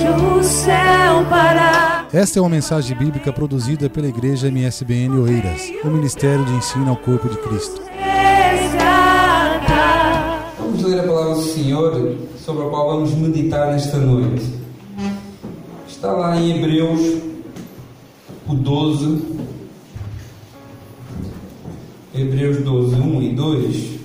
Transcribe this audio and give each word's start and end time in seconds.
deixa 0.00 0.16
o 0.16 0.42
céu 0.42 1.26
parar. 1.28 2.08
Esta 2.12 2.38
é 2.38 2.42
uma 2.42 2.48
mensagem 2.48 2.96
bíblica 2.96 3.32
produzida 3.32 3.90
pela 3.90 4.08
Igreja 4.08 4.48
MSBN 4.48 5.18
Oeiras, 5.18 5.70
o 5.84 5.88
Ministério 5.88 6.44
de 6.44 6.52
Ensino 6.52 6.88
ao 6.88 6.96
Corpo 6.96 7.28
de 7.28 7.36
Cristo. 7.36 7.82
Vamos 10.58 10.82
ler 10.82 11.00
a 11.00 11.02
palavra 11.02 11.34
do 11.34 11.42
Senhor, 11.42 12.16
sobre 12.38 12.66
a 12.66 12.70
qual 12.70 12.90
vamos 12.90 13.12
meditar 13.14 13.72
nesta 13.72 13.98
noite. 13.98 14.44
Está 15.86 16.12
lá 16.12 16.36
em 16.36 16.56
Hebreus, 16.56 17.22
o 18.48 18.54
12. 18.54 19.40
Hebreus 22.14 22.58
12, 22.64 22.96
1 22.96 23.22
e 23.22 23.34
2. 23.34 23.99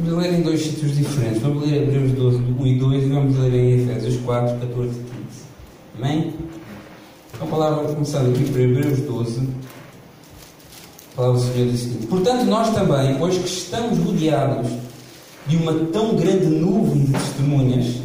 Vamos 0.00 0.22
ler 0.22 0.34
em 0.34 0.42
dois 0.42 0.62
sítios 0.62 0.96
diferentes. 0.96 1.42
Vamos 1.42 1.68
ler 1.68 1.82
Hebreus 1.82 2.12
12, 2.12 2.38
1 2.60 2.66
e 2.66 2.78
2 2.78 3.02
e 3.02 3.08
vamos 3.08 3.36
ler 3.36 3.52
em 3.52 3.82
Efésios 3.82 4.20
4, 4.22 4.58
14 4.60 4.90
e 4.90 4.92
15. 4.92 5.04
Amém? 5.98 6.34
Então, 7.34 7.48
a 7.48 7.50
palavra 7.50 7.92
começando 7.92 8.32
aqui 8.32 8.44
por 8.48 8.60
Hebreus 8.60 9.00
12. 9.00 9.40
A 9.40 11.16
palavra 11.16 11.40
do 11.40 11.52
Senhor 11.52 11.68
diz 11.68 11.80
o 11.80 11.84
seguinte: 11.84 12.06
Portanto, 12.06 12.44
nós 12.44 12.72
também, 12.72 13.16
pois 13.18 13.38
que 13.38 13.48
estamos 13.48 13.98
rodeados 13.98 14.70
de 15.48 15.56
uma 15.56 15.72
tão 15.86 16.14
grande 16.14 16.46
nuvem 16.46 17.06
de 17.06 17.12
testemunhas, 17.14 17.96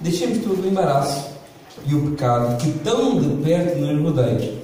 deixemos 0.00 0.38
todo 0.38 0.64
o 0.64 0.66
embaraço 0.66 1.28
e 1.86 1.94
o 1.94 2.10
pecado 2.10 2.56
que 2.56 2.72
tão 2.78 3.20
de 3.20 3.28
perto 3.42 3.78
nos 3.78 4.02
rodeia 4.02 4.54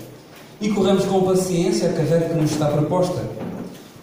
e 0.58 0.70
corramos 0.70 1.04
com 1.04 1.20
paciência 1.22 1.90
a 1.90 1.92
carreira 1.92 2.30
que 2.30 2.34
nos 2.34 2.50
está 2.50 2.66
proposta, 2.68 3.22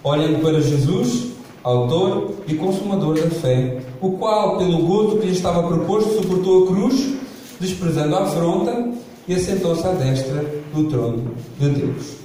olhando 0.04 0.40
para 0.40 0.62
Jesus, 0.62 1.33
autor 1.64 2.34
e 2.48 2.56
consumador 2.56 3.16
da 3.16 3.30
fé, 3.30 3.82
o 4.02 4.12
qual, 4.12 4.58
pelo 4.58 4.80
gozo 4.80 5.18
que 5.18 5.28
lhe 5.28 5.34
estava 5.34 5.66
proposto, 5.66 6.22
suportou 6.22 6.64
a 6.64 6.68
cruz, 6.68 7.14
desprezando 7.60 8.16
a 8.16 8.24
afronta 8.24 8.92
e 9.28 9.34
assentou-se 9.34 9.88
à 9.88 9.92
destra 9.92 10.44
do 10.74 10.84
trono 10.90 11.32
de 11.58 11.70
Deus. 11.70 12.18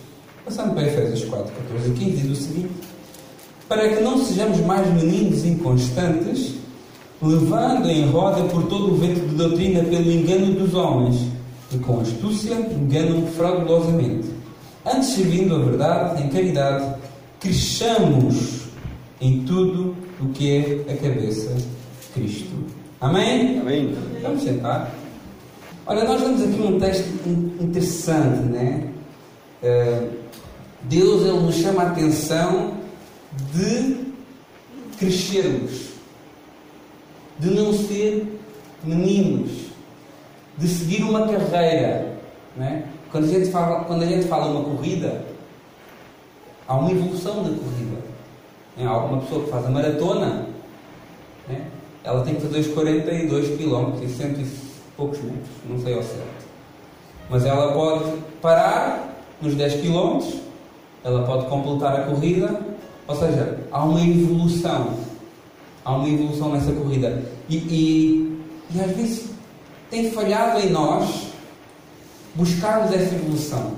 Passando 0.44 0.74
para 0.74 0.88
Efésios 0.88 1.24
4, 1.24 1.52
14 1.68 1.90
e 1.90 1.92
15, 1.92 2.16
diz 2.16 2.38
o 2.38 2.42
seguinte: 2.42 2.70
Para 3.68 3.88
que 3.88 4.02
não 4.02 4.18
sejamos 4.24 4.58
mais 4.60 4.92
meninos 4.94 5.44
inconstantes, 5.44 6.54
levando 7.22 7.88
em 7.88 8.08
roda 8.10 8.42
por 8.44 8.64
todo 8.64 8.92
o 8.92 8.96
vento 8.96 9.20
de 9.20 9.34
doutrina 9.36 9.84
pelo 9.84 10.10
engano 10.10 10.54
dos 10.54 10.74
homens, 10.74 11.28
que 11.70 11.78
com 11.78 12.00
astúcia 12.00 12.54
enganam 12.54 13.26
fraudulosamente. 13.26 14.28
Antes, 14.84 15.10
servindo 15.10 15.54
a 15.54 15.58
verdade 15.58 16.22
em 16.22 16.28
caridade, 16.28 16.94
cresçamos 17.38 18.67
em 19.20 19.42
tudo 19.44 19.96
o 20.20 20.28
que 20.30 20.84
é 20.86 20.92
a 20.92 20.96
cabeça, 20.96 21.54
Cristo. 22.14 22.54
Amém? 23.00 23.58
Amém. 23.60 23.96
Vamos 24.22 24.42
sentar. 24.42 24.92
Olha, 25.86 26.04
nós 26.04 26.20
vemos 26.20 26.42
aqui 26.42 26.60
um 26.60 26.78
texto 26.78 27.06
in- 27.26 27.56
interessante, 27.64 28.42
né? 28.42 28.90
Eh, 29.62 30.08
Deus 30.82 31.22
ele 31.22 31.40
nos 31.40 31.54
chama 31.56 31.82
a 31.82 31.86
atenção 31.90 32.74
de 33.54 34.06
crescermos, 34.98 35.88
de 37.38 37.50
não 37.50 37.72
ser 37.72 38.38
meninos, 38.84 39.50
de 40.56 40.68
seguir 40.68 41.02
uma 41.02 41.26
carreira, 41.26 42.16
né? 42.56 42.84
Quando 43.10 43.24
a 43.24 43.28
gente 43.28 43.50
fala, 43.50 43.84
quando 43.84 44.02
a 44.02 44.06
gente 44.06 44.26
fala 44.28 44.46
uma 44.50 44.64
corrida, 44.64 45.24
há 46.66 46.76
uma 46.76 46.90
evolução 46.90 47.36
na 47.42 47.48
corrida. 47.50 48.07
Há 48.80 48.96
uma 48.98 49.20
pessoa 49.20 49.44
que 49.44 49.50
faz 49.50 49.66
a 49.66 49.70
maratona, 49.70 50.46
né? 51.48 51.66
ela 52.04 52.22
tem 52.24 52.36
que 52.36 52.42
fazer 52.42 52.60
os 52.60 52.66
42 52.68 53.58
km 53.58 54.02
e 54.02 54.08
cento 54.08 54.40
e 54.40 54.46
poucos 54.96 55.18
metros, 55.20 55.48
não 55.68 55.80
sei 55.80 55.94
ao 55.94 56.02
certo. 56.02 56.46
Mas 57.28 57.44
ela 57.44 57.72
pode 57.72 58.12
parar 58.40 59.16
nos 59.42 59.54
10 59.54 59.82
km, 59.82 60.20
ela 61.04 61.24
pode 61.24 61.46
completar 61.46 61.94
a 61.94 62.04
corrida, 62.04 62.60
ou 63.06 63.16
seja, 63.16 63.58
há 63.70 63.84
uma 63.84 64.00
evolução. 64.00 64.94
Há 65.84 65.96
uma 65.96 66.08
evolução 66.08 66.52
nessa 66.52 66.72
corrida. 66.72 67.22
E, 67.48 67.56
e, 67.56 68.40
e 68.74 68.80
às 68.80 68.90
vezes 68.92 69.30
tem 69.90 70.10
falhado 70.10 70.60
em 70.60 70.70
nós 70.70 71.28
buscarmos 72.34 72.92
essa 72.92 73.14
evolução. 73.14 73.72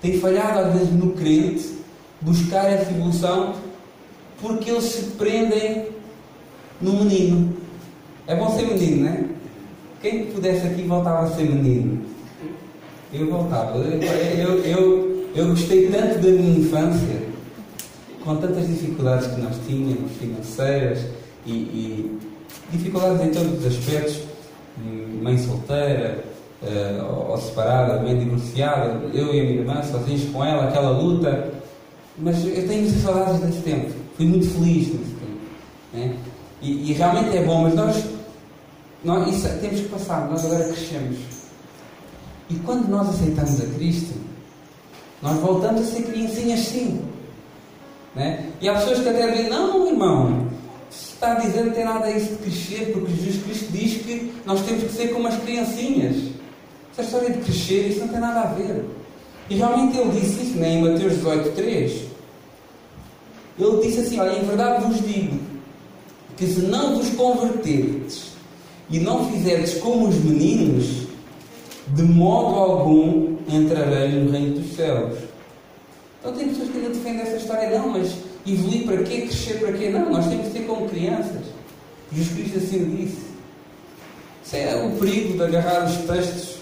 Tem 0.00 0.18
falhado 0.18 0.60
às 0.60 0.72
vezes 0.72 0.92
no 0.92 1.12
crente 1.12 1.78
buscar 2.20 2.66
essa 2.66 2.90
evolução 2.90 3.54
porque 4.42 4.70
eles 4.70 4.84
se 4.84 5.02
prendem 5.12 5.86
no 6.80 6.92
menino. 7.04 7.56
É 8.26 8.34
bom 8.34 8.50
ser 8.50 8.66
menino, 8.66 9.04
não 9.04 9.08
é? 9.08 9.24
Quem 10.02 10.26
pudesse 10.26 10.66
aqui 10.66 10.82
voltava 10.82 11.22
a 11.22 11.30
ser 11.30 11.44
menino? 11.44 12.04
Eu 13.12 13.30
voltava. 13.30 13.78
Eu, 13.78 14.64
eu, 14.64 15.28
eu, 15.34 15.46
gostei 15.46 15.88
tanto 15.88 16.18
da 16.18 16.28
minha 16.28 16.58
infância, 16.58 17.22
com 18.24 18.36
tantas 18.36 18.66
dificuldades 18.66 19.28
que 19.28 19.40
nós 19.40 19.54
tínhamos, 19.66 20.10
financeiras 20.18 20.98
e, 21.46 21.52
e 21.52 22.18
dificuldades 22.72 23.24
em 23.24 23.30
todos 23.30 23.60
os 23.60 23.66
aspectos, 23.66 24.22
mãe 25.22 25.38
solteira, 25.38 26.24
eh, 26.64 27.02
ou, 27.02 27.36
separada, 27.36 28.00
mãe 28.00 28.18
divorciada, 28.18 29.00
eu 29.12 29.34
e 29.34 29.40
a 29.40 29.44
minha 29.44 29.60
irmã 29.60 29.82
sozinhos 29.82 30.24
com 30.32 30.44
ela, 30.44 30.68
aquela 30.68 30.90
luta. 30.90 31.52
Mas 32.18 32.44
eu 32.44 32.66
tenho 32.66 32.88
saudades 32.90 33.40
desse 33.40 33.60
tempo. 33.62 34.01
Fui 34.16 34.26
muito 34.26 34.48
feliz 34.50 34.88
nesse 34.88 35.10
tempo. 35.10 35.40
né? 35.92 36.16
E, 36.60 36.90
e 36.90 36.92
realmente 36.92 37.36
é 37.36 37.44
bom, 37.44 37.62
mas 37.62 37.74
nós, 37.74 38.04
nós 39.02 39.34
isso, 39.34 39.48
temos 39.60 39.80
que 39.80 39.88
passar, 39.88 40.28
nós 40.30 40.44
agora 40.44 40.64
crescemos. 40.64 41.18
E 42.48 42.54
quando 42.56 42.88
nós 42.88 43.08
aceitamos 43.08 43.60
a 43.60 43.66
Cristo, 43.74 44.14
nós 45.20 45.38
voltamos 45.38 45.80
a 45.82 45.84
ser 45.84 46.02
criancinhas 46.02 46.60
sim. 46.60 47.02
Né? 48.14 48.50
E 48.60 48.68
há 48.68 48.74
pessoas 48.74 49.00
que 49.00 49.08
até 49.08 49.30
dizem, 49.30 49.50
não 49.50 49.88
irmão, 49.88 50.48
está 50.90 51.32
a 51.32 51.34
dizer 51.36 51.64
não 51.64 51.72
tem 51.72 51.84
nada 51.84 52.06
a 52.06 52.10
isso 52.10 52.32
de 52.32 52.36
crescer, 52.36 52.92
porque 52.92 53.12
Jesus 53.14 53.42
Cristo 53.42 53.72
diz 53.72 54.02
que 54.02 54.32
nós 54.44 54.60
temos 54.62 54.84
que 54.84 54.92
ser 54.92 55.08
como 55.12 55.28
as 55.28 55.36
criancinhas. 55.36 56.16
Essa 56.92 57.02
história 57.02 57.30
de 57.30 57.38
crescer, 57.38 57.88
isso 57.88 58.00
não 58.00 58.08
tem 58.08 58.20
nada 58.20 58.40
a 58.40 58.52
ver. 58.52 58.84
E 59.48 59.56
realmente 59.56 59.96
ele 59.96 60.20
disse 60.20 60.42
isso 60.42 60.58
né, 60.58 60.74
em 60.74 60.82
Mateus 60.82 61.14
18, 61.14 61.50
3. 61.52 62.11
Ele 63.58 63.82
disse 63.82 64.00
assim, 64.00 64.18
olha, 64.18 64.38
em 64.38 64.44
verdade 64.44 64.84
vos 64.84 65.00
digo, 65.06 65.38
que 66.36 66.46
se 66.46 66.60
não 66.62 66.96
vos 66.96 67.10
converterdes 67.10 68.32
e 68.88 68.98
não 68.98 69.30
fizerdes 69.30 69.74
como 69.74 70.08
os 70.08 70.16
meninos, 70.16 71.06
de 71.88 72.02
modo 72.02 72.54
algum 72.56 73.36
entrareis 73.48 74.14
no 74.14 74.30
reino 74.30 74.60
dos 74.60 74.74
céus. 74.74 75.18
Então 76.20 76.32
tem 76.32 76.48
pessoas 76.48 76.70
que 76.70 76.78
ainda 76.78 76.90
defendem 76.90 77.22
essa 77.22 77.36
história, 77.36 77.78
não, 77.78 77.88
mas 77.90 78.14
evoluir 78.46 78.84
para 78.84 79.02
quê? 79.02 79.22
Crescer 79.22 79.58
para 79.58 79.72
quê? 79.72 79.90
Não, 79.90 80.10
nós 80.10 80.26
temos 80.26 80.46
que 80.46 80.52
ser 80.52 80.66
como 80.66 80.88
crianças. 80.88 81.46
Jesus 82.12 82.34
Cristo 82.34 82.58
assim 82.58 82.96
disse. 82.96 83.32
Isso 84.44 84.56
é 84.56 84.84
o 84.84 84.98
perigo 84.98 85.34
de 85.34 85.42
agarrar 85.42 85.86
os 85.86 85.96
textos 86.06 86.56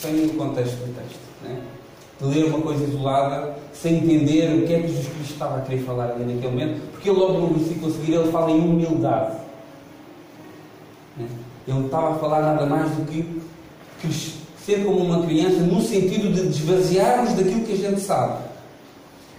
sem 0.00 0.26
o 0.26 0.30
contexto 0.34 0.74
do 0.76 0.94
texto. 0.94 1.20
Né? 1.42 1.60
De 2.22 2.28
ler 2.28 2.46
uma 2.46 2.60
coisa 2.60 2.84
isolada, 2.84 3.56
sem 3.72 3.96
entender 3.96 4.62
o 4.62 4.66
que 4.66 4.72
é 4.72 4.80
que 4.80 4.88
Jesus 4.88 5.08
Cristo 5.08 5.32
estava 5.32 5.58
a 5.58 5.60
querer 5.62 5.82
falar 5.82 6.10
ali 6.12 6.24
naquele 6.24 6.48
momento, 6.48 6.80
porque 6.92 7.10
logo 7.10 7.32
no 7.32 7.48
versículo 7.48 7.92
a 7.92 7.96
seguir 7.96 8.14
ele 8.14 8.30
fala 8.30 8.50
em 8.50 8.60
humildade. 8.60 9.36
Né? 11.16 11.26
Ele 11.66 11.78
não 11.78 11.86
estava 11.86 12.14
a 12.14 12.18
falar 12.18 12.42
nada 12.42 12.64
mais 12.64 12.90
do 12.92 13.04
que 13.04 13.42
ser 14.64 14.84
como 14.84 14.98
uma 14.98 15.26
criança, 15.26 15.58
no 15.58 15.80
sentido 15.82 16.32
de 16.32 16.48
desvaziarmos 16.48 17.32
daquilo 17.34 17.62
que 17.62 17.72
a 17.72 17.90
gente 17.90 18.00
sabe 18.00 18.44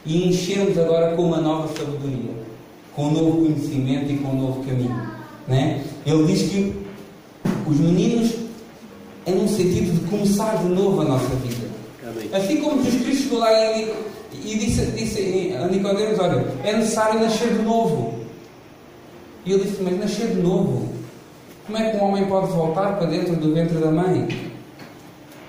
e 0.05 0.27
enchermos 0.27 0.77
agora 0.77 1.15
com 1.15 1.23
uma 1.23 1.39
nova 1.39 1.67
sabedoria, 1.69 2.31
com 2.93 3.05
um 3.07 3.11
novo 3.11 3.37
conhecimento 3.43 4.11
e 4.11 4.17
com 4.17 4.29
um 4.29 4.41
novo 4.41 4.63
caminho. 4.63 5.09
Né? 5.47 5.83
Ele 6.05 6.25
diz 6.25 6.49
que 6.49 6.83
os 7.65 7.79
meninos 7.79 8.33
é 9.25 9.31
num 9.31 9.47
sentido 9.47 9.93
de 9.93 10.09
começar 10.09 10.57
de 10.57 10.65
novo 10.65 11.01
a 11.01 11.05
nossa 11.05 11.33
vida. 11.35 11.62
Assim 12.33 12.57
como 12.61 12.83
Jesus 12.83 13.03
Cristo 13.03 13.23
chegou 13.23 13.39
lá 13.39 13.51
e, 13.77 13.93
e 14.33 14.57
disse, 14.57 14.85
disse 14.91 15.53
a 15.55 15.67
Nicodemos, 15.67 16.19
olha, 16.19 16.43
é 16.63 16.73
necessário 16.75 17.19
nascer 17.19 17.49
de 17.53 17.61
novo. 17.61 18.19
E 19.45 19.53
ele 19.53 19.63
disse, 19.63 19.81
mas 19.83 19.99
nascer 19.99 20.27
de 20.27 20.41
novo? 20.41 20.89
Como 21.65 21.77
é 21.77 21.91
que 21.91 21.97
um 21.97 22.03
homem 22.05 22.25
pode 22.25 22.47
voltar 22.51 22.97
para 22.97 23.07
dentro 23.07 23.35
do 23.35 23.53
ventre 23.53 23.77
da 23.77 23.91
mãe? 23.91 24.27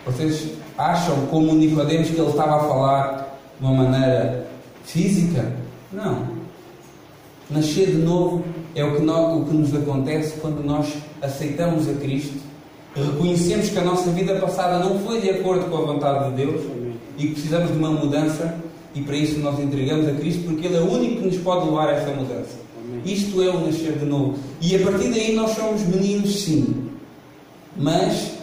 Vocês 0.07 0.49
acham, 0.77 1.27
como 1.27 1.53
o 1.53 1.55
Nicodemos, 1.55 2.11
que 2.11 2.21
ele 2.21 2.29
estava 2.31 2.57
a 2.57 2.69
falar 2.69 3.39
de 3.59 3.65
uma 3.67 3.83
maneira 3.85 4.47
física? 4.85 5.53
Não. 5.93 6.35
Nascer 7.51 7.87
de 7.87 7.99
novo 7.99 8.45
é 8.75 8.85
o 8.85 8.97
que, 8.97 9.03
nó- 9.03 9.37
o 9.39 9.45
que 9.47 9.55
nos 9.55 9.75
acontece 9.75 10.39
quando 10.41 10.63
nós 10.65 10.93
aceitamos 11.23 11.89
a 11.89 11.95
Cristo, 11.95 12.39
reconhecemos 12.95 13.71
que 13.71 13.79
a 13.79 13.85
nossa 13.85 14.11
vida 14.11 14.35
passada 14.37 14.79
não 14.79 14.99
foi 15.01 15.21
de 15.21 15.31
acordo 15.31 15.69
com 15.69 15.77
a 15.77 15.81
vontade 15.81 16.31
de 16.31 16.45
Deus 16.45 16.63
e 17.19 17.27
que 17.27 17.33
precisamos 17.33 17.73
de 17.73 17.79
uma 17.79 17.91
mudança 17.91 18.63
e 18.95 19.03
para 19.03 19.17
isso 19.17 19.41
nós 19.41 19.59
entregamos 19.59 20.07
a 20.07 20.13
Cristo, 20.13 20.45
porque 20.45 20.67
Ele 20.67 20.77
é 20.77 20.81
o 20.81 20.91
único 20.91 21.23
que 21.23 21.27
nos 21.27 21.37
pode 21.39 21.67
levar 21.67 21.89
a 21.89 21.93
essa 21.93 22.13
mudança. 22.13 22.57
Amém. 22.79 23.03
Isto 23.05 23.43
é 23.43 23.49
o 23.49 23.67
nascer 23.67 23.99
de 23.99 24.05
novo. 24.05 24.39
E 24.61 24.77
a 24.77 24.79
partir 24.79 25.11
daí 25.11 25.35
nós 25.35 25.51
somos 25.51 25.83
meninos, 25.83 26.45
sim, 26.45 26.91
mas 27.77 28.35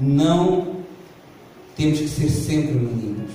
não 0.00 0.76
temos 1.76 1.98
que 1.98 2.08
ser 2.08 2.30
sempre 2.30 2.72
meninos. 2.72 3.30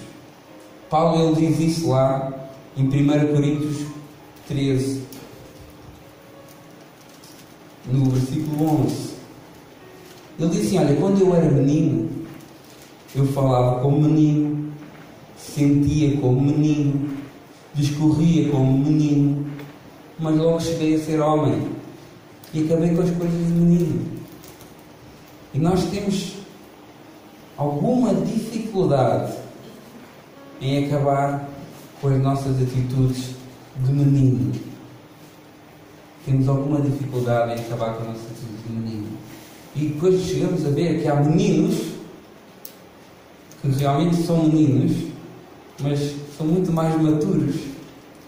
Paulo 0.89 1.37
ele 1.37 1.47
diz 1.47 1.77
isso 1.77 1.89
lá 1.89 2.49
em 2.75 2.85
1 2.85 3.33
Coríntios 3.33 3.85
13, 4.47 5.03
no 7.85 8.09
versículo 8.09 8.83
11. 8.83 9.18
Ele 10.39 10.49
diz 10.49 10.67
assim: 10.67 10.79
Olha, 10.79 10.95
quando 10.95 11.19
eu 11.19 11.35
era 11.35 11.51
menino, 11.51 12.09
eu 13.13 13.25
falava 13.27 13.81
como 13.81 13.99
menino, 13.99 14.71
sentia 15.37 16.15
como 16.17 16.39
menino, 16.39 17.09
discorria 17.73 18.49
como 18.49 18.77
menino, 18.77 19.45
mas 20.17 20.37
logo 20.37 20.61
cheguei 20.61 20.95
a 20.95 20.99
ser 20.99 21.19
homem 21.19 21.67
e 22.53 22.63
acabei 22.63 22.95
com 22.95 23.01
as 23.01 23.11
coisas 23.11 23.37
de 23.37 23.51
menino. 23.51 24.05
E 25.53 25.59
nós 25.59 25.83
temos 25.85 26.35
alguma 27.57 28.13
dificuldade 28.13 29.33
em 30.61 30.85
acabar 30.85 31.49
com 31.99 32.07
as 32.07 32.21
nossas 32.21 32.61
atitudes 32.61 33.31
de 33.83 33.91
menino. 33.91 34.53
Temos 36.25 36.47
alguma 36.47 36.79
dificuldade 36.81 37.59
em 37.59 37.65
acabar 37.65 37.95
com 37.95 38.01
as 38.03 38.07
nossas 38.07 38.25
atitudes 38.31 38.63
de 38.65 38.71
menino. 38.71 39.07
E 39.79 39.85
depois 39.85 40.21
chegamos 40.23 40.65
a 40.65 40.69
ver 40.71 41.01
que 41.01 41.07
há 41.07 41.15
meninos 41.15 41.77
que 43.61 43.69
realmente 43.77 44.17
são 44.23 44.43
meninos, 44.43 44.91
mas 45.81 46.15
são 46.37 46.45
muito 46.45 46.69
mais 46.71 47.01
maturos 47.01 47.55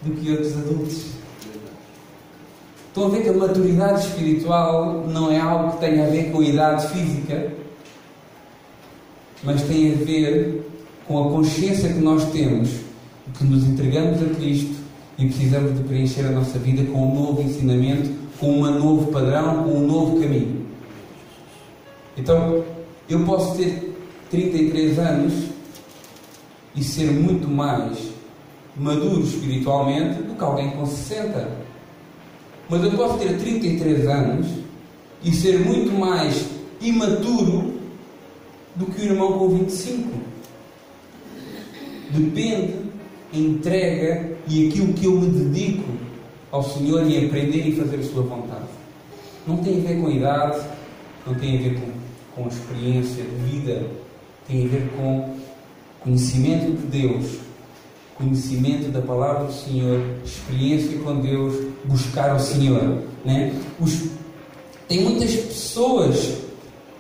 do 0.01 0.11
que 0.15 0.31
outros 0.31 0.53
adultos. 0.53 1.05
Estão 2.87 3.07
a 3.07 3.09
ver 3.09 3.23
que 3.23 3.29
a 3.29 3.33
maturidade 3.33 4.07
espiritual 4.07 5.05
não 5.07 5.29
é 5.29 5.39
algo 5.39 5.73
que 5.73 5.79
tenha 5.79 6.05
a 6.05 6.09
ver 6.09 6.31
com 6.31 6.39
a 6.39 6.45
idade 6.45 6.87
física, 6.87 7.51
mas 9.43 9.61
tem 9.63 9.91
a 9.91 9.95
ver 9.95 10.71
com 11.05 11.19
a 11.19 11.31
consciência 11.31 11.91
que 11.91 11.99
nós 11.99 12.31
temos 12.31 12.69
que 13.37 13.43
nos 13.43 13.65
entregamos 13.65 14.21
a 14.21 14.35
Cristo 14.35 14.75
e 15.17 15.25
precisamos 15.25 15.77
de 15.77 15.83
preencher 15.83 16.25
a 16.27 16.31
nossa 16.31 16.57
vida 16.59 16.89
com 16.91 17.11
um 17.11 17.13
novo 17.13 17.41
ensinamento, 17.41 18.09
com 18.39 18.61
um 18.61 18.79
novo 18.79 19.11
padrão, 19.11 19.63
com 19.63 19.71
um 19.71 19.87
novo 19.87 20.21
caminho. 20.21 20.60
Então, 22.17 22.63
eu 23.09 23.25
posso 23.25 23.57
ter 23.57 23.95
33 24.29 24.99
anos 24.99 25.33
e 26.75 26.83
ser 26.83 27.11
muito 27.11 27.47
mais 27.47 27.97
maduro 28.75 29.21
espiritualmente 29.21 30.23
do 30.23 30.35
que 30.35 30.43
alguém 30.43 30.71
com 30.71 30.85
60. 30.85 31.49
Mas 32.69 32.83
eu 32.83 32.91
posso 32.91 33.17
ter 33.17 33.37
33 33.37 34.07
anos 34.07 34.47
e 35.23 35.31
ser 35.33 35.59
muito 35.59 35.91
mais 35.91 36.47
imaturo 36.79 37.79
do 38.75 38.85
que 38.85 39.01
o 39.01 39.05
irmão 39.05 39.37
com 39.37 39.49
25. 39.49 40.09
Depende 42.11 42.81
entrega 43.33 44.37
e 44.47 44.67
aquilo 44.67 44.93
que 44.93 45.05
eu 45.05 45.13
me 45.13 45.27
dedico 45.27 45.89
ao 46.51 46.63
Senhor 46.63 47.07
e 47.07 47.25
aprender 47.25 47.67
e 47.67 47.75
fazer 47.75 47.97
a 47.97 48.03
sua 48.03 48.23
vontade. 48.23 48.67
Não 49.47 49.57
tem 49.57 49.79
a 49.79 49.87
ver 49.87 50.01
com 50.01 50.11
idade, 50.11 50.59
não 51.25 51.33
tem 51.35 51.57
a 51.57 51.61
ver 51.61 51.79
com, 51.79 51.87
com 52.41 52.49
experiência 52.49 53.23
de 53.23 53.35
vida, 53.49 53.87
tem 54.47 54.65
a 54.65 54.67
ver 54.67 54.89
com 54.95 55.35
conhecimento 55.99 56.71
de 56.71 56.99
Deus, 56.99 57.37
conhecimento 58.15 58.91
da 58.91 59.01
palavra 59.01 59.45
do 59.45 59.53
Senhor, 59.53 60.01
experiência 60.23 60.97
com 60.99 61.19
Deus, 61.19 61.67
buscar 61.85 62.35
o 62.35 62.39
Senhor. 62.39 63.03
Né? 63.23 63.53
Os, 63.79 64.09
tem 64.87 65.01
muitas 65.01 65.33
pessoas 65.35 66.37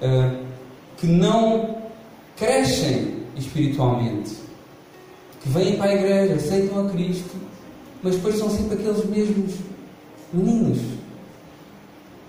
uh, 0.01 0.45
que 0.97 1.07
não 1.07 1.77
crescem 2.37 3.17
espiritualmente, 3.35 4.35
que 5.41 5.49
vêm 5.49 5.75
para 5.75 5.91
a 5.91 5.95
igreja, 5.95 6.35
aceitam 6.35 6.87
a 6.87 6.89
Cristo, 6.89 7.35
mas 8.03 8.15
depois 8.15 8.37
são 8.37 8.49
sempre 8.49 8.75
aqueles 8.75 9.05
mesmos 9.05 9.53
meninos. 10.31 11.00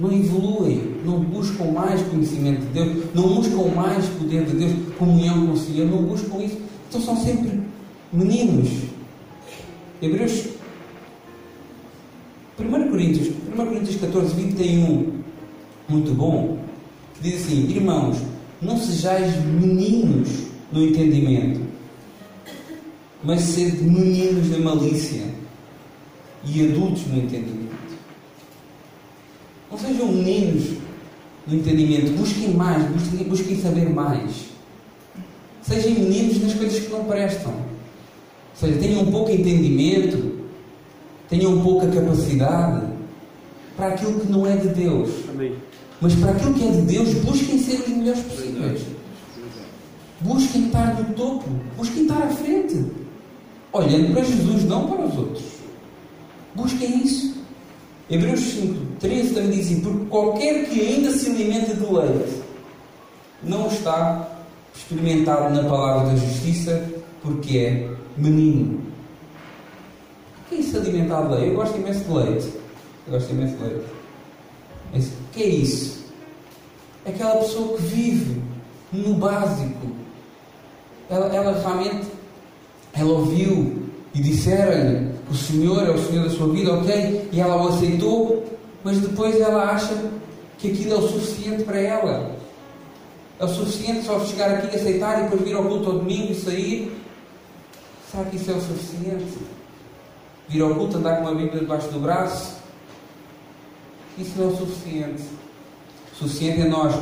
Não 0.02 0.12
evoluem, 0.12 0.96
não 1.04 1.20
buscam 1.20 1.70
mais 1.70 2.02
conhecimento 2.02 2.60
de 2.62 2.66
Deus, 2.72 3.04
não 3.14 3.36
buscam 3.36 3.68
mais 3.68 4.04
poder 4.08 4.44
de 4.44 4.56
Deus, 4.56 4.72
comunhão 4.98 5.46
com 5.46 5.52
o 5.52 5.56
Senhor, 5.56 5.88
não 5.88 6.02
buscam 6.02 6.42
isso. 6.42 6.58
Então 6.88 7.00
são 7.00 7.16
sempre 7.16 7.60
meninos. 8.12 8.68
Hebreus 10.02 10.48
1 12.58 12.90
Coríntios, 12.90 13.28
1 13.52 13.56
Coríntios 13.56 14.00
14, 14.00 14.34
21, 14.34 15.12
muito 15.88 16.12
bom, 16.14 16.58
que 17.14 17.30
diz 17.30 17.42
assim, 17.42 17.68
irmãos, 17.70 18.18
não 18.60 18.76
sejais 18.76 19.36
meninos 19.44 20.46
no 20.72 20.84
entendimento, 20.84 21.60
mas 23.22 23.40
sede 23.40 23.84
meninos 23.84 24.48
da 24.48 24.58
malícia 24.58 25.22
e 26.44 26.68
adultos 26.68 27.06
no 27.06 27.18
entendimento. 27.18 27.91
Não 29.72 29.78
sejam 29.78 30.12
meninos 30.12 30.76
no 31.46 31.56
entendimento, 31.56 32.12
busquem 32.12 32.52
mais, 32.52 32.84
busquem, 32.90 33.26
busquem 33.26 33.58
saber 33.58 33.88
mais. 33.88 34.50
Sejam 35.62 35.92
meninos 35.92 36.42
nas 36.42 36.52
coisas 36.52 36.78
que 36.78 36.92
não 36.92 37.04
prestam. 37.04 37.52
Ou 37.52 37.58
seja, 38.54 38.78
tenham 38.78 39.00
um 39.00 39.10
pouco 39.10 39.30
entendimento, 39.30 40.40
tenham 41.26 41.62
pouca 41.62 41.86
capacidade 41.86 42.86
para 43.74 43.88
aquilo 43.88 44.20
que 44.20 44.30
não 44.30 44.46
é 44.46 44.56
de 44.56 44.68
Deus. 44.68 45.08
Amém. 45.30 45.54
Mas 46.02 46.14
para 46.16 46.32
aquilo 46.32 46.52
que 46.52 46.68
é 46.68 46.70
de 46.70 46.82
Deus, 46.82 47.14
busquem 47.14 47.58
ser 47.58 47.80
os 47.80 47.88
melhores 47.88 48.20
possíveis. 48.24 48.82
Busquem 50.20 50.66
estar 50.66 51.00
no 51.00 51.14
topo. 51.14 51.48
Busquem 51.78 52.02
estar 52.02 52.22
à 52.22 52.28
frente. 52.28 52.84
Olhando 53.72 54.12
para 54.12 54.22
Jesus, 54.22 54.64
não 54.64 54.86
para 54.86 55.06
os 55.06 55.16
outros. 55.16 55.44
Busquem 56.54 57.02
isso. 57.02 57.41
Hebreus 58.10 58.40
5, 58.40 58.96
13 59.00 59.34
também 59.34 59.50
diz 59.50 59.66
assim: 59.66 59.80
Porque 59.80 60.06
qualquer 60.06 60.68
que 60.68 60.80
ainda 60.80 61.10
se 61.12 61.30
alimenta 61.30 61.74
de 61.74 61.84
leite 61.84 62.42
não 63.42 63.68
está 63.68 64.28
experimentado 64.74 65.54
na 65.54 65.68
palavra 65.68 66.10
da 66.10 66.16
justiça, 66.16 66.90
porque 67.22 67.58
é 67.58 67.90
menino. 68.16 68.80
O 70.38 70.48
que 70.48 70.56
é 70.56 70.58
isso 70.58 70.76
alimentar 70.76 71.22
de 71.22 71.34
leite? 71.34 71.48
Eu 71.48 71.54
gosto 71.56 71.78
imenso 71.78 72.04
de 72.04 72.12
leite. 72.12 72.52
Eu 73.06 73.12
gosto 73.12 73.30
imenso 73.30 73.56
de 73.56 73.64
leite. 73.64 73.84
Mas 74.92 75.06
o 75.06 75.32
que 75.32 75.42
é 75.42 75.48
isso? 75.48 76.04
Aquela 77.06 77.36
pessoa 77.36 77.76
que 77.76 77.82
vive 77.82 78.42
no 78.92 79.14
básico. 79.14 79.86
Ela, 81.08 81.34
ela 81.34 81.58
realmente 81.60 82.06
ela 82.94 83.10
ouviu 83.12 83.82
e 84.14 84.20
disseram-lhe 84.20 85.11
o 85.30 85.34
Senhor 85.34 85.86
é 85.86 85.90
o 85.90 85.98
Senhor 85.98 86.24
da 86.24 86.30
sua 86.30 86.48
vida, 86.48 86.72
ok? 86.74 87.28
E 87.32 87.40
ela 87.40 87.56
o 87.56 87.68
aceitou, 87.68 88.44
mas 88.84 88.98
depois 88.98 89.40
ela 89.40 89.70
acha 89.70 89.94
que 90.58 90.70
aquilo 90.70 90.94
é 90.94 90.96
o 90.98 91.08
suficiente 91.08 91.64
para 91.64 91.80
ela. 91.80 92.36
É 93.38 93.44
o 93.44 93.48
suficiente 93.48 94.04
só 94.04 94.20
chegar 94.20 94.50
aqui, 94.50 94.76
aceitar 94.76 95.20
e 95.20 95.22
depois 95.24 95.42
vir 95.42 95.56
ao 95.56 95.64
culto 95.64 95.90
ao 95.90 95.98
domingo 95.98 96.32
e 96.32 96.34
sair. 96.34 96.96
Será 98.10 98.24
que 98.24 98.36
isso 98.36 98.50
é 98.50 98.54
o 98.54 98.60
suficiente? 98.60 99.38
Vir 100.48 100.62
ao 100.62 100.74
culto, 100.74 100.98
andar 100.98 101.16
com 101.16 101.22
uma 101.22 101.34
Bíblia 101.34 101.60
debaixo 101.60 101.88
do 101.88 101.98
braço? 101.98 102.56
Isso 104.18 104.32
não 104.36 104.50
é 104.50 104.52
o 104.52 104.56
suficiente. 104.56 105.22
O 106.12 106.16
suficiente 106.16 106.60
é 106.60 106.68
nós, 106.68 106.94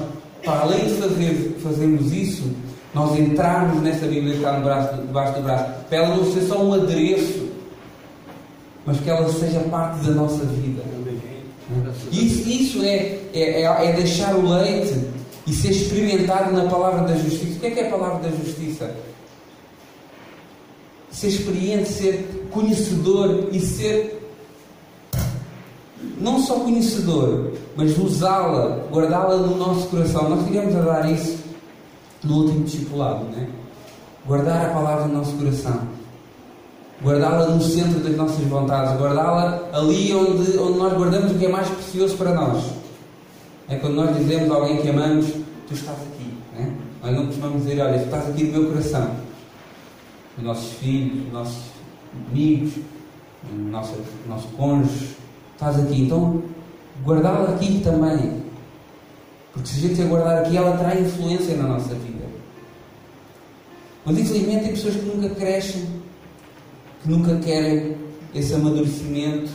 para 0.44 0.60
além 0.60 0.86
de 0.86 0.94
fazer, 0.94 1.56
fazermos 1.62 2.12
isso, 2.12 2.50
nós 2.94 3.18
entrarmos 3.18 3.82
nessa 3.82 4.06
Bíblia 4.06 4.32
que 4.32 4.38
está 4.38 4.52
no 4.52 4.64
braço, 4.64 4.96
debaixo 4.96 5.34
do 5.34 5.42
braço, 5.42 5.84
para 5.88 5.98
ela 5.98 6.16
não 6.16 6.32
ser 6.32 6.42
só 6.42 6.62
um 6.62 6.72
adereço, 6.72 7.49
mas 8.86 9.00
que 9.00 9.10
ela 9.10 9.28
seja 9.32 9.60
parte 9.60 10.04
da 10.06 10.12
nossa 10.12 10.44
vida. 10.44 10.82
Isso, 12.10 12.48
isso 12.48 12.82
é, 12.82 13.18
é, 13.32 13.62
é, 13.62 13.92
deixar 13.92 14.34
o 14.34 14.48
leite 14.48 15.08
e 15.46 15.52
ser 15.52 15.70
experimentado 15.70 16.52
na 16.52 16.68
palavra 16.68 17.06
da 17.06 17.16
justiça. 17.16 17.56
O 17.56 17.60
que 17.60 17.66
é 17.66 17.70
que 17.70 17.80
é 17.80 17.86
a 17.86 17.90
palavra 17.90 18.28
da 18.28 18.36
justiça? 18.36 18.94
Ser 21.10 21.28
experiente, 21.28 21.88
ser 21.88 22.48
conhecedor 22.50 23.48
e 23.52 23.60
ser 23.60 24.20
não 26.20 26.40
só 26.40 26.60
conhecedor, 26.60 27.52
mas 27.76 27.96
usá-la, 27.98 28.84
guardá-la 28.90 29.36
no 29.36 29.56
nosso 29.56 29.88
coração. 29.88 30.28
Nós 30.28 30.44
tivemos 30.46 30.74
a 30.76 30.80
dar 30.80 31.10
isso 31.10 31.38
no 32.22 32.42
último 32.42 32.64
discipulado, 32.64 33.24
né? 33.26 33.48
Guardar 34.26 34.66
a 34.66 34.70
palavra 34.70 35.06
no 35.06 35.18
nosso 35.18 35.32
coração, 35.32 35.80
guardá-la 37.02 37.48
no 37.48 37.62
centro 37.62 38.00
das 38.00 38.16
nossas 38.16 38.44
vontades, 38.46 38.98
guardá-la 39.00 39.68
ali 39.72 40.14
onde, 40.14 40.58
onde 40.58 40.78
nós 40.78 40.92
guardamos 40.92 41.32
o 41.32 41.38
que 41.38 41.46
é 41.46 41.48
mais 41.48 41.68
precioso 41.68 42.16
para 42.16 42.34
nós. 42.34 42.62
É 43.68 43.76
quando 43.76 43.94
nós 43.94 44.16
dizemos 44.16 44.50
a 44.50 44.54
alguém 44.54 44.82
que 44.82 44.88
amamos, 44.88 45.26
tu 45.66 45.74
estás 45.74 45.96
aqui, 45.98 46.34
né? 46.54 46.72
Nós 47.02 47.14
não 47.14 47.26
costumamos 47.26 47.62
dizer, 47.62 47.80
olha, 47.80 47.98
tu 47.98 48.04
estás 48.04 48.28
aqui 48.28 48.44
no 48.44 48.52
meu 48.52 48.70
coração. 48.70 49.10
os 50.36 50.44
nossos 50.44 50.72
filhos, 50.74 51.26
os 51.26 51.32
nossos 51.32 51.62
amigos, 52.30 52.72
o 53.50 53.56
nosso, 53.70 53.94
o 53.94 54.28
nosso 54.28 54.48
cônjuge. 54.48 55.16
Estás 55.54 55.78
aqui, 55.78 56.02
então 56.02 56.42
guardá-la 57.04 57.54
aqui 57.54 57.80
também. 57.82 58.42
Porque 59.52 59.68
se 59.68 59.78
a 59.78 59.88
gente 59.88 60.02
a 60.02 60.06
guardar 60.06 60.38
aqui, 60.38 60.56
ela 60.56 60.76
traz 60.76 61.00
influência 61.00 61.56
na 61.56 61.68
nossa 61.68 61.94
vida. 61.94 62.24
Mas 64.04 64.18
infelizmente 64.18 64.64
tem 64.64 64.70
pessoas 64.72 64.96
que 64.96 65.04
nunca 65.04 65.34
crescem, 65.34 65.99
que 67.02 67.10
nunca 67.10 67.36
querem 67.36 67.96
esse 68.34 68.54
amadurecimento. 68.54 69.50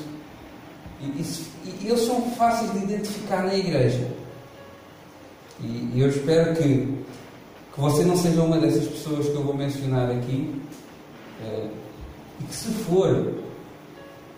E, 1.02 1.06
e, 1.06 1.88
eles 1.88 2.02
são 2.02 2.22
fáceis 2.32 2.72
de 2.72 2.80
identificar 2.80 3.44
na 3.44 3.56
igreja. 3.56 4.08
E, 5.62 5.92
e 5.94 6.02
eu 6.02 6.10
espero 6.10 6.56
que, 6.56 6.64
que 7.74 7.80
você 7.80 8.04
não 8.04 8.18
seja 8.18 8.42
uma 8.42 8.58
dessas 8.58 8.88
pessoas 8.88 9.28
que 9.28 9.36
eu 9.36 9.44
vou 9.44 9.56
mencionar 9.56 10.10
aqui. 10.10 10.54
É, 11.44 11.68
e 12.40 12.44
que 12.44 12.56
se 12.56 12.70
for, 12.70 13.34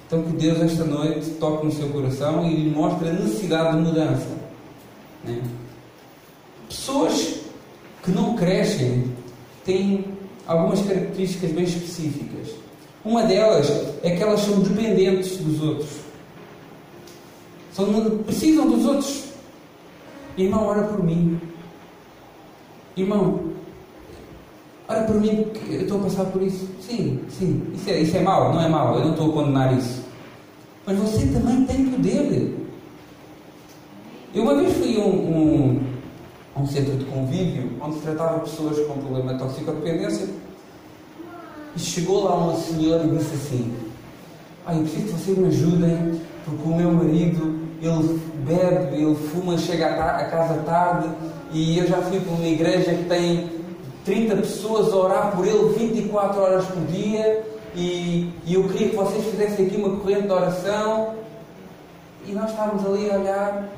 então 0.06 0.24
que 0.24 0.34
Deus 0.34 0.62
esta 0.62 0.84
noite 0.84 1.32
toque 1.32 1.66
no 1.66 1.72
seu 1.72 1.90
coração 1.90 2.48
e 2.48 2.56
lhe 2.56 2.70
mostre 2.70 3.10
a 3.10 3.14
necessidade 3.14 3.78
de 3.78 3.84
mudança. 3.84 4.38
Né? 5.24 5.42
Pessoas 6.68 7.42
que 8.04 8.12
não 8.12 8.36
crescem 8.36 9.12
têm 9.66 10.06
algumas 10.46 10.82
características 10.82 11.52
bem 11.52 11.64
específicas. 11.64 12.57
Uma 13.08 13.24
delas 13.24 13.72
é 14.04 14.14
que 14.14 14.22
elas 14.22 14.42
são 14.42 14.60
dependentes 14.60 15.38
dos 15.38 15.64
outros. 15.64 15.90
São, 17.72 17.86
precisam 18.26 18.70
dos 18.70 18.86
outros. 18.86 19.24
Irmão, 20.38 20.68
ora 20.68 20.84
por 20.84 21.02
mim. 21.02 21.40
Irmão, 22.98 23.54
ora 24.90 25.04
por 25.04 25.22
mim 25.22 25.48
eu 25.70 25.84
estou 25.84 26.02
a 26.02 26.04
passar 26.04 26.26
por 26.26 26.42
isso. 26.42 26.68
Sim, 26.82 27.22
sim. 27.30 27.72
Isso 27.76 27.90
é, 27.90 28.02
isso 28.02 28.18
é 28.18 28.22
mau, 28.22 28.54
não 28.54 28.62
é 28.62 28.68
mau. 28.68 28.96
Eu 28.96 29.06
não 29.06 29.12
estou 29.12 29.30
a 29.30 29.34
condenar 29.36 29.78
isso. 29.78 30.04
Mas 30.86 31.00
você 31.00 31.28
também 31.28 31.64
tem 31.64 31.86
poder. 31.86 32.58
Eu 34.36 34.44
uma 34.44 34.56
vez 34.56 34.76
fui 34.76 35.00
a 35.00 35.06
um, 35.06 35.78
um, 35.78 35.84
um, 36.58 36.68
centro 36.68 36.98
de 36.98 37.06
convívio 37.06 37.72
onde 37.82 37.96
se 37.96 38.02
tratava 38.02 38.42
pessoas 38.42 38.86
com 38.86 39.00
problema 39.00 39.34
de 39.34 39.40
toxicodependência 39.40 40.28
e 41.78 41.80
chegou 41.80 42.24
lá 42.24 42.36
uma 42.36 42.56
senhora 42.56 43.04
e 43.04 43.18
disse 43.18 43.36
assim: 43.36 43.74
ah, 44.66 44.74
eu 44.74 44.82
preciso 44.82 45.06
que 45.06 45.12
vocês 45.12 45.38
me 45.38 45.48
ajudem 45.48 46.22
porque 46.44 46.68
o 46.68 46.76
meu 46.76 46.92
marido 46.92 47.68
ele 47.80 48.20
bebe, 48.44 48.96
ele 48.96 49.16
fuma, 49.16 49.56
chega 49.58 49.86
a, 49.86 50.26
casa 50.26 50.56
tarde 50.64 51.08
e 51.52 51.78
eu 51.78 51.88
já 51.88 51.98
fui 52.02 52.20
para 52.20 52.34
uma 52.34 52.48
igreja 52.48 52.96
que 52.96 53.04
tem 53.04 53.52
30 54.04 54.38
pessoas 54.38 54.92
a 54.92 54.96
orar 54.96 55.36
por 55.36 55.46
ele 55.46 55.74
24 55.78 56.42
horas 56.42 56.66
por 56.66 56.84
dia 56.88 57.46
e, 57.76 58.34
e 58.44 58.56
eu 58.56 58.64
queria 58.64 58.90
que 58.90 58.96
vocês 58.96 59.24
fizessem 59.26 59.68
aqui 59.68 59.78
uma 59.78 59.98
corrente 59.98 60.24
de 60.24 60.32
oração 60.32 61.14
e 62.26 62.32
nós 62.32 62.50
estávamos 62.50 62.84
ali 62.88 63.12
a 63.12 63.20
olhar 63.20 63.70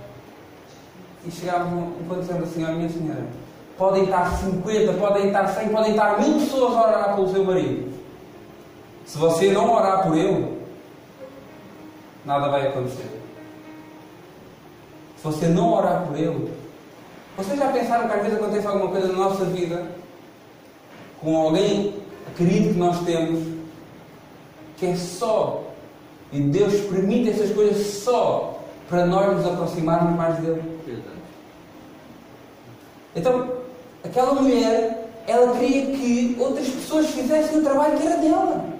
e 1.28 1.32
chegávamos 1.32 1.96
enquanto 2.00 2.22
dizendo 2.22 2.44
assim, 2.46 2.64
ó 2.64 2.72
minha 2.72 2.90
senhora, 2.90 3.26
podem 3.78 4.04
estar 4.04 4.32
50, 4.38 4.94
podem 4.94 5.28
estar 5.28 5.48
100, 5.48 5.70
podem 5.70 5.92
estar 5.92 6.22
mil 6.22 6.40
pessoas 6.40 6.76
a 6.76 6.88
orar 6.88 7.16
pelo 7.16 7.30
seu 7.30 7.44
marido. 7.44 7.89
Se 9.10 9.18
você 9.18 9.52
não 9.52 9.74
orar 9.74 10.04
por 10.04 10.16
ele, 10.16 10.62
nada 12.24 12.48
vai 12.48 12.68
acontecer. 12.68 13.10
Se 15.18 15.24
você 15.24 15.48
não 15.48 15.74
orar 15.74 16.06
por 16.06 16.16
ele, 16.16 16.54
vocês 17.36 17.58
já 17.58 17.72
pensaram 17.72 18.08
que 18.08 18.14
às 18.14 18.22
vezes 18.22 18.38
acontece 18.38 18.68
alguma 18.68 18.92
coisa 18.92 19.08
na 19.08 19.18
nossa 19.18 19.46
vida 19.46 19.84
com 21.20 21.36
alguém 21.36 21.96
querido 22.38 22.70
que 22.70 22.80
nós 22.80 23.04
temos 23.04 23.44
que 24.78 24.86
é 24.86 24.96
só 24.96 25.64
e 26.32 26.40
Deus 26.40 26.74
permite 26.82 27.32
essas 27.32 27.52
coisas 27.52 27.88
só 28.04 28.60
para 28.88 29.08
nós 29.08 29.38
nos 29.38 29.46
aproximarmos 29.48 30.16
mais 30.16 30.38
dele. 30.38 30.62
Então, 33.16 33.54
aquela 34.06 34.36
mulher, 34.36 35.10
ela 35.26 35.58
queria 35.58 35.98
que 35.98 36.38
outras 36.40 36.68
pessoas 36.68 37.10
fizessem 37.10 37.58
o 37.58 37.64
trabalho 37.64 37.98
que 37.98 38.06
era 38.06 38.18
dela. 38.18 38.79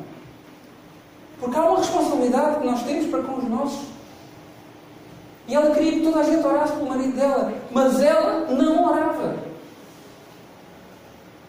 Porque 1.40 1.56
há 1.56 1.64
uma 1.64 1.78
responsabilidade 1.78 2.60
que 2.60 2.68
nós 2.68 2.84
temos 2.84 3.06
para 3.08 3.24
com 3.24 3.38
os 3.38 3.50
nossos. 3.50 3.88
E 5.48 5.56
ela 5.56 5.74
queria 5.74 5.94
que 5.94 6.02
toda 6.02 6.20
a 6.20 6.24
gente 6.24 6.46
orasse 6.46 6.74
pelo 6.74 6.90
marido 6.90 7.16
dela, 7.16 7.54
mas 7.72 8.02
ela 8.02 8.46
não 8.52 8.86
orava. 8.86 9.36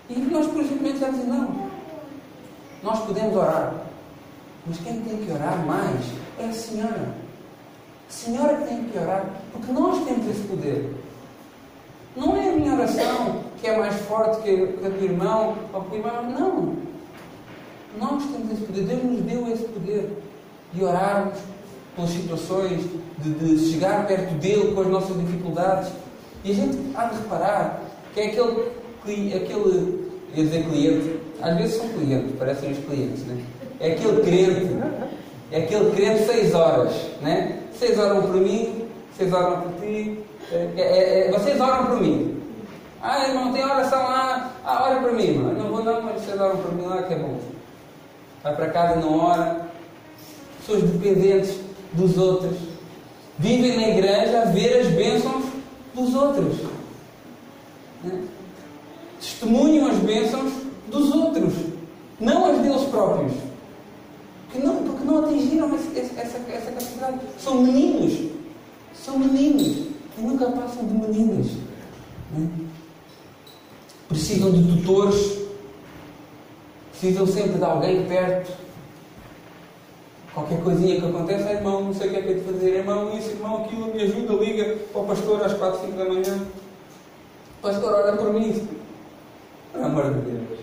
E 0.09 0.19
nós, 0.19 0.47
por 0.47 0.61
exemplo, 0.61 0.93
dizemos 0.93 1.27
não. 1.27 1.71
Nós 2.83 2.99
podemos 3.01 3.37
orar, 3.37 3.75
mas 4.67 4.79
quem 4.79 5.03
tem 5.03 5.19
que 5.19 5.31
orar 5.31 5.59
mais 5.67 6.01
é 6.39 6.47
a 6.47 6.53
senhora. 6.53 7.15
A 8.09 8.13
senhora 8.13 8.57
tem 8.67 8.85
que 8.85 8.99
orar, 8.99 9.27
porque 9.53 9.71
nós 9.71 10.05
temos 10.05 10.27
esse 10.29 10.49
poder. 10.49 10.95
Não 12.17 12.37
é 12.37 12.49
a 12.49 12.53
minha 12.53 12.75
oração 12.75 13.43
que 13.61 13.67
é 13.67 13.79
mais 13.79 13.95
forte 14.07 14.43
que 14.43 14.79
a 14.85 14.89
do 14.89 15.05
irmão 15.05 15.57
ou 15.73 15.83
que 15.83 15.97
o 15.97 15.99
irmão. 15.99 16.23
Não. 16.31 16.90
Nós 17.99 18.23
temos 18.25 18.53
esse 18.53 18.63
poder. 18.63 18.85
Deus 18.85 19.05
nos 19.05 19.21
deu 19.23 19.53
esse 19.53 19.65
poder 19.65 20.11
de 20.73 20.85
orarmos 20.85 21.39
pelas 21.97 22.11
situações, 22.11 22.83
de, 23.19 23.31
de 23.35 23.73
chegar 23.73 24.07
perto 24.07 24.35
dele 24.35 24.73
com 24.75 24.81
as 24.83 24.87
nossas 24.87 25.17
dificuldades. 25.19 25.91
E 26.45 26.53
a 26.53 26.55
gente 26.55 26.79
há 26.95 27.05
de 27.07 27.17
reparar 27.17 27.83
que 28.15 28.21
é 28.21 28.27
aquele, 28.27 29.35
aquele 29.35 30.11
ia 30.35 30.45
dizer 30.45 30.65
cliente, 30.65 31.21
às 31.43 31.57
vezes 31.57 31.77
são 31.77 31.89
clientes, 31.89 32.37
parecem 32.39 32.73
os 32.73 32.79
clientes, 32.79 33.25
né? 33.27 33.43
É 33.81 33.93
aquele 33.93 34.21
crente, 34.23 34.77
é 35.51 35.59
aquele 35.59 35.91
crente 35.91 36.25
seis 36.25 36.55
horas, 36.55 36.93
né? 37.21 37.61
Seis 37.79 37.99
oram 37.99 38.23
por 38.23 38.37
mim, 38.37 38.89
seis 39.17 39.33
oram 39.33 39.63
por 39.63 39.73
ti, 39.81 40.19
é, 40.53 40.69
é, 40.77 41.29
é, 41.29 41.31
vocês 41.33 41.61
oram 41.61 41.87
por 41.87 42.01
mim. 42.01 42.37
Ah, 43.03 43.27
irmão, 43.27 43.53
tem 43.53 43.65
oração 43.65 44.03
lá, 44.03 44.53
ah, 44.65 44.85
ora 44.85 45.01
por 45.01 45.13
mim, 45.13 45.29
irmão. 45.29 45.55
Não 45.55 45.71
vou 45.71 45.83
não, 45.83 46.03
mas 46.03 46.21
vocês 46.21 46.39
oram 46.39 46.59
por 46.59 46.75
mim 46.75 46.83
lá 46.83 47.03
que 47.03 47.15
é 47.15 47.19
bom. 47.19 47.40
Vai 48.43 48.57
para 48.57 48.71
casa 48.71 49.01
não 49.01 49.19
ora. 49.19 49.71
Pessoas 50.59 50.83
dependentes 50.83 51.57
dos 51.93 52.17
outros. 52.17 52.57
Vivem 53.39 53.77
na 53.77 53.89
igreja 53.89 54.43
a 54.43 54.45
ver 54.47 54.81
as 54.81 54.89
bênçãos 54.89 55.45
dos 55.95 56.15
outros. 56.15 56.57
Né? 58.05 58.23
Testemunham 59.19 59.91
as 59.91 59.99
bênçãos 59.99 60.53
dos 60.89 61.15
outros, 61.15 61.55
não 62.19 62.47
as 62.51 62.59
deles 62.59 62.83
próprios. 62.85 63.33
Porque 64.47 64.67
não, 64.67 64.77
porque 64.83 65.05
não 65.05 65.25
atingiram 65.25 65.75
essa, 65.75 65.99
essa, 65.99 66.39
essa 66.51 66.67
capacidade. 66.67 67.19
São 67.39 67.63
meninos. 67.63 68.31
São 68.95 69.19
meninos 69.19 69.87
e 70.19 70.21
nunca 70.21 70.47
passam 70.51 70.85
de 70.87 70.95
meninas. 70.95 71.47
Né? 72.37 72.49
Precisam 74.09 74.51
de 74.51 74.77
tutores, 74.77 75.40
precisam 77.01 77.27
sempre 77.27 77.59
de 77.59 77.65
alguém 77.65 78.07
perto. 78.07 78.53
Qualquer 80.35 80.63
coisinha 80.63 81.01
que 81.01 81.07
acontece, 81.07 81.49
ah, 81.49 81.55
irmão, 81.55 81.85
não 81.85 81.95
sei 81.95 82.09
o 82.09 82.11
que 82.11 82.17
é 82.19 82.23
que 82.23 82.31
é 82.31 82.35
de 82.35 82.41
fazer, 82.43 82.77
irmão, 82.77 83.19
isso, 83.19 83.31
irmão, 83.31 83.65
aquilo, 83.65 83.93
me 83.93 84.03
ajuda, 84.03 84.35
liga 84.35 84.77
para 84.93 85.01
o 85.01 85.07
pastor 85.07 85.43
às 85.43 85.55
4, 85.55 85.81
5 85.87 85.97
da 85.97 86.05
manhã. 86.05 86.47
Pastor, 87.63 87.93
ora 87.93 88.17
por 88.17 88.33
mim. 88.33 88.69
Por 89.73 89.83
amor 89.83 90.15
de 90.15 90.21
Deus. 90.21 90.61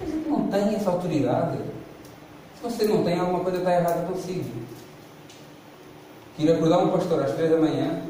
A 0.00 0.04
gente 0.04 0.28
não 0.28 0.46
tem 0.48 0.74
essa 0.76 0.90
autoridade. 0.90 1.58
Se 2.56 2.62
você 2.62 2.84
não 2.84 3.02
tem, 3.02 3.18
alguma 3.18 3.40
coisa 3.40 3.58
está 3.58 3.72
errada 3.72 4.06
consigo. 4.06 4.44
Que 6.36 6.50
acordar 6.52 6.78
um 6.78 6.90
pastor 6.90 7.22
às 7.22 7.32
3 7.32 7.50
da 7.50 7.56
manhã 7.56 8.02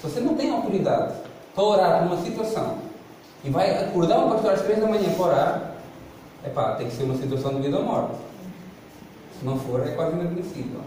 se 0.00 0.08
você 0.08 0.20
não 0.20 0.34
tem 0.34 0.50
autoridade 0.50 1.14
para 1.54 1.64
orar 1.64 1.98
por 2.02 2.12
uma 2.12 2.24
situação 2.24 2.83
e 3.44 3.50
vai 3.50 3.70
acordar 3.84 4.18
um 4.18 4.30
pastor 4.30 4.52
às 4.52 4.62
três 4.62 4.80
da 4.80 4.86
manhã 4.86 5.12
para 5.16 5.26
orar, 5.26 5.74
é 6.44 6.48
pá, 6.48 6.74
tem 6.76 6.88
que 6.88 6.96
ser 6.96 7.04
uma 7.04 7.16
situação 7.16 7.54
de 7.54 7.62
vida 7.62 7.78
ou 7.78 7.84
morte. 7.84 8.14
Se 9.38 9.44
não 9.44 9.58
for, 9.58 9.86
é 9.86 9.90
quase 9.90 10.14
inadmissível. 10.14 10.80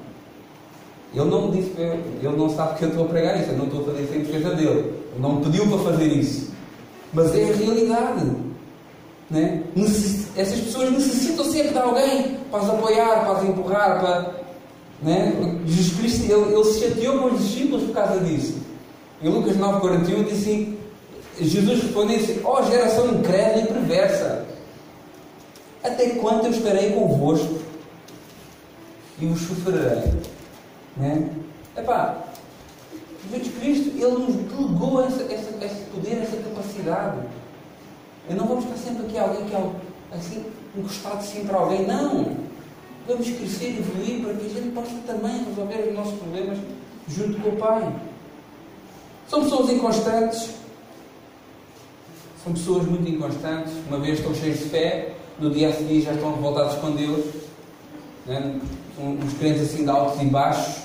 Ele 1.13 1.25
não 1.25 1.47
me 1.47 1.57
disse, 1.57 1.71
ele 1.79 2.35
não 2.35 2.49
sabe 2.49 2.77
que 2.77 2.83
eu 2.83 2.89
estou 2.89 3.05
a 3.05 3.07
pregar 3.07 3.39
isso, 3.39 3.51
eu 3.51 3.57
não 3.57 3.65
estou 3.65 3.81
a 3.81 3.85
fazer 3.85 4.03
isso 4.03 4.13
em 4.13 4.19
defesa 4.19 4.55
dele. 4.55 4.79
Ele 4.79 5.19
não 5.19 5.35
me 5.35 5.45
pediu 5.45 5.67
para 5.67 5.77
fazer 5.79 6.05
isso. 6.05 6.51
Mas 7.13 7.35
é 7.35 7.49
a 7.49 7.55
realidade. 7.55 8.31
Né? 9.29 9.63
Essas 10.35 10.59
pessoas 10.59 10.91
necessitam 10.91 11.45
sempre 11.45 11.69
de 11.69 11.79
alguém 11.79 12.37
para 12.51 12.61
as 12.61 12.69
apoiar, 12.69 13.25
para 13.25 13.37
as 13.37 13.43
empurrar, 13.43 13.99
para. 13.99 14.37
Né? 15.01 15.59
Jesus 15.65 15.97
Cristo 15.97 16.31
ele, 16.31 16.53
ele 16.53 16.63
se 16.65 16.79
chateou 16.79 17.19
com 17.19 17.35
os 17.35 17.41
discípulos 17.41 17.83
por 17.83 17.93
causa 17.93 18.19
disso. 18.19 18.57
Em 19.21 19.29
Lucas 19.29 19.57
9,41 19.57 20.23
diz 20.25 20.33
assim: 20.33 20.76
Jesus 21.39 21.83
responde 21.83 22.15
assim: 22.15 22.41
Ó 22.43 22.59
oh, 22.59 22.63
geração 22.63 23.07
incrédula 23.13 23.61
e 23.61 23.67
perversa, 23.67 24.45
até 25.83 26.09
quando 26.11 26.45
eu 26.45 26.51
estarei 26.51 26.91
convosco 26.91 27.59
e 29.19 29.25
vos 29.25 29.41
sofrerei? 29.41 30.13
Né? 30.95 31.29
Epá, 31.75 32.17
Jesus 33.31 33.53
Cristo, 33.59 33.89
Ele 33.89 34.11
nos 34.11 34.35
delegou 34.35 35.05
esse, 35.05 35.83
poder, 35.91 36.21
essa 36.21 36.37
capacidade. 36.37 37.17
E 38.29 38.33
não 38.33 38.47
vamos 38.47 38.65
estar 38.65 38.77
sempre 38.77 39.05
aqui 39.05 39.17
alguém 39.17 39.45
que 39.45 39.55
é 39.55 39.71
assim, 40.11 40.45
encostado 40.75 41.23
sempre 41.23 41.55
a 41.55 41.59
alguém. 41.59 41.85
Não! 41.85 42.35
Vamos 43.07 43.29
crescer 43.29 43.71
e 43.71 43.79
evoluir 43.79 44.21
para 44.21 44.33
que 44.33 44.45
a 44.45 44.49
gente 44.49 44.73
possa 44.73 44.91
também 45.05 45.45
resolver 45.45 45.89
os 45.89 45.95
nossos 45.95 46.19
problemas 46.19 46.57
junto 47.07 47.39
com 47.39 47.49
o 47.49 47.55
Pai. 47.57 47.95
São 49.29 49.43
pessoas 49.43 49.69
inconstantes. 49.69 50.49
São 52.47 52.53
pessoas 52.53 52.85
muito 52.85 53.09
inconstantes. 53.09 53.73
Uma 53.89 53.99
vez 53.99 54.19
estão 54.19 54.33
cheios 54.33 54.59
de 54.59 54.65
fé, 54.65 55.09
no 55.37 55.49
dia 55.49 55.67
a 55.67 55.73
seguir 55.73 56.01
já 56.01 56.13
estão 56.13 56.33
revoltados 56.33 56.75
com 56.75 56.91
Deus. 56.91 57.25
Né? 58.25 58.55
Uns 58.97 59.33
crentes 59.37 59.63
assim 59.63 59.83
de 59.83 59.89
altos 59.89 60.21
e 60.21 60.25
baixos. 60.25 60.83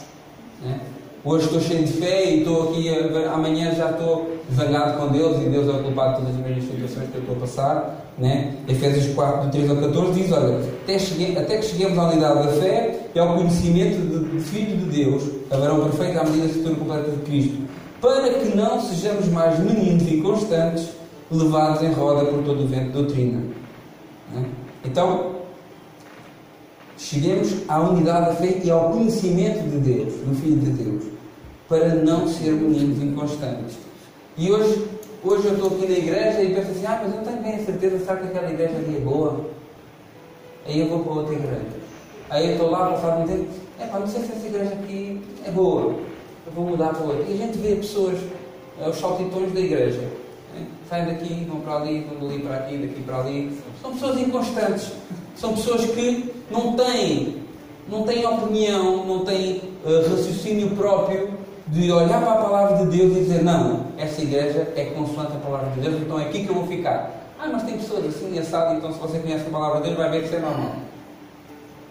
Né? 0.61 0.81
Hoje 1.25 1.45
estou 1.45 1.61
cheio 1.61 1.85
de 1.85 1.93
fé 1.93 2.33
e 2.33 2.39
estou 2.41 2.71
aqui, 2.71 2.89
amanhã 3.33 3.73
já 3.77 3.93
estou 3.93 4.39
zangado 4.53 4.99
com 4.99 5.13
Deus 5.13 5.41
e 5.41 5.51
Deus 5.51 5.69
é 5.69 5.71
o 5.71 5.85
culpado 5.85 6.17
de 6.17 6.27
todas 6.27 6.41
as 6.41 6.45
minhas 6.45 6.65
situações 6.65 7.11
que 7.11 7.15
eu 7.15 7.21
estou 7.21 7.37
a 7.37 7.39
passar. 7.39 8.13
Né? 8.19 8.57
Efésios 8.67 9.15
4, 9.15 9.45
do 9.45 9.51
3 9.53 9.71
ao 9.71 9.77
14 9.77 10.21
diz: 10.21 10.33
Olha, 10.33 10.59
até, 10.83 11.39
até 11.39 11.57
que 11.59 11.65
cheguemos 11.65 11.97
à 11.97 12.09
unidade 12.09 12.45
da 12.45 12.53
fé 12.55 13.07
e 13.15 13.19
ao 13.21 13.37
conhecimento 13.37 13.99
do 14.01 14.41
Filho 14.41 14.77
de 14.79 15.05
Deus, 15.05 15.23
haverão 15.49 15.89
perfeito 15.89 16.19
à 16.19 16.25
medida 16.25 16.43
da 16.43 16.47
estrutura 16.47 16.75
completa 16.75 17.11
de 17.13 17.19
Cristo, 17.19 17.59
para 18.01 18.29
que 18.31 18.57
não 18.57 18.81
sejamos 18.81 19.29
mais 19.29 19.61
meninos 19.61 20.03
inconstantes, 20.11 20.89
levados 21.37 21.83
em 21.83 21.93
roda 21.93 22.25
por 22.27 22.43
todo 22.45 22.65
o 22.65 22.67
vento 22.67 22.87
de 22.87 22.93
doutrina. 22.93 23.43
Né? 24.33 24.45
Então, 24.85 25.37
cheguemos 26.99 27.69
à 27.69 27.81
unidade 27.81 28.27
da 28.27 28.35
fé 28.35 28.61
e 28.63 28.71
ao 28.71 28.91
conhecimento 28.91 29.69
de 29.69 29.79
Deus, 29.79 30.15
do 30.15 30.35
Filho 30.35 30.61
de 30.61 30.71
Deus, 30.71 31.05
para 31.69 31.95
não 31.95 32.29
ser 32.29 32.53
meninos 32.53 33.03
inconstantes. 33.03 33.77
E 34.37 34.51
hoje, 34.51 34.87
hoje 35.23 35.47
eu 35.47 35.55
estou 35.55 35.69
aqui 35.69 35.87
na 35.87 35.99
igreja 35.99 36.43
e 36.43 36.55
penso 36.55 36.71
assim, 36.71 36.87
ah, 36.87 37.01
mas 37.03 37.13
eu 37.13 37.19
não 37.19 37.25
tenho 37.25 37.43
bem 37.43 37.55
a 37.55 37.65
certeza, 37.65 37.99
será 37.99 38.17
que 38.17 38.27
aquela 38.27 38.51
igreja 38.51 38.77
ali 38.77 38.97
é 38.97 39.01
boa? 39.01 39.47
Aí 40.67 40.81
eu 40.81 40.89
vou 40.89 41.01
para 41.01 41.13
outra 41.13 41.35
igreja. 41.35 41.83
Aí 42.31 42.47
eu 42.47 42.53
estou 42.53 42.71
lá, 42.71 42.91
passado 42.91 43.23
um 43.23 43.27
tempo, 43.27 43.47
é 43.79 43.87
pá, 43.87 43.99
não 43.99 44.07
sei 44.07 44.23
se 44.23 44.33
essa 44.33 44.47
igreja 44.47 44.73
aqui 44.73 45.21
é 45.45 45.51
boa. 45.51 45.95
Eu 46.47 46.53
vou 46.55 46.65
mudar 46.65 46.95
para 46.95 47.05
outra. 47.05 47.25
E 47.29 47.35
a 47.35 47.37
gente 47.37 47.59
vê 47.59 47.77
pessoas, 47.77 48.19
é, 48.81 48.89
os 48.89 48.97
saltitões 48.97 49.53
da 49.53 49.61
igreja. 49.61 50.09
Saem 50.93 51.07
daqui, 51.07 51.47
vão 51.49 51.61
para 51.61 51.77
ali, 51.77 52.07
vão 52.21 52.29
ali 52.29 52.41
para 52.41 52.57
aqui, 52.57 52.77
daqui 52.77 53.01
para 53.01 53.17
ali. 53.21 53.59
São 53.81 53.93
pessoas 53.95 54.21
inconstantes. 54.21 54.93
São 55.35 55.55
pessoas 55.55 55.87
que 55.87 56.31
não 56.51 56.77
têm, 56.77 57.37
não 57.89 58.03
têm 58.03 58.27
opinião, 58.27 59.07
não 59.07 59.25
têm 59.25 59.63
uh, 59.87 60.11
raciocínio 60.11 60.77
próprio 60.77 61.31
de 61.69 61.91
olhar 61.91 62.21
para 62.21 62.33
a 62.33 62.43
palavra 62.43 62.85
de 62.85 62.95
Deus 62.95 63.17
e 63.17 63.21
dizer, 63.21 63.43
não, 63.43 63.87
essa 63.97 64.21
igreja 64.21 64.71
é 64.77 64.85
consoante 64.95 65.33
a 65.33 65.41
palavra 65.41 65.71
de 65.71 65.81
Deus, 65.81 65.95
então 66.03 66.21
é 66.21 66.25
aqui 66.25 66.45
que 66.45 66.51
eu 66.51 66.57
vou 66.57 66.67
ficar. 66.67 67.11
Ah, 67.41 67.49
mas 67.51 67.63
tem 67.63 67.79
pessoas 67.79 68.05
assim, 68.05 68.39
assado, 68.39 68.77
então 68.77 68.93
se 68.93 68.99
você 68.99 69.19
conhece 69.19 69.47
a 69.47 69.51
palavra 69.51 69.81
de 69.81 69.85
Deus, 69.85 69.97
vai 69.97 70.11
ver 70.11 70.21
que 70.21 70.27
isso 70.27 70.37
é 70.37 70.41
normal. 70.41 70.73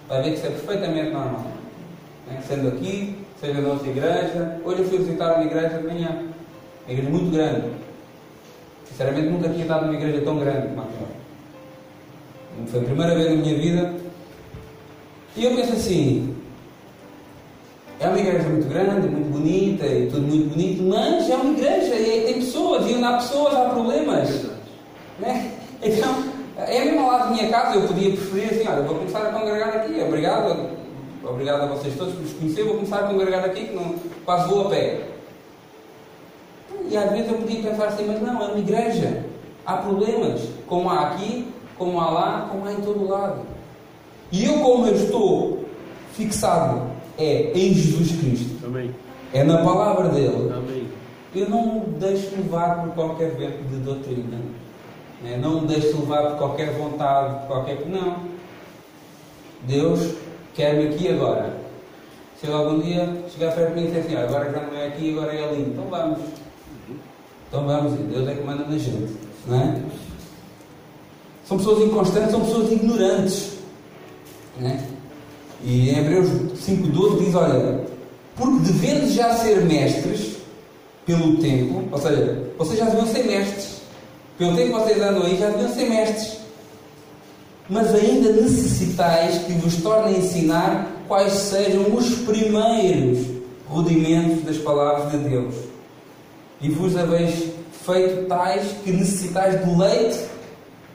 Vai 0.07 0.21
ver 0.21 0.29
que 0.29 0.37
isso 0.37 0.45
é 0.45 0.49
perfeitamente 0.51 1.09
normal. 1.09 1.45
Né? 2.27 2.39
Sendo 2.47 2.67
aqui, 2.67 3.17
seja 3.39 3.61
na 3.61 3.69
outra 3.69 3.89
igreja. 3.89 4.61
Hoje 4.63 4.81
eu 4.81 4.85
fui 4.85 4.99
visitar 4.99 5.37
uma 5.37 5.45
igreja 5.45 5.79
de 5.79 5.87
manhã. 5.87 6.23
Uma 6.85 6.93
igreja 6.93 7.09
muito 7.09 7.31
grande. 7.31 7.90
Sinceramente 9.01 9.29
nunca 9.29 9.49
tinha 9.49 9.63
estado 9.63 9.85
numa 9.87 9.95
igreja 9.95 10.21
tão 10.21 10.37
grande 10.37 10.67
como 10.67 10.81
aquela. 10.81 11.09
Foi 12.67 12.79
a 12.79 12.83
primeira 12.83 13.15
vez 13.15 13.29
na 13.31 13.35
minha 13.35 13.57
vida. 13.57 13.93
E 15.35 15.43
eu 15.43 15.55
penso 15.55 15.73
assim, 15.73 16.35
é 17.99 18.07
uma 18.07 18.19
igreja 18.19 18.47
muito 18.47 18.69
grande, 18.69 19.07
muito 19.07 19.31
bonita 19.31 19.87
e 19.87 20.07
tudo 20.07 20.21
muito 20.21 20.49
bonito, 20.49 20.83
mas 20.83 21.27
é 21.27 21.35
uma 21.35 21.51
igreja 21.51 21.95
e 21.95 22.25
tem 22.25 22.33
pessoas, 22.35 22.87
e 22.87 22.93
onde 22.93 23.03
há 23.03 23.13
pessoas 23.13 23.55
há 23.55 23.69
problemas. 23.69 24.45
Né? 25.17 25.51
Então, 25.81 26.23
é 26.57 26.85
mesmo 26.85 27.07
lado 27.07 27.29
da 27.29 27.31
minha 27.31 27.49
casa, 27.49 27.77
eu 27.77 27.87
podia 27.87 28.11
preferir 28.11 28.51
assim, 28.51 28.67
olha, 28.67 28.83
vou 28.83 28.97
começar 28.97 29.25
a 29.25 29.31
congregar 29.31 29.69
aqui, 29.77 29.99
obrigado, 29.99 30.69
obrigado 31.23 31.61
a 31.63 31.65
vocês 31.65 31.95
todos 31.95 32.13
por 32.13 32.21
nos 32.21 32.33
conhecer, 32.33 32.63
vou 32.65 32.75
começar 32.75 32.99
a 32.99 33.07
congregar 33.07 33.45
aqui, 33.45 33.65
que 33.65 33.73
não, 33.73 33.95
quase 34.25 34.47
vou 34.47 34.67
a 34.67 34.69
pé. 34.69 35.10
E 36.91 36.97
às 36.97 37.09
vezes 37.09 37.31
eu 37.31 37.37
podia 37.37 37.61
pensar 37.61 37.85
assim, 37.85 38.05
mas 38.05 38.21
não, 38.21 38.41
é 38.41 38.47
uma 38.47 38.59
igreja. 38.59 39.23
Há 39.65 39.77
problemas, 39.77 40.41
como 40.67 40.89
há 40.89 41.07
aqui, 41.07 41.47
como 41.77 41.99
há 42.01 42.09
lá, 42.09 42.47
como 42.51 42.67
há 42.67 42.73
em 42.73 42.81
todo 42.81 43.07
lado. 43.07 43.41
E 44.29 44.43
eu, 44.43 44.59
como 44.59 44.87
eu 44.87 44.95
estou 44.95 45.65
fixado 46.13 46.91
é 47.17 47.51
em 47.53 47.73
Jesus 47.73 48.19
Cristo, 48.19 48.65
Amém. 48.65 48.93
é 49.33 49.43
na 49.43 49.59
palavra 49.63 50.09
dele, 50.09 50.51
Amém. 50.53 50.87
eu 51.33 51.49
não 51.49 51.75
me 51.75 51.99
deixo 51.99 52.35
levar 52.35 52.81
por 52.81 52.93
qualquer 52.93 53.31
vento 53.31 53.63
de 53.69 53.77
doutrina. 53.77 54.37
Né? 55.23 55.37
Não 55.41 55.61
me 55.61 55.67
deixo 55.67 55.97
levar 55.99 56.31
por 56.31 56.37
qualquer 56.37 56.73
vontade, 56.73 57.39
por 57.41 57.47
qualquer. 57.47 57.85
Não. 57.87 58.17
Deus 59.63 60.15
quer-me 60.53 60.89
aqui 60.89 61.07
agora. 61.07 61.55
Se 62.39 62.47
ele 62.47 62.55
algum 62.55 62.79
dia 62.79 63.07
chegar 63.29 63.53
perto 63.53 63.75
de 63.75 63.79
mim 63.79 63.83
e 63.83 63.87
dizer 63.87 63.99
assim, 63.99 64.15
agora 64.15 64.51
já 64.51 64.61
não 64.61 64.75
é 64.75 64.87
aqui, 64.87 65.11
agora 65.11 65.33
é 65.33 65.43
ali, 65.43 65.61
então 65.61 65.85
vamos. 65.89 66.40
Então 67.51 67.65
vamos, 67.65 67.99
Deus 67.99 68.29
é 68.29 68.33
que 68.33 68.43
manda 68.45 68.63
na 68.63 68.77
gente. 68.77 69.13
Não 69.45 69.59
é? 69.59 69.75
São 71.45 71.57
pessoas 71.57 71.83
inconstantes, 71.83 72.31
são 72.31 72.39
pessoas 72.39 72.71
ignorantes. 72.71 73.49
Né? 74.57 74.87
E 75.61 75.89
em 75.89 75.99
Hebreus 75.99 76.29
5,12 76.29 77.25
diz: 77.25 77.35
Olha, 77.35 77.81
porque 78.37 78.71
devendo 78.71 79.11
já 79.11 79.35
ser 79.35 79.65
mestres 79.65 80.37
pelo 81.05 81.35
tempo, 81.41 81.83
ou 81.91 81.99
seja, 81.99 82.41
vocês 82.57 82.79
já 82.79 82.85
deviam 82.85 83.07
ser 83.07 83.23
mestres, 83.25 83.81
pelo 84.37 84.55
tempo 84.55 84.67
que 84.67 84.85
vocês 84.85 85.01
andam 85.01 85.23
aí, 85.23 85.37
já 85.37 85.49
deviam 85.49 85.73
ser 85.73 85.89
mestres, 85.89 86.37
mas 87.69 87.93
ainda 87.93 88.31
necessitais 88.31 89.39
que 89.39 89.51
vos 89.55 89.75
tornem 89.83 90.15
a 90.15 90.19
ensinar 90.19 90.87
quais 91.05 91.33
sejam 91.33 91.93
os 91.93 92.15
primeiros 92.19 93.27
rudimentos 93.67 94.41
das 94.45 94.57
palavras 94.57 95.11
de 95.11 95.17
Deus. 95.17 95.70
E 96.61 96.69
vos 96.69 96.95
haveis 96.95 97.51
feito 97.85 98.27
tais 98.27 98.71
que 98.83 98.91
necessitais 98.91 99.65
de 99.65 99.75
leite 99.75 100.25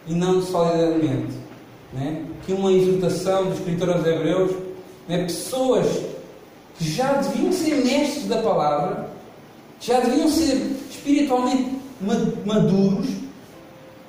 e 0.07 0.15
não 0.15 0.41
de 0.41 0.47
sólido 0.47 0.85
alimento. 0.85 1.35
Né? 1.93 2.25
Que 2.45 2.53
uma 2.53 2.73
exortação 2.73 3.47
do 3.47 3.55
escritor 3.55 3.91
aos 3.91 4.07
Hebreus, 4.07 4.53
né? 5.09 5.25
pessoas 5.25 5.87
que 6.79 6.89
já 6.89 7.15
deviam 7.15 7.53
ser 7.53 7.85
mestres 7.85 8.27
da 8.27 8.43
palavra, 8.43 9.11
já 9.81 10.01
deviam 10.01 10.29
ser 10.29 10.77
espiritualmente 10.91 11.77
maduros, 12.45 13.09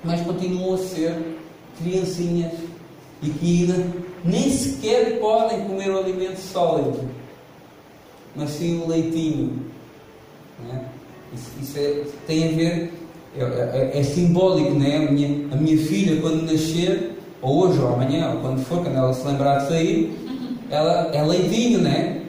mas 0.04 0.22
continuam 0.22 0.76
a 0.76 0.78
ser 0.78 1.38
criancinhas 1.82 2.54
e 3.22 3.30
que 3.30 3.62
ainda 3.62 3.93
nem 4.24 4.52
sequer 4.52 5.20
podem 5.20 5.65
comer 5.65 5.89
o 5.89 6.00
alimento 6.00 6.38
sólido, 6.38 7.10
mas 8.36 8.50
sim 8.52 8.82
o 8.82 8.88
leitinho. 8.88 9.65
Né? 10.67 10.86
Isso, 11.33 11.51
isso 11.61 11.77
é, 11.77 12.03
tem 12.25 12.45
a 12.45 12.47
ver 12.55 12.93
é, 13.37 13.43
é, 13.93 13.99
é, 13.99 14.03
simbólico, 14.03 14.71
né? 14.71 15.07
A 15.07 15.11
minha, 15.11 15.53
a 15.53 15.55
minha 15.55 15.77
filha, 15.77 16.19
quando 16.21 16.49
nascer, 16.51 17.11
ou 17.41 17.67
hoje 17.67 17.79
ou 17.79 17.93
amanhã, 17.93 18.31
ou 18.33 18.41
quando 18.41 18.63
for, 18.65 18.83
quando 18.83 18.95
ela 18.95 19.13
se 19.13 19.25
lembrar 19.27 19.59
de 19.59 19.67
sair, 19.67 20.17
ela 20.69 21.11
é 21.13 21.21
leitinho, 21.21 21.79
né? 21.79 22.21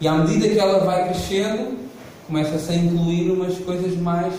E 0.00 0.08
à 0.08 0.14
medida 0.14 0.48
que 0.48 0.58
ela 0.58 0.80
vai 0.80 1.08
crescendo, 1.08 1.78
começa-se 2.26 2.72
a 2.72 2.74
incluir 2.74 3.30
umas 3.30 3.56
coisas 3.58 3.96
mais, 3.96 4.34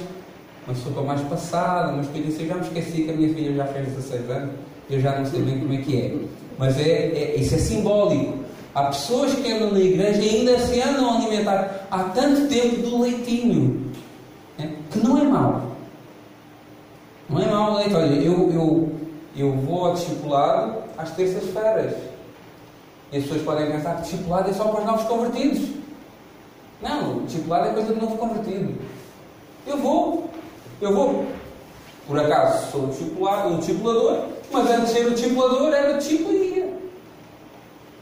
uma 0.68 0.76
sopa 0.76 1.02
mais 1.02 1.22
passada, 1.22 1.94
umas 1.94 2.08
coisas 2.08 2.34
assim. 2.34 2.44
Eu 2.44 2.50
já 2.50 2.56
me 2.56 2.62
esqueci 2.62 3.04
que 3.04 3.12
a 3.12 3.14
minha 3.14 3.34
filha 3.34 3.54
já 3.54 3.66
fez 3.66 3.88
16 3.88 4.30
anos, 4.30 4.50
eu 4.90 5.00
já 5.00 5.18
não 5.18 5.26
sei 5.26 5.42
bem 5.42 5.60
como 5.60 5.74
é 5.74 5.78
que 5.78 5.98
é. 5.98 6.16
Mas 6.58 6.78
é, 6.78 6.90
é 6.90 7.36
isso 7.40 7.56
é 7.56 7.58
simbólico. 7.58 8.45
Há 8.76 8.88
pessoas 8.88 9.34
que 9.34 9.50
andam 9.50 9.72
na 9.72 9.80
igreja 9.80 10.22
e 10.22 10.30
ainda 10.30 10.60
se 10.60 10.82
andam 10.82 11.10
a 11.10 11.16
alimentar 11.16 11.88
há 11.90 12.04
tanto 12.10 12.50
tempo 12.50 12.82
do 12.82 13.02
leitinho, 13.04 13.90
né? 14.58 14.76
que 14.92 15.00
não 15.00 15.18
é 15.18 15.24
mau. 15.24 15.62
Não 17.30 17.42
é 17.42 17.46
mau 17.46 17.72
o 17.72 17.78
leite. 17.78 17.96
Olha, 17.96 18.14
eu, 18.16 18.52
eu, 18.52 18.92
eu 19.34 19.52
vou 19.54 19.86
ao 19.86 19.94
discipulado 19.94 20.84
às 20.98 21.10
terças-feiras. 21.12 21.96
E 23.14 23.18
as 23.18 23.24
pessoas 23.24 23.44
podem 23.44 23.72
pensar 23.72 23.96
que 23.96 24.02
discipulado 24.02 24.50
é 24.50 24.54
só 24.54 24.66
para 24.66 24.82
os 24.82 24.86
novos 24.86 25.08
convertidos. 25.08 25.70
Não, 26.82 27.20
discipulado 27.20 27.70
é 27.70 27.74
coisa 27.74 27.94
de 27.94 28.02
novo 28.02 28.18
convertido. 28.18 28.76
Eu 29.66 29.78
vou, 29.78 30.30
eu 30.82 30.94
vou. 30.94 31.26
Por 32.06 32.20
acaso 32.20 32.72
sou 32.72 32.84
o 32.84 33.58
discipulador, 33.58 34.26
mas 34.52 34.70
antes 34.70 34.88
de 34.88 34.94
ser 34.94 35.08
o 35.08 35.12
discipulador 35.12 35.74
era 35.74 35.98
discípulo 35.98 36.45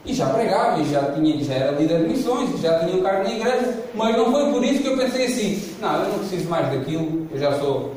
e. 0.06 0.12
E 0.12 0.14
já 0.14 0.28
pregava, 0.28 0.82
e 0.82 0.92
já, 0.92 1.12
tinha, 1.14 1.44
já 1.44 1.54
era 1.54 1.72
líder 1.72 2.04
de 2.04 2.10
missões, 2.10 2.60
já 2.62 2.80
tinha 2.80 2.96
um 2.96 3.02
cargo 3.04 3.24
na 3.24 3.36
igreja, 3.36 3.84
mas 3.94 4.18
não 4.18 4.32
foi 4.32 4.52
por 4.52 4.64
isso 4.64 4.82
que 4.82 4.88
eu 4.88 4.98
pensei 4.98 5.26
assim: 5.26 5.76
não, 5.82 6.04
eu 6.04 6.10
não 6.10 6.20
preciso 6.20 6.50
mais 6.50 6.70
daquilo, 6.72 7.28
eu 7.32 7.40
já 7.40 7.58
sou 7.60 7.94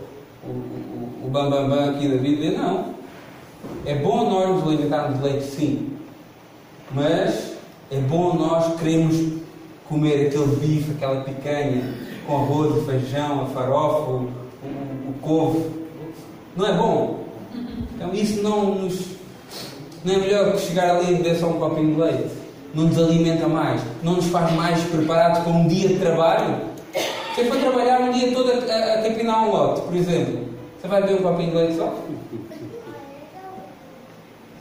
o 1.26 1.28
bambambam 1.28 1.68
bam, 1.68 1.76
bam 1.76 1.90
aqui 1.90 2.08
da 2.08 2.16
vida. 2.16 2.58
Não. 2.58 2.94
É 3.84 3.94
bom 3.96 4.30
nós 4.30 4.48
nos 4.48 4.62
alimentarmos 4.62 5.18
de 5.18 5.24
leite, 5.24 5.44
sim. 5.44 5.92
Mas 6.92 7.52
é 7.90 7.98
bom 7.98 8.34
nós 8.34 8.78
queremos 8.78 9.16
comer 9.88 10.28
aquele 10.28 10.56
bife, 10.56 10.92
aquela 10.92 11.20
picanha 11.22 11.94
com 12.26 12.36
arroz, 12.36 12.76
o 12.76 12.84
feijão, 12.84 13.42
a 13.42 13.46
farofa, 13.46 14.10
o, 14.10 14.14
o, 14.14 15.10
o 15.10 15.14
couve. 15.20 15.66
Não 16.56 16.66
é 16.66 16.72
bom? 16.72 17.24
Então 17.94 18.12
isso 18.12 18.42
não 18.42 18.74
nos. 18.74 19.15
Não 20.06 20.14
é 20.14 20.18
melhor 20.18 20.52
que 20.52 20.60
chegar 20.60 20.94
ali 20.94 21.14
e 21.14 21.16
beber 21.16 21.36
só 21.36 21.48
um 21.48 21.58
copinho 21.58 21.96
de 21.96 22.00
leite? 22.00 22.30
Não 22.72 22.84
nos 22.84 22.96
alimenta 22.96 23.48
mais? 23.48 23.80
Não 24.04 24.12
nos 24.12 24.26
faz 24.26 24.52
mais 24.52 24.80
preparados 24.84 25.40
para 25.40 25.50
um 25.50 25.66
dia 25.66 25.88
de 25.88 25.98
trabalho? 25.98 26.60
Você 27.34 27.44
foi 27.46 27.58
trabalhar 27.58 28.02
um 28.02 28.12
dia 28.12 28.32
todo 28.32 28.52
a, 28.52 28.72
a, 28.72 28.94
a 28.94 29.02
capinar 29.02 29.48
um 29.48 29.50
lote, 29.50 29.80
por 29.80 29.96
exemplo. 29.96 30.46
Você 30.80 30.86
vai 30.86 31.02
beber 31.02 31.18
um 31.18 31.22
copinho 31.24 31.50
de 31.50 31.56
leite 31.56 31.76
só? 31.76 31.92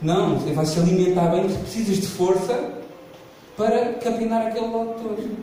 Não, 0.02 0.36
você 0.36 0.52
vai 0.52 0.66
se 0.66 0.80
alimentar 0.80 1.28
bem, 1.28 1.48
precisas 1.48 1.98
de 1.98 2.08
força 2.08 2.72
para 3.56 3.92
capinar 4.02 4.48
aquele 4.48 4.66
lote 4.66 5.00
todo. 5.00 5.36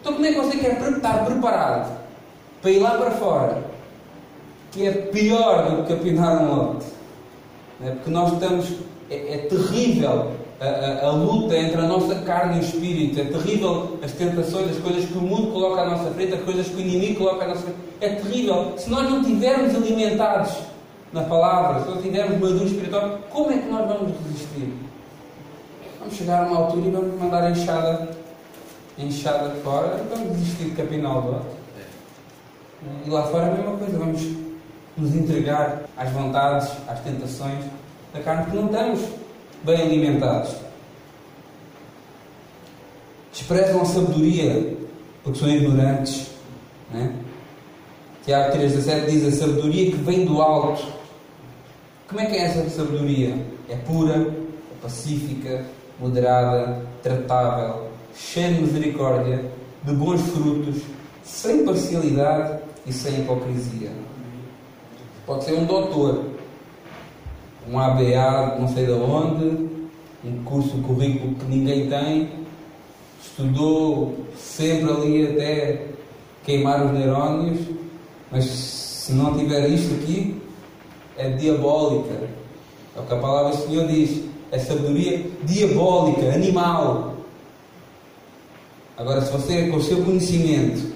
Então 0.00 0.14
como 0.14 0.24
é 0.24 0.32
que 0.32 0.40
você 0.40 0.56
quer 0.56 0.80
estar 0.80 1.26
preparado 1.26 1.94
para 2.62 2.70
ir 2.70 2.78
lá 2.78 2.92
para 2.92 3.10
fora? 3.10 3.62
Que 4.72 4.86
é 4.86 4.92
pior 4.92 5.70
do 5.70 5.82
que 5.82 5.94
capinar 5.94 6.42
um 6.42 6.54
lote. 6.56 6.86
É? 7.84 7.90
Porque 7.90 8.10
nós 8.10 8.32
estamos. 8.32 8.85
É, 9.08 9.34
é 9.34 9.38
terrível 9.48 10.32
a, 10.60 10.64
a, 10.64 11.06
a, 11.08 11.10
luta 11.12 11.56
entre 11.56 11.80
a 11.80 11.84
nossa 11.84 12.14
carne 12.22 12.56
e 12.56 12.58
o 12.58 12.62
espírito, 12.62 13.20
é 13.20 13.24
terrível 13.24 13.98
as 14.02 14.12
tentações, 14.12 14.70
as 14.70 14.78
coisas 14.78 15.04
que 15.04 15.18
o 15.18 15.20
mundo 15.20 15.52
coloca 15.52 15.82
à 15.82 15.90
nossa 15.90 16.10
frente, 16.10 16.34
as 16.34 16.42
coisas 16.42 16.66
que 16.66 16.76
o 16.76 16.80
inimigo 16.80 17.18
coloca 17.18 17.44
à 17.44 17.48
nossa 17.48 17.60
frente. 17.60 17.78
É 18.00 18.08
terrível. 18.08 18.74
Se 18.76 18.90
nós 18.90 19.08
não 19.08 19.20
estivermos 19.20 19.74
alimentados 19.74 20.54
na 21.12 21.22
palavra, 21.22 21.82
se 21.82 21.90
não 21.90 22.02
tivermos 22.02 22.40
maduro 22.40 22.66
espiritual, 22.66 23.18
como 23.30 23.50
é 23.50 23.58
que 23.58 23.68
nós 23.68 23.86
vamos 23.86 24.12
resistir? 24.24 24.72
Vamos 26.00 26.14
chegar 26.14 26.44
a 26.44 26.46
uma 26.46 26.56
altura 26.58 26.86
e 26.86 26.90
vamos 26.90 27.20
mandar 27.20 27.44
a 27.44 27.50
enxada, 27.50 28.08
a 28.98 29.02
enxada 29.02 29.50
fora 29.62 30.00
e 30.04 30.14
vamos 30.14 30.36
desistir 30.36 30.64
de 30.64 30.70
capinar 30.70 31.18
o 31.18 31.42
E 33.04 33.10
lá 33.10 33.22
fora 33.24 33.44
é 33.44 33.48
a 33.50 33.54
mesma 33.54 33.76
coisa, 33.76 33.98
vamos 33.98 34.22
nos 34.96 35.14
entregar 35.14 35.82
às 35.96 36.10
vontades, 36.10 36.70
às 36.88 37.00
tentações 37.00 37.64
da 38.16 38.22
carne, 38.22 38.44
porque 38.44 38.58
não 38.58 38.66
estamos 38.66 39.00
bem 39.62 39.82
alimentados. 39.82 40.54
Desprezam 43.32 43.82
a 43.82 43.84
sabedoria 43.84 44.76
porque 45.22 45.38
são 45.38 45.48
ignorantes. 45.48 46.28
Né? 46.90 47.12
Tiago 48.24 48.56
3,17 48.56 49.06
diz 49.06 49.24
a 49.26 49.46
sabedoria 49.46 49.90
que 49.90 49.96
vem 49.96 50.24
do 50.24 50.40
alto. 50.40 50.86
Como 52.08 52.20
é 52.20 52.26
que 52.26 52.36
é 52.36 52.42
essa 52.42 52.68
sabedoria? 52.70 53.36
É 53.68 53.76
pura, 53.76 54.14
é 54.14 54.82
pacífica, 54.82 55.64
moderada, 56.00 56.82
tratável, 57.02 57.88
cheia 58.14 58.52
de 58.52 58.62
misericórdia, 58.62 59.44
de 59.82 59.92
bons 59.92 60.22
frutos, 60.22 60.82
sem 61.24 61.64
parcialidade 61.64 62.60
e 62.86 62.92
sem 62.92 63.20
hipocrisia. 63.20 63.90
Pode 65.26 65.44
ser 65.44 65.54
um 65.54 65.64
doutor, 65.64 66.35
um 67.68 67.78
ABA 67.78 68.56
não 68.58 68.68
sei 68.68 68.86
de 68.86 68.92
onde, 68.92 69.68
um 70.24 70.42
curso, 70.44 70.76
um 70.76 70.82
currículo 70.82 71.34
que 71.34 71.44
ninguém 71.46 71.88
tem, 71.88 72.30
estudou 73.22 74.26
sempre 74.36 74.90
ali 74.90 75.26
até 75.26 75.86
queimar 76.44 76.84
os 76.84 76.92
neurónios, 76.92 77.60
mas 78.30 78.44
se 78.44 79.12
não 79.12 79.36
tiver 79.36 79.68
isto 79.68 79.94
aqui, 79.94 80.40
é 81.16 81.30
diabólica. 81.30 82.14
É 82.96 83.00
o 83.00 83.02
que 83.04 83.14
a 83.14 83.18
palavra 83.18 83.56
do 83.56 83.66
Senhor 83.66 83.86
diz. 83.86 84.24
É 84.50 84.58
sabedoria 84.58 85.26
diabólica, 85.44 86.32
animal. 86.32 87.14
Agora, 88.96 89.20
se 89.20 89.32
você, 89.32 89.68
com 89.68 89.76
o 89.76 89.82
seu 89.82 90.02
conhecimento, 90.04 90.94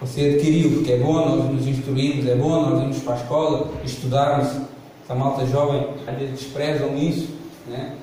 você 0.00 0.30
adquiriu, 0.30 0.70
porque 0.76 0.92
é 0.92 0.98
bom 0.98 1.12
nós 1.12 1.52
nos 1.52 1.66
instruirmos, 1.66 2.26
é 2.26 2.34
bom 2.36 2.48
nós 2.48 2.80
irmos 2.82 2.98
para 2.98 3.14
a 3.14 3.16
escola, 3.16 3.70
estudarmos. 3.84 4.48
Essa 5.08 5.14
malta 5.14 5.46
jovem, 5.46 5.88
às 6.06 6.18
vezes 6.18 6.38
desprezam 6.38 6.94
isso, 6.94 7.34
né? 7.66 7.96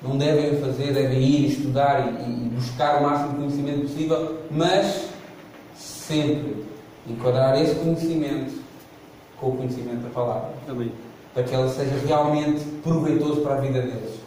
não 0.00 0.16
devem 0.16 0.60
fazer, 0.60 0.94
devem 0.94 1.18
ir 1.18 1.48
estudar 1.48 2.12
e, 2.20 2.30
e 2.30 2.48
buscar 2.50 3.00
o 3.00 3.02
máximo 3.02 3.30
de 3.30 3.36
conhecimento 3.38 3.80
possível, 3.88 4.38
mas 4.48 5.08
sempre 5.74 6.64
enquadrar 7.08 7.60
esse 7.60 7.74
conhecimento 7.74 8.54
com 9.40 9.48
o 9.48 9.56
conhecimento 9.56 10.02
da 10.02 10.10
palavra. 10.10 10.50
Amém. 10.68 10.92
Para 11.34 11.42
que 11.42 11.52
ela 11.52 11.68
seja 11.70 11.98
realmente 12.06 12.64
proveitoso 12.84 13.40
para 13.40 13.56
a 13.56 13.60
vida 13.60 13.82
deles. 13.82 14.20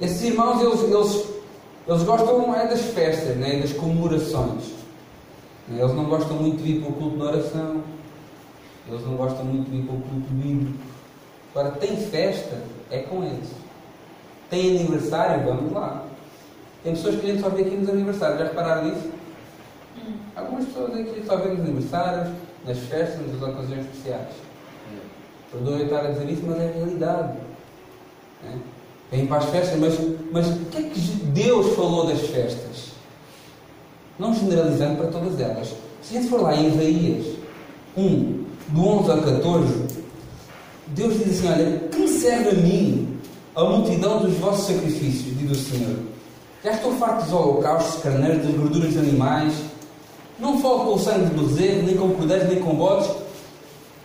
Esses 0.00 0.20
irmãos, 0.20 0.60
eles, 0.60 0.82
eles, 0.82 1.28
eles 1.86 2.02
gostam 2.02 2.56
é 2.56 2.66
das 2.66 2.80
festas, 2.80 3.36
né? 3.36 3.60
das 3.60 3.72
comemorações. 3.72 4.64
Eles 5.70 5.94
não 5.94 6.06
gostam 6.06 6.38
muito 6.38 6.60
de 6.60 6.72
ir 6.72 6.80
para 6.80 6.90
o 6.90 6.92
culto 6.94 7.16
de 7.18 7.22
oração. 7.22 7.97
Eles 8.88 9.04
não 9.04 9.16
gostam 9.16 9.44
muito 9.44 9.70
de 9.70 9.76
ir 9.76 9.82
para 9.82 9.94
o 9.94 10.00
culto 10.00 10.30
bíblico. 10.30 10.78
Agora, 11.54 11.72
tem 11.72 11.96
festa, 11.96 12.62
é 12.90 12.98
com 13.00 13.22
eles. 13.22 13.50
Tem 14.48 14.78
aniversário, 14.78 15.44
vamos 15.44 15.72
lá. 15.72 16.04
Tem 16.82 16.94
pessoas 16.94 17.16
que 17.16 17.26
a 17.26 17.30
gente 17.30 17.42
só 17.42 17.48
vê 17.50 17.62
aqui 17.62 17.76
nos 17.76 17.88
aniversários. 17.88 18.38
Já 18.38 18.44
repararam 18.46 18.84
nisso? 18.84 19.10
Hum. 19.98 20.12
Algumas 20.34 20.64
pessoas 20.64 20.94
aqui 20.94 21.22
só 21.26 21.36
vê 21.36 21.48
nos 21.48 21.60
aniversários, 21.60 22.34
nas 22.66 22.78
festas, 22.78 23.20
nas 23.32 23.42
ocasiões 23.42 23.84
especiais. 23.86 24.48
Perdoe 25.50 25.84
estar 25.84 26.04
a 26.04 26.10
dizer 26.10 26.30
isso, 26.30 26.42
mas 26.46 26.60
é 26.60 26.68
a 26.68 26.72
realidade. 26.72 27.38
É? 28.44 28.52
Vêm 29.10 29.26
para 29.26 29.38
as 29.38 29.46
festas, 29.46 29.78
mas, 29.78 29.98
mas 30.30 30.46
o 30.48 30.64
que 30.66 30.78
é 30.78 30.82
que 30.82 31.00
Deus 31.00 31.74
falou 31.74 32.06
das 32.06 32.20
festas? 32.20 32.92
Não 34.18 34.34
generalizando 34.34 34.96
para 34.96 35.06
todas 35.06 35.40
elas. 35.40 35.74
Se 36.02 36.16
a 36.16 36.20
gente 36.20 36.30
for 36.30 36.42
lá 36.42 36.54
em 36.54 36.68
Isaías 36.68 37.36
1, 37.96 38.44
do 38.68 38.86
11 38.86 39.10
a 39.10 39.18
14, 39.18 39.74
Deus 40.88 41.18
diz 41.18 41.38
assim: 41.38 41.48
Olha, 41.48 41.78
que 41.90 41.98
me 41.98 42.08
serve 42.08 42.50
a 42.50 42.54
mim 42.54 43.18
a 43.54 43.64
multidão 43.64 44.20
dos 44.20 44.34
vossos 44.34 44.66
sacrifícios, 44.66 45.36
diz 45.38 45.50
o 45.50 45.70
Senhor. 45.70 45.96
Já 46.62 46.72
estou 46.72 46.92
farto 46.94 47.24
dos 47.24 47.32
holocaustos, 47.32 48.02
carneiros, 48.02 48.44
das 48.44 48.54
gorduras 48.54 48.92
de 48.92 48.98
animais. 48.98 49.54
Não 50.38 50.60
com 50.60 50.94
o 50.94 50.98
sangue 50.98 51.26
de 51.26 51.34
bezerro, 51.34 51.82
nem 51.82 51.96
com 51.96 52.10
cordeiros, 52.10 52.48
nem 52.48 52.60
com 52.60 52.74
bodes. 52.74 53.10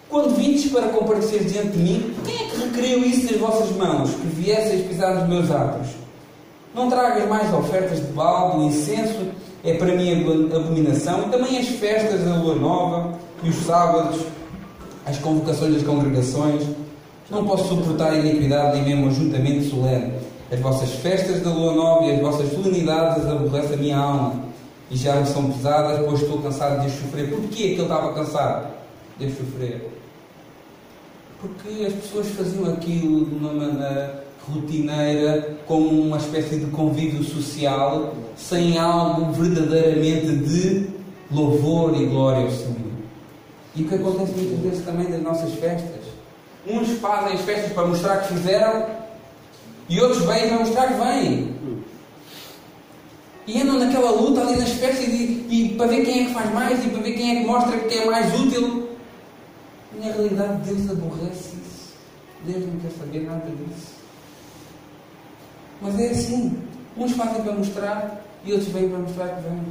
Quando 0.10 0.36
vintes 0.36 0.72
para 0.72 0.90
comparecer 0.90 1.44
diante 1.44 1.70
de 1.70 1.78
mim, 1.78 2.16
quem 2.24 2.36
é 2.36 2.50
que 2.50 2.58
requeriu 2.58 3.00
isso 3.06 3.32
nas 3.32 3.40
vossas 3.40 3.72
mãos, 3.76 4.12
que 4.12 4.28
viesseis 4.28 4.88
pisar 4.88 5.16
nos 5.16 5.30
meus 5.30 5.52
atos? 5.52 5.90
Não 6.74 6.90
tragas 6.90 7.28
mais 7.28 7.54
ofertas 7.54 8.00
de 8.00 8.12
balde, 8.14 8.66
incenso, 8.66 9.28
é 9.64 9.76
para 9.76 9.96
mim 9.96 10.12
abominação, 10.56 11.28
e 11.28 11.30
também 11.30 11.58
as 11.58 11.68
festas 11.68 12.24
da 12.24 12.36
lua 12.36 12.56
nova, 12.56 13.18
e 13.44 13.50
os 13.50 13.56
sábados, 13.66 14.22
as 15.06 15.18
convocações 15.20 15.74
das 15.74 15.84
congregações. 15.84 16.64
Não 17.30 17.46
posso 17.46 17.68
suportar 17.70 18.12
a 18.12 18.18
iniquidade 18.18 18.82
nem 18.82 18.90
mesmo 18.90 19.06
o 19.06 19.10
ajuntamento 19.10 19.70
solene. 19.70 20.14
As 20.52 20.60
vossas 20.60 20.92
festas 20.96 21.42
da 21.42 21.50
lua 21.50 21.74
nova 21.74 22.06
e 22.06 22.16
as 22.16 22.22
vossas 22.22 22.52
solenidades 22.54 23.26
aborrecem 23.26 23.74
a 23.74 23.78
minha 23.78 23.98
alma 23.98 24.44
e 24.92 24.98
já 24.98 25.16
me 25.16 25.26
são 25.26 25.52
pesadas, 25.52 26.06
pois 26.06 26.22
estou 26.22 26.40
cansado 26.40 26.86
de 26.86 26.92
sofrer. 26.92 27.30
Porquê 27.30 27.48
que 27.56 27.64
ele 27.64 27.82
estava 27.82 28.14
cansado 28.14 28.68
de 29.18 29.30
sofrer? 29.32 29.90
Porque 31.42 31.86
as 31.86 31.94
pessoas 31.94 32.28
faziam 32.28 32.72
aquilo 32.72 33.26
de 33.26 33.36
uma 33.36 33.52
maneira 33.52 34.24
rotineira, 34.48 35.58
como 35.66 35.90
uma 35.90 36.18
espécie 36.18 36.58
de 36.58 36.66
convívio 36.68 37.24
social, 37.24 38.14
sem 38.36 38.78
algo 38.78 39.32
verdadeiramente 39.32 40.36
de 40.36 40.90
louvor 41.32 42.00
e 42.00 42.06
glória 42.06 42.44
ao 42.44 42.52
Senhor. 42.52 42.93
E 43.76 43.82
o 43.82 43.88
que 43.88 43.96
acontece 43.96 44.32
muitas 44.34 44.60
vezes 44.60 44.86
também 44.86 45.10
nas 45.10 45.22
nossas 45.22 45.54
festas? 45.56 46.02
Uns 46.68 46.90
fazem 47.00 47.34
as 47.34 47.42
festas 47.42 47.74
para 47.74 47.88
mostrar 47.88 48.18
que 48.18 48.34
fizeram 48.34 48.86
e 49.90 50.00
outros 50.00 50.24
vêm 50.26 50.48
para 50.48 50.60
mostrar 50.60 50.88
que 50.88 50.94
vêm. 50.94 51.54
E 53.46 53.62
andam 53.62 53.80
naquela 53.80 54.12
luta 54.12 54.42
ali 54.42 54.56
nas 54.58 54.70
festas 54.70 55.08
e, 55.08 55.46
e, 55.50 55.76
para 55.76 55.88
ver 55.88 56.06
quem 56.06 56.22
é 56.22 56.26
que 56.28 56.34
faz 56.34 56.54
mais 56.54 56.86
e 56.86 56.90
para 56.90 57.02
ver 57.02 57.14
quem 57.14 57.32
é 57.32 57.42
que 57.42 57.48
mostra 57.48 57.78
que 57.78 57.98
é 57.98 58.06
mais 58.06 58.40
útil. 58.40 58.90
E 59.94 60.00
na 60.00 60.14
realidade 60.14 60.70
Deus 60.70 60.90
aborrece 60.90 61.56
isso. 61.58 61.94
Deus 62.46 62.66
não 62.66 62.80
quer 62.80 62.92
saber 62.92 63.24
nada 63.24 63.50
disso. 63.50 63.94
Mas 65.82 66.00
é 66.00 66.10
assim. 66.12 66.58
Uns 66.96 67.12
fazem 67.14 67.42
para 67.42 67.54
mostrar 67.54 68.26
e 68.46 68.54
outros 68.54 68.72
vêm 68.72 68.88
para 68.88 69.00
mostrar 69.00 69.28
que 69.30 69.42
vêm. 69.42 69.64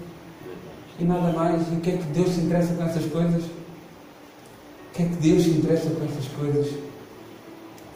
E 0.99 1.05
nada 1.05 1.33
mais. 1.33 1.63
E 1.73 1.77
o 1.77 1.81
que 1.81 1.91
é 1.91 1.97
que 1.97 2.05
Deus 2.05 2.29
se 2.31 2.41
interessa 2.41 2.75
com 2.75 2.85
essas 2.85 3.07
coisas? 3.07 3.62
O 4.93 4.95
que 4.95 5.03
é 5.05 5.07
que 5.07 5.15
Deus 5.15 5.45
se 5.45 5.49
interessa 5.49 5.89
com 5.89 6.05
essas 6.05 6.29
coisas? 6.39 6.75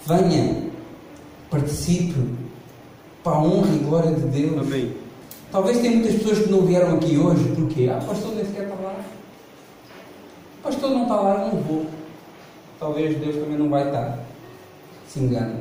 Venha, 0.07 0.71
participe 1.51 2.19
para 3.23 3.37
a 3.37 3.43
honra 3.43 3.75
e 3.75 3.79
glória 3.81 4.13
de 4.15 4.23
Deus. 4.29 4.59
Amém. 4.59 4.97
Talvez 5.53 5.79
tenha 5.79 5.95
muitas 5.95 6.15
pessoas 6.15 6.39
que 6.39 6.51
não 6.51 6.63
vieram 6.63 6.97
aqui 6.97 7.19
hoje, 7.19 7.53
porque 7.55 7.87
ah, 7.91 7.99
o 8.03 8.07
pastor 8.07 8.35
nem 8.35 8.47
sequer 8.47 8.63
está 8.63 8.77
lá. 8.77 8.99
O 10.59 10.63
pastor 10.63 10.91
não 10.91 11.03
está 11.03 11.17
lá, 11.17 11.45
eu 11.45 11.55
não 11.55 11.63
vou. 11.65 11.87
Talvez 12.81 13.19
Deus 13.19 13.37
também 13.37 13.59
não 13.59 13.69
vai 13.69 13.85
estar. 13.89 14.19
Se 15.07 15.21
engana. 15.21 15.55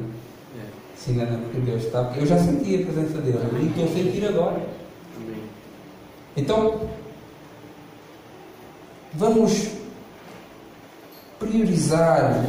É. 0.58 0.66
Se 0.96 1.12
engana 1.12 1.38
porque 1.38 1.60
Deus 1.60 1.84
está. 1.84 2.14
Eu 2.16 2.26
já 2.26 2.38
senti 2.38 2.76
a 2.76 2.86
presença 2.86 3.20
dele 3.20 3.40
e 3.62 3.68
estou 3.68 3.84
a 3.84 3.88
sentir 3.90 4.26
agora. 4.26 4.66
Amém. 5.18 5.44
Então, 6.38 6.80
vamos 9.14 9.76
priorizar 11.46 12.46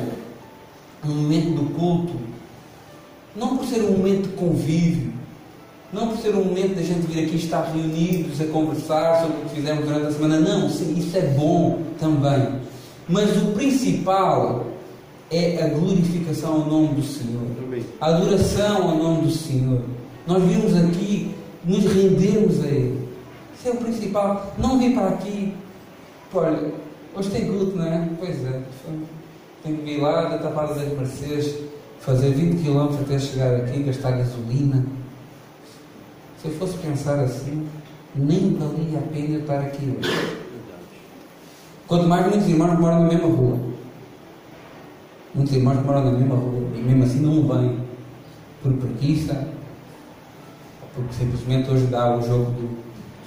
um 1.05 1.09
momento 1.09 1.51
do 1.51 1.75
culto, 1.75 2.15
não 3.35 3.57
por 3.57 3.67
ser 3.67 3.83
um 3.83 3.99
momento 3.99 4.29
de 4.29 4.35
convívio, 4.35 5.13
não 5.93 6.09
por 6.09 6.19
ser 6.19 6.35
um 6.35 6.45
momento 6.45 6.75
da 6.75 6.83
gente 6.83 7.07
vir 7.07 7.25
aqui 7.25 7.37
estar 7.37 7.63
reunidos 7.63 8.41
a 8.41 8.47
conversar 8.47 9.23
sobre 9.23 9.37
o 9.37 9.41
que 9.43 9.57
fizemos 9.57 9.85
durante 9.85 10.07
a 10.07 10.13
semana, 10.13 10.41
não, 10.41 10.69
sim, 10.69 10.99
isso 10.99 11.17
é 11.17 11.23
bom 11.23 11.81
também. 12.01 12.61
Mas 13.09 13.37
o 13.37 13.53
principal 13.53 14.67
é 15.31 15.63
a 15.63 15.69
glorificação 15.69 16.55
ao 16.55 16.67
nome 16.67 16.95
do 16.95 17.03
Senhor, 17.03 17.47
a 18.01 18.07
adoração 18.07 18.91
ao 18.91 18.97
nome 18.97 19.23
do 19.23 19.31
Senhor. 19.31 19.83
Nós 20.27 20.43
vimos 20.43 20.77
aqui 20.77 21.35
nos 21.65 21.85
rendermos 21.85 22.65
a 22.65 22.67
Ele. 22.67 23.09
Isso 23.57 23.69
é 23.69 23.71
o 23.71 23.77
principal. 23.77 24.55
Não 24.59 24.79
vir 24.79 24.93
para 24.93 25.09
aqui, 25.09 25.53
olha, 26.35 26.73
hoje 27.17 27.31
tem 27.31 27.47
culto, 27.47 27.77
não 27.77 27.87
é? 27.87 28.09
Pois 28.19 28.45
é, 28.45 28.63
tenho 29.63 29.79
que 29.79 29.85
vir 29.85 30.01
lá 30.01 30.23
da 30.27 30.39
Tapada 30.39 30.75
das 30.75 30.93
Mercedes, 30.93 31.57
fazer 32.01 32.31
20 32.31 32.63
km 32.63 33.01
até 33.01 33.19
chegar 33.19 33.57
aqui, 33.57 33.83
gastar 33.83 34.13
gasolina. 34.13 34.85
Se 36.41 36.49
eu 36.49 36.53
fosse 36.53 36.77
pensar 36.79 37.19
assim, 37.21 37.67
nem 38.15 38.55
valia 38.55 38.99
a 38.99 39.03
pena 39.13 39.39
estar 39.39 39.61
aqui 39.61 39.97
hoje. 39.99 40.37
Quanto 41.89 42.07
mais 42.07 42.27
muitos 42.27 42.49
irmãos 42.49 42.79
moram 42.79 43.03
na 43.05 43.09
mesma 43.09 43.29
rua. 43.29 43.59
Muitos 45.35 45.55
irmãos 45.55 45.85
moram 45.85 46.05
na 46.05 46.13
mesma 46.13 46.35
rua 46.35 46.69
e 46.75 46.79
mesmo 46.79 47.05
assim 47.05 47.21
não 47.21 47.47
vêm 47.47 47.79
por 48.63 48.73
preguiça, 48.75 49.49
porque 50.95 51.15
simplesmente 51.15 51.71
hoje 51.71 51.87
dá 51.87 52.17
o 52.17 52.23
jogo 52.23 52.51
do 52.53 52.77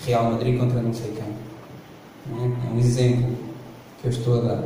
Real 0.05 0.31
Madrid 0.31 0.59
contra 0.59 0.81
não 0.81 0.93
sei 0.93 1.11
quem. 1.11 1.23
É? 1.23 2.67
é 2.67 2.73
um 2.73 2.79
exemplo 2.79 3.48
que 4.01 4.07
eu 4.07 4.11
estou 4.11 4.39
a 4.39 4.41
dar. 4.41 4.63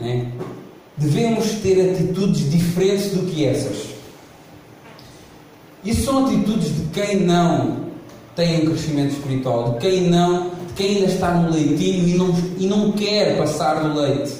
É? 0.00 0.26
Devemos 0.96 1.50
ter 1.62 1.90
atitudes 1.90 2.50
diferentes 2.50 3.10
do 3.12 3.26
que 3.30 3.44
essas. 3.44 3.94
Isso 5.84 6.04
são 6.04 6.26
atitudes 6.26 6.74
de 6.74 6.86
quem 6.92 7.20
não 7.20 7.86
tem 8.34 8.62
um 8.62 8.66
crescimento 8.66 9.12
espiritual, 9.12 9.72
de 9.72 9.78
quem 9.78 10.10
não, 10.10 10.50
de 10.50 10.72
quem 10.74 10.96
ainda 10.96 11.06
está 11.06 11.32
no 11.34 11.52
leitinho 11.52 12.08
e 12.08 12.14
não, 12.14 12.34
e 12.58 12.66
não 12.66 12.92
quer 12.92 13.38
passar 13.38 13.82
do 13.82 13.98
leite, 13.98 14.34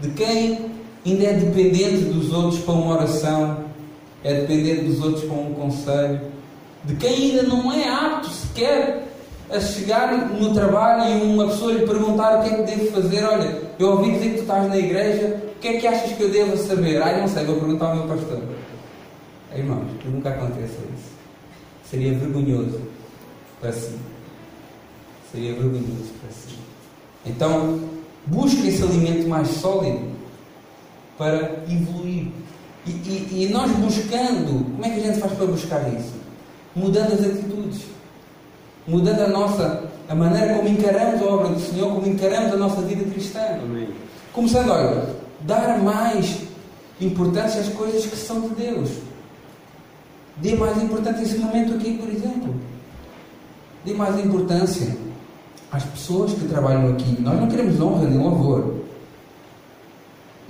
de 0.00 0.10
quem 0.10 0.70
ainda 1.04 1.24
é 1.24 1.32
dependente 1.34 2.04
dos 2.04 2.32
outros 2.32 2.60
para 2.60 2.74
uma 2.74 2.94
oração, 2.94 3.64
é 4.22 4.32
dependente 4.32 4.84
dos 4.84 5.02
outros 5.02 5.24
para 5.24 5.36
um 5.36 5.54
conselho, 5.54 6.20
de 6.84 6.94
quem 6.94 7.32
ainda 7.32 7.42
não 7.42 7.72
é 7.72 7.88
apto 7.88 8.28
sequer 8.30 9.07
a 9.50 9.60
chegar 9.60 10.14
no 10.32 10.52
trabalho 10.52 11.24
e 11.24 11.34
uma 11.34 11.48
pessoa 11.48 11.72
lhe 11.72 11.86
perguntar 11.86 12.38
o 12.38 12.42
que 12.42 12.50
é 12.50 12.56
que 12.56 12.62
devo 12.62 12.92
fazer. 12.92 13.24
Olha, 13.24 13.62
eu 13.78 13.90
ouvi 13.92 14.12
dizer 14.12 14.30
que 14.30 14.34
tu 14.36 14.40
estás 14.42 14.68
na 14.68 14.76
igreja, 14.76 15.42
o 15.56 15.58
que 15.58 15.68
é 15.68 15.80
que 15.80 15.86
achas 15.86 16.12
que 16.12 16.22
eu 16.22 16.30
devo 16.30 16.56
saber? 16.56 17.02
Ah, 17.02 17.18
não 17.18 17.28
sei, 17.28 17.44
vou 17.44 17.56
perguntar 17.56 17.86
ao 17.86 17.96
meu 17.96 18.06
pastor. 18.06 18.42
Irmãos, 19.54 19.86
nunca 20.04 20.30
aconteça 20.30 20.74
isso. 20.94 21.18
Seria 21.84 22.12
vergonhoso 22.12 22.80
para 23.60 23.72
si. 23.72 23.94
Seria 25.32 25.54
vergonhoso 25.54 26.12
para 26.20 26.30
si. 26.30 26.58
Então, 27.24 27.80
busque 28.26 28.68
esse 28.68 28.82
alimento 28.82 29.26
mais 29.28 29.48
sólido 29.48 30.06
para 31.16 31.64
evoluir. 31.68 32.28
E, 32.86 32.90
e, 32.90 33.44
e 33.44 33.48
nós 33.50 33.70
buscando, 33.72 34.64
como 34.72 34.84
é 34.84 34.90
que 34.90 35.00
a 35.00 35.02
gente 35.04 35.18
faz 35.18 35.32
para 35.32 35.46
buscar 35.46 35.88
isso? 35.94 36.14
Mudando 36.76 37.14
as 37.14 37.20
atitudes 37.20 37.82
mudando 38.88 39.20
a 39.20 39.28
nossa, 39.28 39.84
a 40.08 40.14
maneira 40.14 40.54
como 40.54 40.68
encaramos 40.68 41.22
a 41.22 41.26
obra 41.26 41.48
do 41.50 41.60
Senhor, 41.60 41.94
como 41.94 42.06
encaramos 42.06 42.54
a 42.54 42.56
nossa 42.56 42.80
vida 42.82 43.04
cristã. 43.04 43.40
Amém. 43.62 43.88
Começando, 44.32 44.70
olha, 44.70 45.14
dar 45.40 45.78
mais 45.78 46.38
importância 47.00 47.60
às 47.60 47.68
coisas 47.68 48.06
que 48.06 48.16
são 48.16 48.40
de 48.40 48.48
Deus. 48.54 48.90
Dê 50.38 50.54
mais 50.56 50.82
importância 50.82 51.20
a 51.20 51.22
esse 51.22 51.38
momento 51.38 51.74
aqui, 51.74 51.98
por 51.98 52.08
exemplo. 52.08 52.54
Dê 53.84 53.92
mais 53.92 54.18
importância 54.24 54.96
às 55.70 55.84
pessoas 55.84 56.32
que 56.32 56.48
trabalham 56.48 56.88
aqui. 56.92 57.20
Nós 57.20 57.38
não 57.38 57.48
queremos 57.48 57.80
honra 57.80 58.08
nem 58.08 58.18
louvor. 58.18 58.74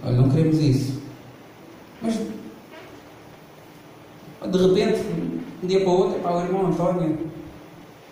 Nós 0.05 0.16
não 0.16 0.29
queremos 0.29 0.59
isso. 0.59 1.03
Mas, 2.01 2.14
de 4.46 4.59
repente, 4.59 5.01
um 5.62 5.66
dia 5.66 5.81
para 5.81 5.88
o 5.88 5.92
outro, 5.92 6.20
para 6.20 6.37
o 6.37 6.40
irmão 6.42 6.66
António, 6.66 7.28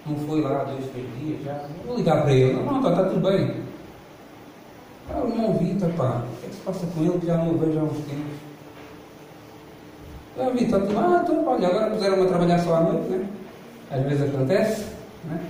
não 0.09 0.17
foi 0.27 0.41
lá 0.41 0.65
dois, 0.65 0.85
três 0.93 1.07
dias 1.19 1.43
já. 1.45 1.61
Vou 1.85 1.97
ligar 1.97 2.23
para 2.23 2.33
ele. 2.33 2.53
Não, 2.53 2.77
está, 2.77 2.91
está 2.91 3.05
tudo 3.05 3.29
bem. 3.29 3.55
Ah, 5.11 5.23
o 5.25 5.29
irmão 5.29 5.59
Vitor, 5.59 5.91
pá, 5.91 6.23
o 6.25 6.41
que 6.41 6.47
é 6.47 6.49
que 6.49 6.55
se 6.55 6.61
passa 6.63 6.87
com 6.87 7.03
ele 7.03 7.19
que 7.19 7.27
já 7.27 7.37
não 7.37 7.51
o 7.51 7.59
vejo 7.59 7.79
há 7.79 7.83
uns 7.83 7.99
tempos? 7.99 8.47
Ah, 10.39 10.51
Vitor, 10.51 10.81
tudo 10.83 10.99
ah, 10.99 11.23
então, 11.25 11.47
olha, 11.47 11.69
agora 11.69 11.91
puseram-me 11.91 12.23
a 12.23 12.27
trabalhar 12.27 12.59
só 12.59 12.75
à 12.75 12.81
noite, 12.81 13.09
né? 13.09 13.27
Às 13.91 14.03
vezes 14.03 14.23
acontece, 14.23 14.85
né? 15.25 15.41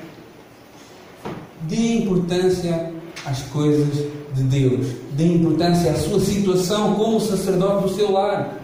Dê 1.62 1.94
importância 2.02 2.92
às 3.24 3.42
coisas 3.44 4.06
de 4.34 4.42
Deus. 4.42 4.86
Dê 5.12 5.24
importância 5.24 5.90
à 5.90 5.94
sua 5.96 6.20
situação 6.20 6.94
como 6.94 7.18
sacerdote 7.20 7.84
do 7.84 7.88
seu 7.94 8.12
lar. 8.12 8.54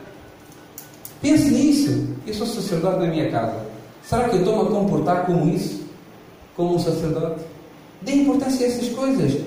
Pense 1.20 1.50
nisso. 1.50 2.08
Eu 2.26 2.34
sou 2.34 2.46
sacerdote 2.46 3.00
na 3.00 3.06
minha 3.06 3.30
casa. 3.30 3.72
Será 4.02 4.28
que 4.28 4.36
eu 4.36 4.40
estou-me 4.40 4.68
a 4.68 4.70
comportar 4.70 5.26
como 5.26 5.48
isso? 5.48 5.81
Como 6.56 6.76
um 6.76 6.78
sacerdote. 6.78 7.40
Dê 8.02 8.12
importância 8.12 8.66
a 8.66 8.70
essas 8.70 8.88
coisas. 8.88 9.40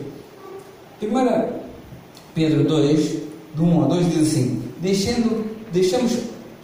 Primeira 0.99 1.61
Pedro 2.33 2.63
2, 2.65 2.99
de 3.55 3.61
1 3.61 3.83
a 3.83 3.87
2, 3.87 4.13
diz 4.13 4.27
assim: 4.27 4.61
Deixando, 4.81 5.45
Deixamos, 5.71 6.13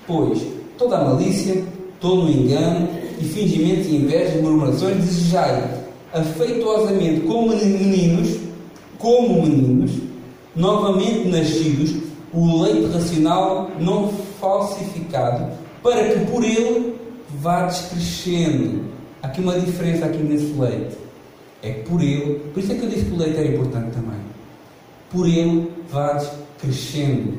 pois, 0.07 0.39
toda 0.77 0.97
a 0.97 1.03
malícia, 1.03 1.63
todo 1.99 2.27
o 2.27 2.31
engano 2.31 2.87
e 3.19 3.25
fingimento 3.25 3.89
e 3.89 3.97
inveja 3.97 4.37
e 4.37 4.41
murmurações, 4.41 4.97
desejai 4.97 5.81
afeituosamente, 6.13 7.21
como 7.21 7.49
meninos, 7.49 8.37
como 8.97 9.41
meninos, 9.43 9.91
novamente 10.55 11.27
nascidos, 11.27 11.93
o 12.33 12.63
leite 12.63 12.91
racional 12.93 13.69
não 13.79 14.09
falsificado, 14.39 15.51
para 15.83 16.09
que 16.09 16.25
por 16.31 16.43
ele 16.43 16.95
vá 17.41 17.65
descrescendo 17.65 18.85
Há 19.23 19.27
aqui 19.27 19.41
uma 19.41 19.59
diferença 19.59 20.05
aqui 20.05 20.17
nesse 20.17 20.53
leite. 20.53 20.97
É 21.61 21.71
que 21.71 21.89
por 21.89 22.01
ele, 22.01 22.39
por 22.53 22.63
isso 22.63 22.71
é 22.71 22.75
que 22.75 22.83
eu 22.83 22.89
disse 22.89 23.05
que 23.05 23.13
o 23.13 23.17
leite 23.17 23.37
era 23.37 23.47
importante 23.47 23.91
também. 23.91 24.19
Por 25.11 25.27
ele 25.27 25.71
vais 25.89 26.27
crescendo. 26.59 27.37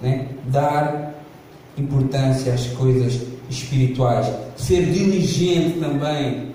Né? 0.00 0.28
Dar 0.46 1.14
importância 1.78 2.52
às 2.52 2.66
coisas 2.68 3.22
espirituais. 3.48 4.26
Ser 4.56 4.86
diligente 4.86 5.78
também 5.78 6.48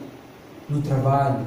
no 0.68 0.82
trabalho. 0.82 1.46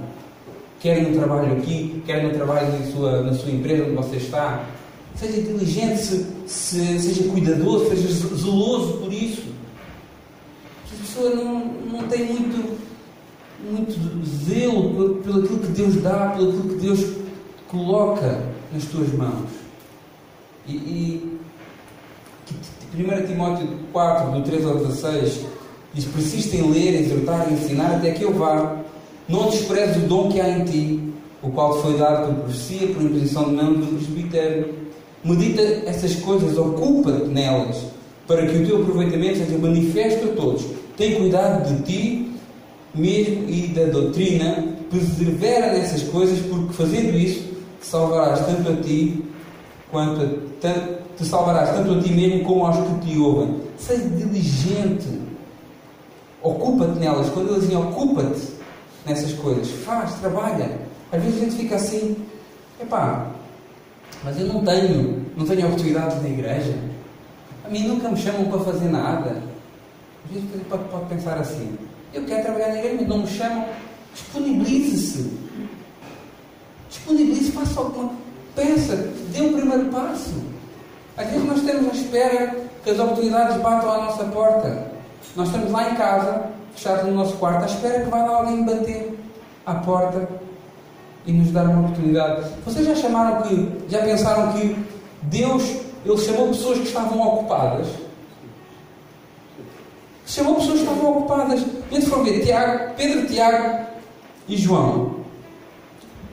Quer 0.81 1.03
no 1.03 1.19
trabalho 1.19 1.53
aqui, 1.59 2.03
quer 2.07 2.23
no 2.23 2.31
trabalho 2.31 2.67
na 2.79 2.87
sua, 2.93 3.23
na 3.23 3.35
sua 3.35 3.51
empresa 3.51 3.85
onde 3.85 3.95
você 3.95 4.17
está. 4.17 4.65
Seja 5.15 5.41
diligente, 5.43 5.99
se, 5.99 6.27
se, 6.47 6.99
seja 6.99 7.31
cuidadoso, 7.31 7.89
seja 7.89 8.09
zeloso 8.09 8.95
por 8.99 9.13
isso 9.13 9.54
pessoa 11.15 11.31
não, 11.31 11.65
não 11.93 12.09
tem 12.09 12.25
muito, 12.25 12.77
muito 13.71 14.27
zelo 14.27 15.17
pelo, 15.23 15.45
aquilo 15.45 15.59
que 15.61 15.69
Deus 15.69 16.03
dá, 16.03 16.31
pelo 16.31 16.49
aquilo 16.51 16.69
que 16.71 16.87
Deus 16.87 17.07
coloca 17.69 18.43
nas 18.73 18.85
tuas 18.87 19.13
mãos. 19.13 19.49
E, 20.67 20.73
e 20.73 21.39
1 22.97 23.27
Timóteo 23.27 23.69
4, 23.93 24.33
do 24.33 24.43
3 24.43 24.67
ao 24.67 24.79
16, 24.79 25.41
diz: 25.95 26.05
Persiste 26.07 26.57
em 26.57 26.71
ler, 26.71 27.01
exortar 27.01 27.47
e 27.49 27.55
ensinar 27.55 27.97
até 27.97 28.11
que 28.11 28.25
eu 28.25 28.33
vá. 28.33 28.81
Não 29.29 29.49
desprezes 29.49 30.05
o 30.05 30.07
dom 30.07 30.31
que 30.31 30.41
há 30.41 30.51
em 30.51 30.65
ti, 30.65 31.13
o 31.43 31.51
qual 31.51 31.81
foi 31.81 31.97
dado 31.97 32.27
por 32.27 32.45
profecia, 32.45 32.89
por 32.89 33.03
imposição 33.03 33.45
de 33.45 33.55
mão 33.55 33.73
do 33.73 33.97
presbitério. 33.97 34.75
Medita 35.25 35.63
essas 35.87 36.17
coisas, 36.17 36.59
ocupa-te 36.59 37.29
nelas, 37.29 37.87
para 38.27 38.47
que 38.47 38.59
o 38.59 38.67
teu 38.67 38.83
aproveitamento 38.83 39.39
seja 39.39 39.57
manifesto 39.57 40.27
a 40.27 40.37
todos. 40.37 40.84
Tem 40.97 41.17
cuidado 41.17 41.75
de 41.75 41.83
ti 41.83 42.35
mesmo 42.95 43.49
e 43.49 43.69
da 43.69 43.87
doutrina, 43.87 44.65
persevera 44.91 45.73
nessas 45.73 46.03
coisas, 46.05 46.39
porque 46.47 46.73
fazendo 46.73 47.17
isso 47.17 47.43
te 47.81 47.87
salvarás 47.87 48.47
tanto 48.47 48.71
a 48.71 48.77
ti 48.77 49.25
quanto 49.91 50.23
a, 50.23 50.29
tanto, 50.61 51.03
te 51.17 51.25
salvarás 51.25 51.71
tanto 51.71 51.95
a 51.95 52.03
ti 52.03 52.13
mesmo 52.13 52.45
como 52.45 52.67
aos 52.67 52.77
que 52.77 53.07
te 53.07 53.19
ouvem. 53.19 53.61
Seja 53.77 54.09
diligente, 54.09 55.21
ocupa-te 56.41 56.99
nelas. 56.99 57.29
Quando 57.31 57.51
eles 57.51 57.63
dizem 57.63 57.77
ocupa-te 57.77 58.55
nessas 59.05 59.33
coisas, 59.33 59.69
faz, 59.69 60.15
trabalha. 60.15 60.79
Às 61.11 61.23
vezes 61.23 61.41
a 61.41 61.45
gente 61.45 61.57
fica 61.57 61.75
assim, 61.75 62.17
epá, 62.81 63.31
mas 64.23 64.41
eu 64.41 64.47
não 64.47 64.65
tenho, 64.65 65.27
não 65.37 65.45
tenho 65.45 65.67
oportunidade 65.67 66.21
na 66.21 66.29
igreja. 66.29 66.75
A 67.65 67.69
mim 67.69 67.89
nunca 67.89 68.09
me 68.09 68.17
chamam 68.17 68.45
para 68.45 68.61
fazer 68.61 68.89
nada. 68.89 69.54
Às 70.25 70.31
vezes 70.33 70.49
pode, 70.69 70.85
pode 70.85 71.07
pensar 71.07 71.39
assim: 71.39 71.77
eu 72.13 72.25
quero 72.25 72.43
trabalhar 72.43 72.69
na 72.69 72.79
igreja, 72.79 72.97
mas 73.01 73.09
não 73.09 73.19
me 73.19 73.27
chamam. 73.27 73.65
Disponibilize-se. 74.15 75.39
Disponibilize, 76.89 77.51
faça 77.51 77.81
alguma 77.81 78.13
Peça, 78.55 78.95
dê 79.33 79.41
o 79.41 79.53
primeiro 79.53 79.87
passo. 79.87 80.33
Às 81.17 81.27
vezes 81.27 81.45
nós 81.45 81.59
estamos 81.59 81.91
à 81.91 81.93
espera 81.93 82.57
que 82.85 82.91
as 82.91 82.99
oportunidades 83.01 83.57
batam 83.61 83.93
à 83.93 83.97
nossa 84.03 84.25
porta. 84.25 84.93
Nós 85.35 85.49
estamos 85.49 85.73
lá 85.73 85.91
em 85.91 85.95
casa, 85.97 86.51
fechados 86.75 87.05
no 87.07 87.15
nosso 87.15 87.37
quarto, 87.37 87.63
à 87.63 87.67
espera 87.67 88.05
que 88.05 88.11
vá 88.11 88.19
lá 88.19 88.37
alguém 88.37 88.65
bater 88.65 89.19
à 89.67 89.75
porta 89.75 90.29
e 91.27 91.33
nos 91.33 91.51
dar 91.51 91.65
uma 91.65 91.81
oportunidade. 91.81 92.49
Vocês 92.65 92.87
já 92.87 92.95
chamaram 92.95 93.43
que, 93.43 93.87
já 93.89 94.03
pensaram 94.03 94.53
que 94.53 94.77
Deus, 95.23 95.63
Ele 96.05 96.19
chamou 96.19 96.49
pessoas 96.49 96.79
que 96.79 96.87
estavam 96.87 97.21
ocupadas? 97.21 97.89
Chamou 100.27 100.55
pessoas 100.55 100.81
que 100.81 100.87
estavam 100.87 101.11
ocupadas. 101.11 101.53
A 101.91 101.95
gente 101.95 102.11
ver 102.25 102.45
Tiago, 102.45 102.95
Pedro, 102.97 103.27
Tiago 103.27 103.87
e 104.49 104.57
João. 104.57 105.17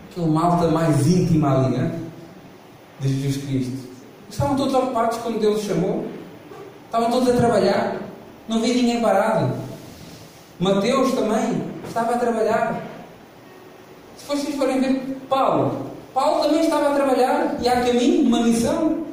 Aquele 0.09 0.27
malta 0.27 0.67
mais 0.67 1.07
íntima 1.07 1.57
ali, 1.57 1.77
né? 1.77 1.99
De 2.99 3.09
Jesus 3.09 3.45
Cristo. 3.45 3.89
Estavam 4.29 4.55
todos 4.55 4.73
ocupados 4.73 5.17
quando 5.17 5.39
Deus 5.39 5.59
os 5.59 5.67
chamou. 5.67 6.05
Estavam 6.85 7.11
todos 7.11 7.29
a 7.29 7.37
trabalhar. 7.37 7.97
Não 8.47 8.57
havia 8.57 8.73
ninguém 8.73 9.01
parado. 9.01 9.53
Mateus 10.59 11.11
também 11.13 11.63
estava 11.87 12.15
a 12.15 12.17
trabalhar. 12.17 12.81
Se 14.17 14.25
vocês 14.25 14.55
forem 14.55 14.79
ver 14.79 15.17
Paulo, 15.27 15.87
Paulo 16.13 16.43
também 16.43 16.61
estava 16.61 16.89
a 16.89 16.95
trabalhar 16.95 17.57
e 17.61 17.67
há 17.67 17.81
caminho, 17.81 18.27
uma 18.27 18.43
missão 18.43 19.05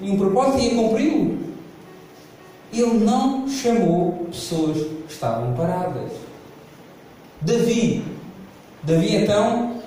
e 0.00 0.10
um 0.10 0.16
propósito 0.16 0.58
e 0.58 0.70
a 0.70 0.74
cumpri-lo. 0.74 1.43
Ele 2.80 3.04
não 3.04 3.48
chamou 3.48 4.26
pessoas 4.30 4.76
que 4.76 5.12
estavam 5.12 5.54
paradas. 5.54 6.10
Davi. 7.40 8.04
Davi 8.82 9.16
então. 9.16 9.80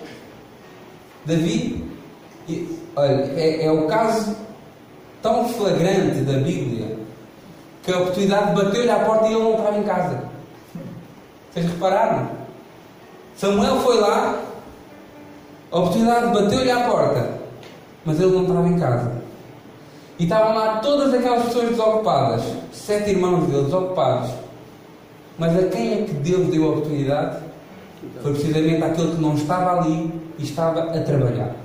Davi. 1.25 1.85
Olha, 2.95 3.31
é, 3.35 3.65
é 3.65 3.71
o 3.71 3.87
caso 3.87 4.35
tão 5.21 5.49
flagrante 5.49 6.21
da 6.21 6.39
Bíblia 6.39 6.97
que 7.83 7.91
a 7.91 7.99
oportunidade 7.99 8.53
bateu-lhe 8.53 8.89
à 8.89 8.99
porta 8.99 9.27
e 9.27 9.33
ele 9.33 9.43
não 9.43 9.57
estava 9.57 9.77
em 9.77 9.83
casa. 9.83 10.23
Vocês 11.51 11.65
repararam? 11.65 12.29
Samuel 13.35 13.79
foi 13.81 13.99
lá, 13.99 14.41
a 15.71 15.79
oportunidade 15.79 16.33
bateu-lhe 16.33 16.71
à 16.71 16.87
porta, 16.87 17.29
mas 18.03 18.19
ele 18.19 18.31
não 18.31 18.41
estava 18.41 18.67
em 18.67 18.79
casa. 18.79 19.26
E 20.19 20.23
estavam 20.23 20.55
lá 20.55 20.79
todas 20.79 21.13
aquelas 21.13 21.43
pessoas 21.43 21.69
desocupadas, 21.69 22.41
sete 22.73 23.11
irmãos 23.11 23.45
dele 23.47 23.65
desocupados. 23.65 24.31
Mas 25.37 25.57
a 25.57 25.63
quem 25.67 25.93
é 25.93 25.97
que 26.03 26.13
Deus 26.13 26.47
deu 26.47 26.65
a 26.65 26.69
oportunidade? 26.69 27.37
Foi 28.23 28.31
precisamente 28.31 28.83
aquele 28.83 29.11
que 29.11 29.21
não 29.21 29.35
estava 29.35 29.79
ali 29.79 30.11
e 30.39 30.43
estava 30.43 30.81
a 30.81 31.01
trabalhar. 31.01 31.55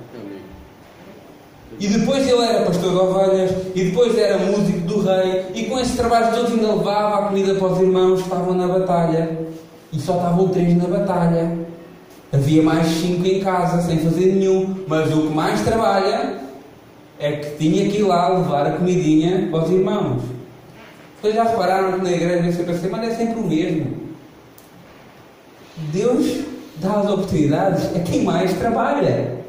E 1.79 1.87
depois 1.87 2.27
ele 2.27 2.43
era 2.43 2.65
pastor 2.65 2.91
de 2.91 2.97
ovelhas, 2.97 3.51
e 3.73 3.83
depois 3.85 4.15
era 4.15 4.37
músico 4.37 4.79
do 4.81 5.01
rei, 5.01 5.45
e 5.55 5.63
com 5.65 5.79
esse 5.79 5.97
trabalho 5.97 6.35
todo 6.35 6.53
ainda 6.53 6.75
levava 6.75 7.17
a 7.17 7.27
comida 7.29 7.55
para 7.55 7.67
os 7.67 7.79
irmãos 7.79 8.21
que 8.21 8.27
estavam 8.27 8.53
na 8.53 8.67
batalha. 8.67 9.37
E 9.91 9.99
só 9.99 10.17
estavam 10.17 10.47
três 10.49 10.77
na 10.77 10.87
batalha. 10.87 11.57
Havia 12.31 12.63
mais 12.63 12.87
cinco 12.87 13.25
em 13.25 13.39
casa, 13.41 13.81
sem 13.81 13.99
fazer 13.99 14.33
nenhum. 14.33 14.83
Mas 14.87 15.11
o 15.13 15.23
que 15.23 15.33
mais 15.33 15.61
trabalha 15.61 16.42
é 17.19 17.31
que 17.33 17.57
tinha 17.57 17.89
que 17.89 17.99
ir 17.99 18.03
lá 18.03 18.29
levar 18.29 18.67
a 18.67 18.71
comidinha 18.71 19.49
aos 19.51 19.69
irmãos. 19.69 20.23
Vocês 21.21 21.35
já 21.35 21.43
repararam 21.43 21.99
que 21.99 22.03
na 22.03 22.11
igreja 22.11 22.51
você 22.51 22.63
pensa, 22.63 22.89
mas 22.89 23.09
é 23.09 23.15
sempre 23.15 23.39
o 23.39 23.47
mesmo. 23.47 23.97
Deus 25.91 26.43
dá 26.77 26.99
as 26.99 27.09
oportunidades 27.09 27.95
a 27.95 27.99
quem 27.99 28.23
mais 28.23 28.53
trabalha. 28.53 29.43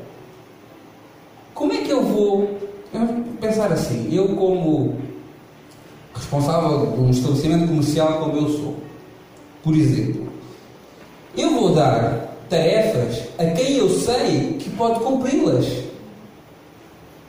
Como 1.53 1.73
é 1.73 1.79
que 1.79 1.91
eu 1.91 2.03
vou 2.03 2.59
pensar 3.41 3.73
assim? 3.73 4.09
Eu, 4.15 4.29
como 4.37 4.97
responsável 6.15 6.93
de 6.93 7.01
um 7.01 7.11
estabelecimento 7.11 7.69
comercial 7.69 8.21
como 8.21 8.37
eu 8.37 8.49
sou, 8.51 8.77
por 9.63 9.75
exemplo, 9.75 10.29
eu 11.37 11.51
vou 11.51 11.75
dar 11.75 12.37
tarefas 12.49 13.25
a 13.39 13.47
quem 13.47 13.79
eu 13.79 13.89
sei 13.89 14.59
que 14.61 14.71
pode 14.71 15.01
cumpri-las. 15.01 15.84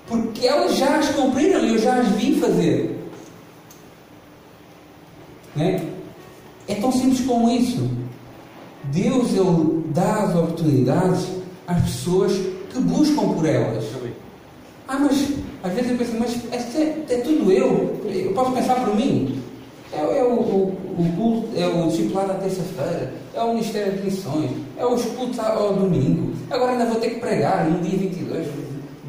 Porque 0.08 0.46
elas 0.46 0.76
já 0.76 0.98
as 0.98 1.10
cumpriram 1.10 1.66
e 1.66 1.70
eu 1.70 1.78
já 1.80 1.96
as 1.96 2.08
vi 2.10 2.40
fazer. 2.40 2.96
É? 5.58 5.82
é 6.68 6.76
tão 6.76 6.92
simples 6.92 7.22
como 7.22 7.50
isso. 7.50 7.90
Deus 8.86 9.30
ele 9.32 9.84
dá 9.88 10.24
as 10.24 10.36
oportunidades 10.36 11.28
às 11.68 11.82
pessoas 11.82 12.34
que 12.72 12.80
buscam 12.80 13.34
por 13.34 13.46
elas. 13.46 13.86
Ah, 14.88 15.00
mas 15.00 15.30
às 15.64 15.74
vezes 15.74 15.92
eu 15.92 15.98
penso, 15.98 16.12
mas 16.20 16.76
é, 16.76 17.06
é 17.10 17.18
tudo 17.18 17.52
eu. 17.52 18.00
Eu 18.06 18.34
posso 18.34 18.52
pensar 18.52 18.76
por 18.76 18.96
mim. 18.96 19.42
É, 19.92 20.00
é 20.00 20.24
o, 20.24 20.34
o, 20.34 20.78
o, 20.98 21.14
culto, 21.16 21.50
é 21.58 21.66
o 21.66 21.88
discipulado 21.88 22.34
à 22.34 22.36
terça-feira, 22.36 23.14
é 23.34 23.42
o 23.42 23.54
Ministério 23.54 23.94
de 23.94 24.04
Missões, 24.04 24.52
é 24.78 24.86
os 24.86 25.06
cultos 25.06 25.40
ao 25.40 25.74
domingo. 25.74 26.34
Agora 26.52 26.74
ainda 26.74 26.86
vou 26.86 27.00
ter 27.00 27.12
que 27.12 27.20
pregar 27.20 27.70
no 27.70 27.80
dia 27.80 27.98
22 27.98 28.46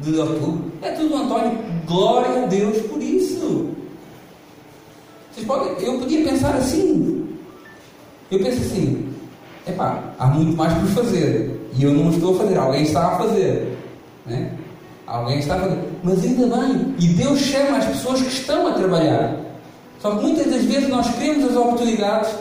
de 0.01 0.19
outubro. 0.19 0.71
É 0.81 0.91
tudo 0.91 1.15
António. 1.15 1.57
Glória 1.85 2.43
a 2.43 2.45
Deus 2.45 2.77
por 2.87 3.01
isso. 3.01 3.71
Vocês 5.31 5.45
podem, 5.45 5.85
eu 5.85 5.99
podia 5.99 6.27
pensar 6.27 6.55
assim. 6.55 7.37
Eu 8.29 8.39
penso 8.39 8.61
assim, 8.61 9.13
epá, 9.65 10.13
há 10.19 10.27
muito 10.27 10.57
mais 10.57 10.73
por 10.73 11.03
fazer. 11.03 11.69
E 11.73 11.83
eu 11.83 11.93
não 11.93 12.09
estou 12.09 12.35
a 12.35 12.39
fazer, 12.39 12.57
alguém 12.57 12.83
está 12.83 13.07
a 13.07 13.17
fazer. 13.17 13.77
Né? 14.25 14.51
Alguém 15.05 15.39
está 15.39 15.55
a 15.55 15.59
fazer. 15.59 15.89
Mas 16.03 16.23
ainda 16.23 16.57
bem. 16.57 16.95
E 16.99 17.07
Deus 17.09 17.39
chama 17.39 17.77
as 17.77 17.85
pessoas 17.85 18.21
que 18.21 18.27
estão 18.27 18.67
a 18.67 18.73
trabalhar. 18.73 19.37
Só 19.99 20.11
que 20.11 20.25
muitas 20.25 20.51
das 20.51 20.63
vezes 20.63 20.89
nós 20.89 21.07
queremos 21.15 21.45
as 21.45 21.55
oportunidades 21.55 22.35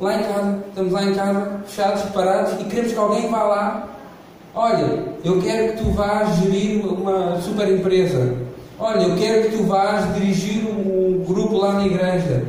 lá 0.00 0.20
em 0.20 0.22
casa. 0.22 0.64
Estamos 0.68 0.92
lá 0.92 1.04
em 1.04 1.14
casa, 1.14 1.60
fechados, 1.66 2.02
separados, 2.02 2.60
e 2.60 2.64
queremos 2.64 2.92
que 2.92 2.98
alguém 2.98 3.28
vá 3.28 3.42
lá. 3.42 3.88
Olha, 4.54 5.04
eu 5.24 5.40
quero 5.42 5.72
que 5.72 5.84
tu 5.84 5.90
vás 5.90 6.38
gerir 6.38 6.84
uma 6.86 7.40
super 7.40 7.68
empresa. 7.68 8.34
Olha, 8.78 9.02
eu 9.02 9.16
quero 9.16 9.50
que 9.50 9.56
tu 9.56 9.64
vás 9.64 10.14
dirigir 10.14 10.66
um 10.66 11.22
grupo 11.26 11.58
lá 11.58 11.74
na 11.74 11.86
igreja. 11.86 12.44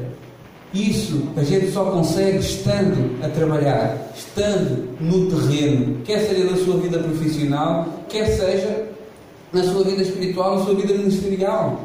Isso 0.73 1.23
a 1.35 1.43
gente 1.43 1.71
só 1.71 1.85
consegue 1.85 2.38
estando 2.38 3.23
a 3.23 3.29
trabalhar, 3.29 3.97
estando 4.15 4.88
no 4.99 5.29
terreno, 5.29 6.01
quer 6.03 6.19
seja 6.19 6.43
na 6.43 6.57
sua 6.57 6.77
vida 6.77 6.99
profissional, 6.99 7.88
quer 8.07 8.27
seja 8.27 8.88
na 9.51 9.63
sua 9.63 9.83
vida 9.83 10.03
espiritual, 10.03 10.59
na 10.59 10.65
sua 10.65 10.75
vida 10.75 10.93
ministerial. 10.93 11.79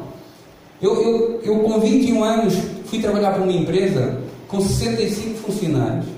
Eu, 0.81 1.01
eu, 1.01 1.41
eu 1.43 1.59
com 1.59 1.79
21 1.79 2.23
anos 2.23 2.53
fui 2.85 2.99
trabalhar 2.99 3.31
para 3.31 3.41
uma 3.41 3.51
empresa 3.51 4.19
com 4.47 4.61
65 4.61 5.39
funcionários 5.39 6.14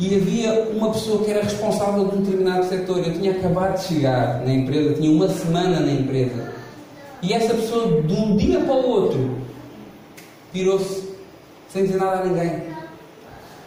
e 0.00 0.14
havia 0.14 0.62
uma 0.74 0.90
pessoa 0.92 1.22
que 1.22 1.30
era 1.30 1.42
responsável 1.42 2.06
de 2.06 2.16
um 2.16 2.22
determinado 2.22 2.66
setor. 2.66 2.98
Eu 2.98 3.12
tinha 3.12 3.32
acabado 3.32 3.76
de 3.76 3.84
chegar 3.84 4.40
na 4.46 4.50
empresa, 4.50 4.94
tinha 4.94 5.12
uma 5.12 5.28
semana 5.28 5.78
na 5.78 5.92
empresa. 5.92 6.54
E 7.22 7.34
essa 7.34 7.52
pessoa, 7.52 8.00
de 8.00 8.14
um 8.14 8.34
dia 8.34 8.60
para 8.60 8.72
o 8.72 8.88
outro, 8.88 9.36
virou-se 10.54 11.06
sem 11.68 11.84
dizer 11.84 11.98
nada 11.98 12.22
a 12.22 12.24
ninguém. 12.24 12.62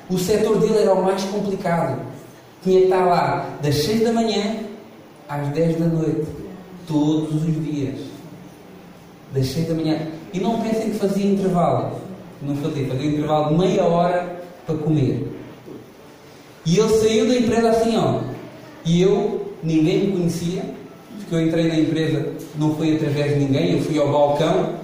O 0.10 0.17
setor 0.17 0.58
dele 0.58 0.80
era 0.80 0.93
o 0.96 1.04
mais 1.04 1.24
complicado. 1.26 2.02
Tinha 2.63 2.80
que 2.80 2.86
estar 2.86 3.06
lá 3.06 3.48
das 3.62 3.76
6 3.76 4.04
da 4.04 4.12
manhã 4.12 4.56
às 5.30 5.48
10 5.50 5.78
da 5.78 5.86
noite, 5.86 6.28
todos 6.88 7.43
os 7.43 7.63
dias. 7.63 8.00
Das 9.32 9.46
6 9.50 9.67
da 9.67 9.76
manhã. 9.76 10.08
E 10.34 10.39
não 10.39 10.60
pensem 10.62 10.89
que 10.89 10.98
fazia 10.98 11.32
intervalo. 11.32 12.00
Não 12.41 12.56
fazia, 12.56 12.88
fazia 12.88 13.06
intervalo 13.06 13.50
de 13.50 13.60
meia 13.60 13.84
hora 13.84 14.41
para 14.65 14.76
comer. 14.78 15.33
E 16.65 16.80
ele 16.80 16.89
saiu 16.89 17.28
da 17.28 17.36
empresa 17.36 17.69
assim, 17.69 17.97
ó. 17.97 18.21
E 18.86 19.01
eu, 19.01 19.53
ninguém 19.61 20.05
me 20.05 20.11
conhecia, 20.14 20.64
porque 21.18 21.36
eu 21.36 21.41
entrei 21.41 21.68
na 21.68 21.80
empresa, 21.80 22.34
não 22.57 22.76
foi 22.76 22.95
através 22.95 23.34
de 23.34 23.39
ninguém, 23.39 23.78
eu 23.78 23.82
fui 23.82 23.99
ao 23.99 24.11
balcão. 24.11 24.84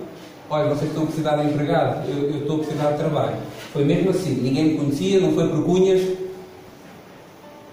Olha, 0.49 0.69
vocês 0.69 0.89
estão 0.89 1.03
a 1.03 1.05
precisar 1.05 1.38
de 1.38 1.49
empregado, 1.49 2.09
eu, 2.09 2.32
eu 2.32 2.39
estou 2.39 2.55
a 2.57 2.59
precisar 2.59 2.91
de 2.91 2.97
trabalho. 2.97 3.38
Foi 3.71 3.84
mesmo 3.84 4.09
assim, 4.09 4.34
ninguém 4.36 4.65
me 4.65 4.77
conhecia, 4.77 5.19
não 5.19 5.34
foi 5.34 5.47
por 5.47 5.63
cunhas. 5.63 6.01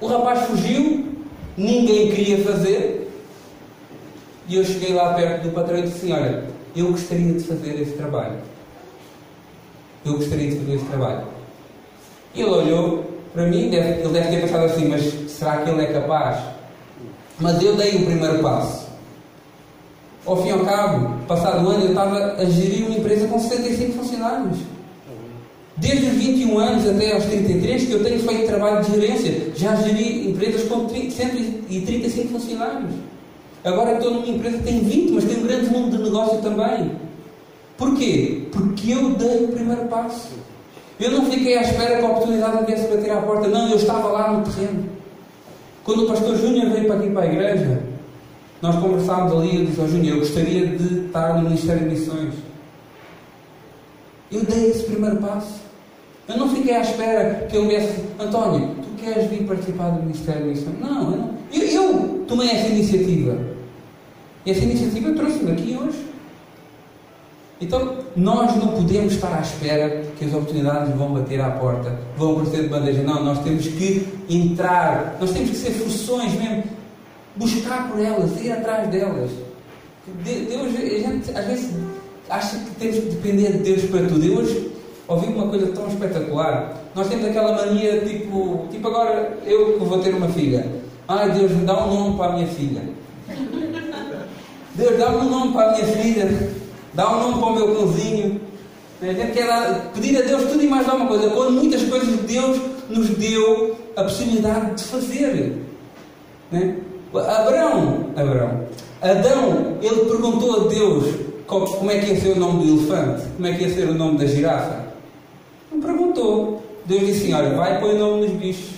O 0.01 0.07
rapaz 0.07 0.47
fugiu, 0.47 1.07
ninguém 1.57 2.11
queria 2.11 2.45
fazer. 2.45 3.11
E 4.49 4.57
eu 4.57 4.65
cheguei 4.65 4.93
lá 4.93 5.15
perto 5.15 5.45
do 5.45 5.51
patrão 5.51 5.79
e 5.79 5.83
disse 5.83 5.97
assim: 5.97 6.13
Olha, 6.13 6.45
eu 6.77 6.91
gostaria 6.91 7.33
de 7.33 7.41
fazer 7.41 7.81
esse 7.81 7.93
trabalho. 7.93 8.37
Eu 10.05 10.15
gostaria 10.15 10.51
de 10.51 10.59
fazer 10.59 10.75
esse 10.75 10.85
trabalho. 10.85 11.27
E 12.35 12.43
ele 12.43 12.51
olhou 12.51 13.16
para 13.37 13.47
mim, 13.49 13.69
deve, 13.69 14.01
ele 14.01 14.09
deve 14.09 14.31
ter 14.31 14.41
pensado 14.41 14.65
assim: 14.65 14.89
Mas 14.89 15.31
será 15.31 15.59
que 15.59 15.69
ele 15.69 15.83
é 15.83 15.93
capaz? 15.93 16.39
Mas 17.39 17.63
eu 17.63 17.77
dei 17.77 17.97
o 17.97 18.07
primeiro 18.07 18.39
passo. 18.39 18.87
Ao 20.25 20.43
fim 20.43 20.49
e 20.49 20.53
ao 20.53 20.61
cabo, 20.61 21.19
passado 21.29 21.69
ano, 21.69 21.85
eu 21.85 21.91
estava 21.91 22.33
a 22.33 22.45
gerir 22.47 22.87
uma 22.87 22.97
empresa 22.97 23.29
com 23.29 23.39
75 23.39 23.93
funcionários. 23.93 24.59
Desde 25.77 26.07
os 26.07 26.15
21 26.15 26.59
anos 26.59 26.89
até 26.89 27.13
aos 27.13 27.25
33 27.27 27.85
que 27.85 27.93
eu 27.93 28.03
tenho 28.03 28.21
feito 28.21 28.47
trabalho 28.47 28.83
de 28.83 28.93
gerência, 28.93 29.53
já 29.55 29.77
geri 29.77 30.31
empresas 30.31 30.67
com 30.67 30.89
135 30.89 32.29
funcionários. 32.29 32.91
Agora 33.63 33.93
estou 33.93 34.15
numa 34.15 34.27
empresa 34.27 34.57
que 34.57 34.65
tem 34.65 34.81
20, 34.81 35.13
mas 35.13 35.25
tem 35.25 35.37
um 35.37 35.47
grande 35.47 35.67
volume 35.67 35.91
de 35.91 35.99
negócio 36.03 36.39
também. 36.41 36.93
Porquê? 37.77 38.49
Porque 38.51 38.93
eu 38.93 39.11
dei 39.11 39.45
o 39.45 39.49
primeiro 39.49 39.85
passo. 39.85 40.46
Eu 40.99 41.11
não 41.11 41.31
fiquei 41.31 41.59
à 41.59 41.63
espera 41.63 41.99
que 41.99 42.05
a 42.05 42.09
oportunidade 42.09 42.65
viesse 42.67 42.89
bater 42.89 43.11
à 43.11 43.21
porta. 43.21 43.49
Não, 43.49 43.71
eu 43.71 43.77
estava 43.77 44.09
lá 44.09 44.33
no 44.33 44.45
terreno. 44.45 44.89
Quando 45.85 46.05
o 46.05 46.07
pastor 46.09 46.37
Júnior 46.37 46.71
veio 46.71 46.87
para 46.87 46.97
aqui 46.97 47.11
para 47.11 47.23
a 47.23 47.27
igreja, 47.27 47.83
nós 48.63 48.77
conversámos 48.77 49.33
ali 49.33 49.63
e 49.63 49.67
disse 49.67 49.81
ao 49.81 49.89
Júnior, 49.89 50.15
eu 50.15 50.21
gostaria 50.21 50.67
de 50.67 51.07
estar 51.07 51.35
no 51.35 51.49
Ministério 51.49 51.89
de 51.89 51.95
Missões. 51.95 52.35
Eu 54.33 54.43
dei 54.43 54.71
esse 54.71 54.85
primeiro 54.85 55.17
passo. 55.17 55.61
Eu 56.29 56.39
não 56.39 56.49
fiquei 56.49 56.75
à 56.75 56.81
espera 56.81 57.47
que 57.49 57.57
ele 57.57 57.67
me 57.67 57.77
António, 58.19 58.75
tu 58.83 58.89
queres 59.01 59.31
vir 59.31 59.47
participar 59.47 59.91
do 59.91 60.03
Ministério 60.03 60.43
de 60.43 60.49
Missões? 60.49 60.81
Não, 60.81 61.13
eu, 61.13 61.19
não. 61.19 61.35
eu, 61.53 61.63
eu 61.63 62.25
tomei 62.27 62.51
essa 62.51 62.69
iniciativa. 62.69 63.39
E 64.45 64.51
essa 64.51 64.65
iniciativa 64.65 65.13
trouxe-me 65.13 65.53
aqui 65.53 65.79
hoje. 65.81 66.16
Então, 67.59 67.99
nós 68.15 68.55
não 68.57 68.69
podemos 68.69 69.15
estar 69.15 69.35
à 69.35 69.41
espera 69.41 70.05
que 70.19 70.27
as 70.27 70.35
oportunidades 70.35 70.95
vão 70.95 71.15
bater 71.15 71.41
à 71.41 71.51
porta, 71.53 71.99
vão 72.17 72.33
aparecer 72.33 72.65
de 72.65 72.69
bandeja. 72.69 73.03
Não, 73.03 73.25
nós 73.25 73.39
temos 73.43 73.67
que 73.67 74.07
entrar, 74.29 75.17
nós 75.19 75.31
temos 75.31 75.51
que 75.51 75.57
ser 75.57 75.71
funções 75.71 76.35
mesmo, 76.35 76.65
buscar 77.35 77.89
por 77.89 77.99
elas, 77.99 78.39
ir 78.43 78.53
atrás 78.53 78.89
delas. 78.91 79.31
Deus, 80.23 80.75
a 80.77 81.11
gente 81.11 81.31
às 81.37 81.47
vezes 81.47 81.71
acha 82.29 82.59
que 82.59 82.71
temos 82.79 82.97
que 82.97 83.07
depender 83.07 83.53
de 83.53 83.59
Deus 83.59 83.83
para 83.85 84.07
tudo. 84.07 84.23
Eu 84.23 84.37
hoje 84.37 84.73
ouvi 85.09 85.27
uma 85.29 85.49
coisa 85.49 85.69
tão 85.69 85.89
espetacular. 85.89 86.77
Nós 86.95 87.09
temos 87.09 87.25
aquela 87.25 87.53
mania, 87.53 88.01
tipo, 88.01 88.67
tipo 88.71 88.87
agora 88.87 89.39
eu 89.47 89.79
que 89.79 89.85
vou 89.85 89.99
ter 90.01 90.15
uma 90.15 90.29
filha. 90.29 90.67
Ai 91.09 91.33
Deus, 91.33 91.53
dá 91.65 91.87
um 91.87 91.95
nome 91.95 92.17
para 92.19 92.33
a 92.33 92.33
minha 92.35 92.49
filha. 92.49 92.83
Deus, 94.75 94.99
dá 94.99 95.09
um 95.09 95.31
nome 95.31 95.53
para 95.55 95.71
a 95.71 95.73
minha 95.73 95.87
filha. 95.87 96.66
Dá 96.95 97.11
um 97.11 97.21
nome 97.21 97.41
para 97.41 97.49
o 97.49 97.55
meu 97.55 97.75
cãozinho. 97.75 98.41
Quer 99.01 99.91
pedir 99.93 100.17
a 100.17 100.23
Deus 100.23 100.51
tudo 100.51 100.63
e 100.63 100.67
mais 100.67 100.89
alguma 100.89 101.09
coisa. 101.09 101.31
Quando 101.31 101.53
muitas 101.53 101.83
coisas 101.83 102.17
Deus 102.21 102.59
nos 102.89 103.09
deu 103.11 103.77
a 103.97 104.05
possibilidade 104.05 104.75
de 104.77 104.85
fazer. 104.85 105.63
Né? 106.51 106.77
Abraão, 107.15 108.11
Abraão, 108.17 108.67
Adão, 109.01 109.79
ele 109.83 110.05
perguntou 110.07 110.67
a 110.67 110.69
Deus 110.69 111.15
como 111.47 111.91
é 111.91 111.99
que 111.99 112.13
ia 112.13 112.21
ser 112.21 112.33
o 112.33 112.41
nome 112.41 112.65
do 112.65 112.73
elefante, 112.73 113.27
como 113.37 113.47
é 113.47 113.53
que 113.53 113.65
ia 113.65 113.75
ser 113.75 113.89
o 113.89 113.95
nome 113.95 114.19
da 114.19 114.27
girafa. 114.27 114.87
Não 115.73 115.81
perguntou. 115.81 116.63
Deus 116.85 117.07
disse 117.07 117.25
assim: 117.25 117.35
Olha, 117.35 117.51
vai 117.51 117.81
pôr 117.81 117.95
o 117.95 117.99
nome 117.99 118.27
dos 118.27 118.37
bichos. 118.37 118.77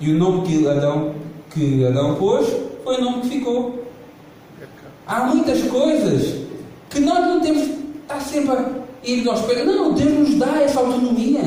E 0.00 0.10
o 0.10 0.18
nome 0.18 0.46
que 0.46 0.66
Adão, 0.66 1.14
que 1.50 1.86
Adão 1.86 2.16
pôs 2.16 2.46
foi 2.82 2.96
o 2.96 3.00
nome 3.00 3.22
que 3.22 3.28
ficou. 3.28 3.84
Há 5.06 5.26
muitas 5.26 5.62
coisas 5.62 6.41
que 6.92 7.00
nós 7.00 7.26
não 7.26 7.40
temos 7.40 7.62
que 7.62 7.78
estar 8.02 8.20
sempre 8.20 8.52
a 8.52 8.64
ir 9.04 9.28
aos 9.28 9.40
pés. 9.42 9.66
Não, 9.66 9.92
Deus 9.94 10.28
nos 10.28 10.38
dá 10.38 10.60
essa 10.62 10.80
autonomia. 10.80 11.40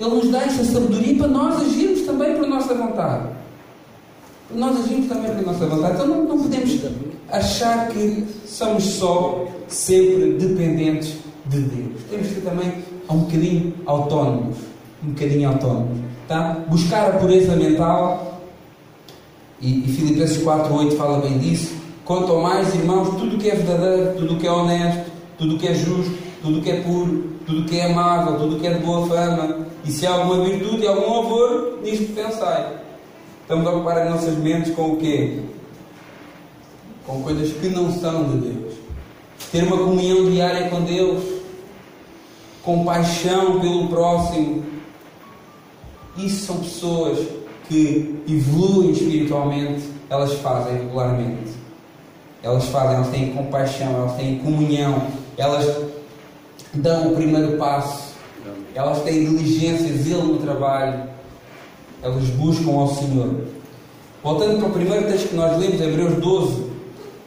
Ele 0.00 0.10
nos 0.10 0.30
dá 0.30 0.42
essa 0.42 0.64
sabedoria 0.64 1.16
para 1.16 1.28
nós 1.28 1.60
agirmos 1.60 2.02
também 2.02 2.36
por 2.36 2.46
nossa 2.46 2.74
vontade. 2.74 3.28
Nós 4.54 4.84
agimos 4.84 5.08
também 5.08 5.34
por 5.34 5.46
nossa 5.46 5.66
vontade. 5.66 5.94
Então 5.94 6.06
não, 6.06 6.24
não 6.24 6.38
podemos 6.38 6.80
achar 7.30 7.88
que 7.88 8.24
somos 8.46 8.84
só 8.84 9.46
sempre 9.68 10.32
dependentes 10.32 11.16
de 11.46 11.60
Deus. 11.60 12.02
Temos 12.10 12.28
que 12.28 12.40
também 12.40 12.72
um 13.10 13.18
bocadinho 13.18 13.74
autónomos. 13.86 14.56
Um 15.04 15.10
bocadinho 15.10 15.48
autónomos. 15.48 15.98
Tá? 16.26 16.64
Buscar 16.68 17.10
a 17.10 17.18
pureza 17.18 17.54
mental. 17.56 18.40
E, 19.60 19.84
e 19.84 19.92
Filipenses 19.92 20.42
4.8 20.42 20.96
fala 20.96 21.20
bem 21.20 21.38
disso. 21.38 21.77
Quanto 22.08 22.38
mais, 22.38 22.74
irmãos, 22.74 23.10
tudo 23.18 23.36
o 23.36 23.38
que 23.38 23.50
é 23.50 23.54
verdadeiro, 23.54 24.16
tudo 24.16 24.32
o 24.32 24.38
que 24.38 24.46
é 24.46 24.50
honesto, 24.50 25.10
tudo 25.36 25.56
o 25.56 25.58
que 25.58 25.68
é 25.68 25.74
justo, 25.74 26.10
tudo 26.40 26.58
o 26.58 26.62
que 26.62 26.70
é 26.70 26.80
puro, 26.80 27.32
tudo 27.44 27.60
o 27.60 27.64
que 27.66 27.78
é 27.78 27.92
amável, 27.92 28.38
tudo 28.38 28.56
o 28.56 28.58
que 28.58 28.66
é 28.66 28.72
de 28.72 28.82
boa 28.82 29.06
fama, 29.06 29.66
e 29.84 29.90
se 29.92 30.06
há 30.06 30.14
alguma 30.14 30.42
virtude 30.42 30.84
e 30.84 30.86
algum 30.86 31.06
louvor, 31.06 31.80
nisto 31.84 32.14
pensai. 32.14 32.78
Estamos 33.42 33.66
a 33.66 33.70
ocupar 33.72 33.98
as 33.98 34.10
nossas 34.10 34.38
mentes 34.38 34.74
com 34.74 34.92
o 34.92 34.96
quê? 34.96 35.40
Com 37.06 37.22
coisas 37.22 37.52
que 37.52 37.68
não 37.68 37.92
são 37.92 38.24
de 38.24 38.38
Deus. 38.38 38.74
Ter 39.52 39.64
uma 39.64 39.76
comunhão 39.76 40.30
diária 40.30 40.70
com 40.70 40.80
Deus, 40.80 41.22
compaixão 42.62 43.60
pelo 43.60 43.86
próximo. 43.88 44.64
Isso 46.16 46.46
são 46.46 46.56
pessoas 46.60 47.18
que 47.68 48.18
evoluem 48.26 48.92
espiritualmente, 48.92 49.82
elas 50.08 50.32
fazem 50.40 50.72
regularmente. 50.72 51.67
Elas 52.42 52.66
fazem, 52.66 52.96
elas 52.96 53.08
têm 53.08 53.32
compaixão, 53.32 53.94
elas 53.94 54.16
têm 54.16 54.38
comunhão, 54.38 55.02
elas 55.36 55.66
dão 56.72 57.12
o 57.12 57.16
primeiro 57.16 57.56
passo, 57.58 58.14
elas 58.74 59.02
têm 59.02 59.24
diligência, 59.24 59.92
zelo 59.96 60.34
no 60.34 60.38
trabalho, 60.38 61.08
elas 62.02 62.24
buscam 62.30 62.72
ao 62.72 62.88
Senhor. 62.88 63.44
Voltando 64.22 64.58
para 64.58 64.68
o 64.68 64.72
primeiro 64.72 65.06
texto 65.06 65.28
que 65.28 65.36
nós 65.36 65.58
lemos, 65.58 65.80
Hebreus 65.80 66.14
12, 66.14 66.66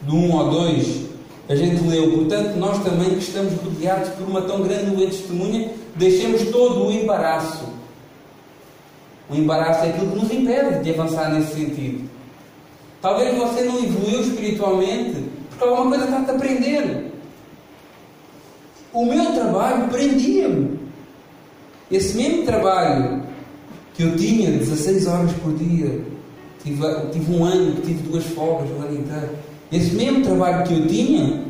do 0.02 0.14
1 0.14 0.38
ao 0.38 0.50
2, 0.50 1.02
a 1.48 1.56
gente 1.56 1.82
leu, 1.86 2.12
portanto, 2.12 2.56
nós 2.56 2.82
também 2.82 3.10
que 3.10 3.18
estamos 3.18 3.54
rodeados 3.62 4.10
por 4.10 4.26
uma 4.26 4.42
tão 4.42 4.62
grande 4.62 4.96
testemunha, 5.06 5.70
deixemos 5.96 6.44
todo 6.50 6.86
o 6.86 6.92
embaraço. 6.92 7.64
O 9.28 9.34
embaraço 9.34 9.84
é 9.84 9.88
aquilo 9.88 10.12
que 10.12 10.18
nos 10.18 10.32
impede 10.32 10.84
de 10.84 10.90
avançar 10.90 11.32
nesse 11.32 11.54
sentido. 11.54 12.08
Talvez 13.02 13.36
você 13.36 13.62
não 13.62 13.82
evoluiu 13.82 14.20
espiritualmente 14.20 15.24
porque 15.50 15.64
alguma 15.64 15.90
coisa 15.90 16.04
está-te 16.04 16.30
a 16.30 16.34
aprender. 16.34 17.12
O 18.92 19.04
meu 19.04 19.32
trabalho 19.32 19.88
prendia-me. 19.88 20.78
Esse 21.90 22.16
mesmo 22.16 22.44
trabalho 22.44 23.22
que 23.94 24.04
eu 24.04 24.16
tinha 24.16 24.50
16 24.52 25.06
horas 25.08 25.32
por 25.42 25.52
dia, 25.54 26.00
tive, 26.62 26.82
tive 27.10 27.34
um 27.34 27.44
ano 27.44 27.74
que 27.76 27.82
tive 27.82 28.08
duas 28.08 28.24
folgas 28.24 28.70
o 28.70 28.82
ano 28.82 28.98
inteiro. 28.98 29.30
Esse 29.72 29.94
mesmo 29.94 30.22
trabalho 30.22 30.64
que 30.64 30.74
eu 30.74 30.86
tinha, 30.86 31.44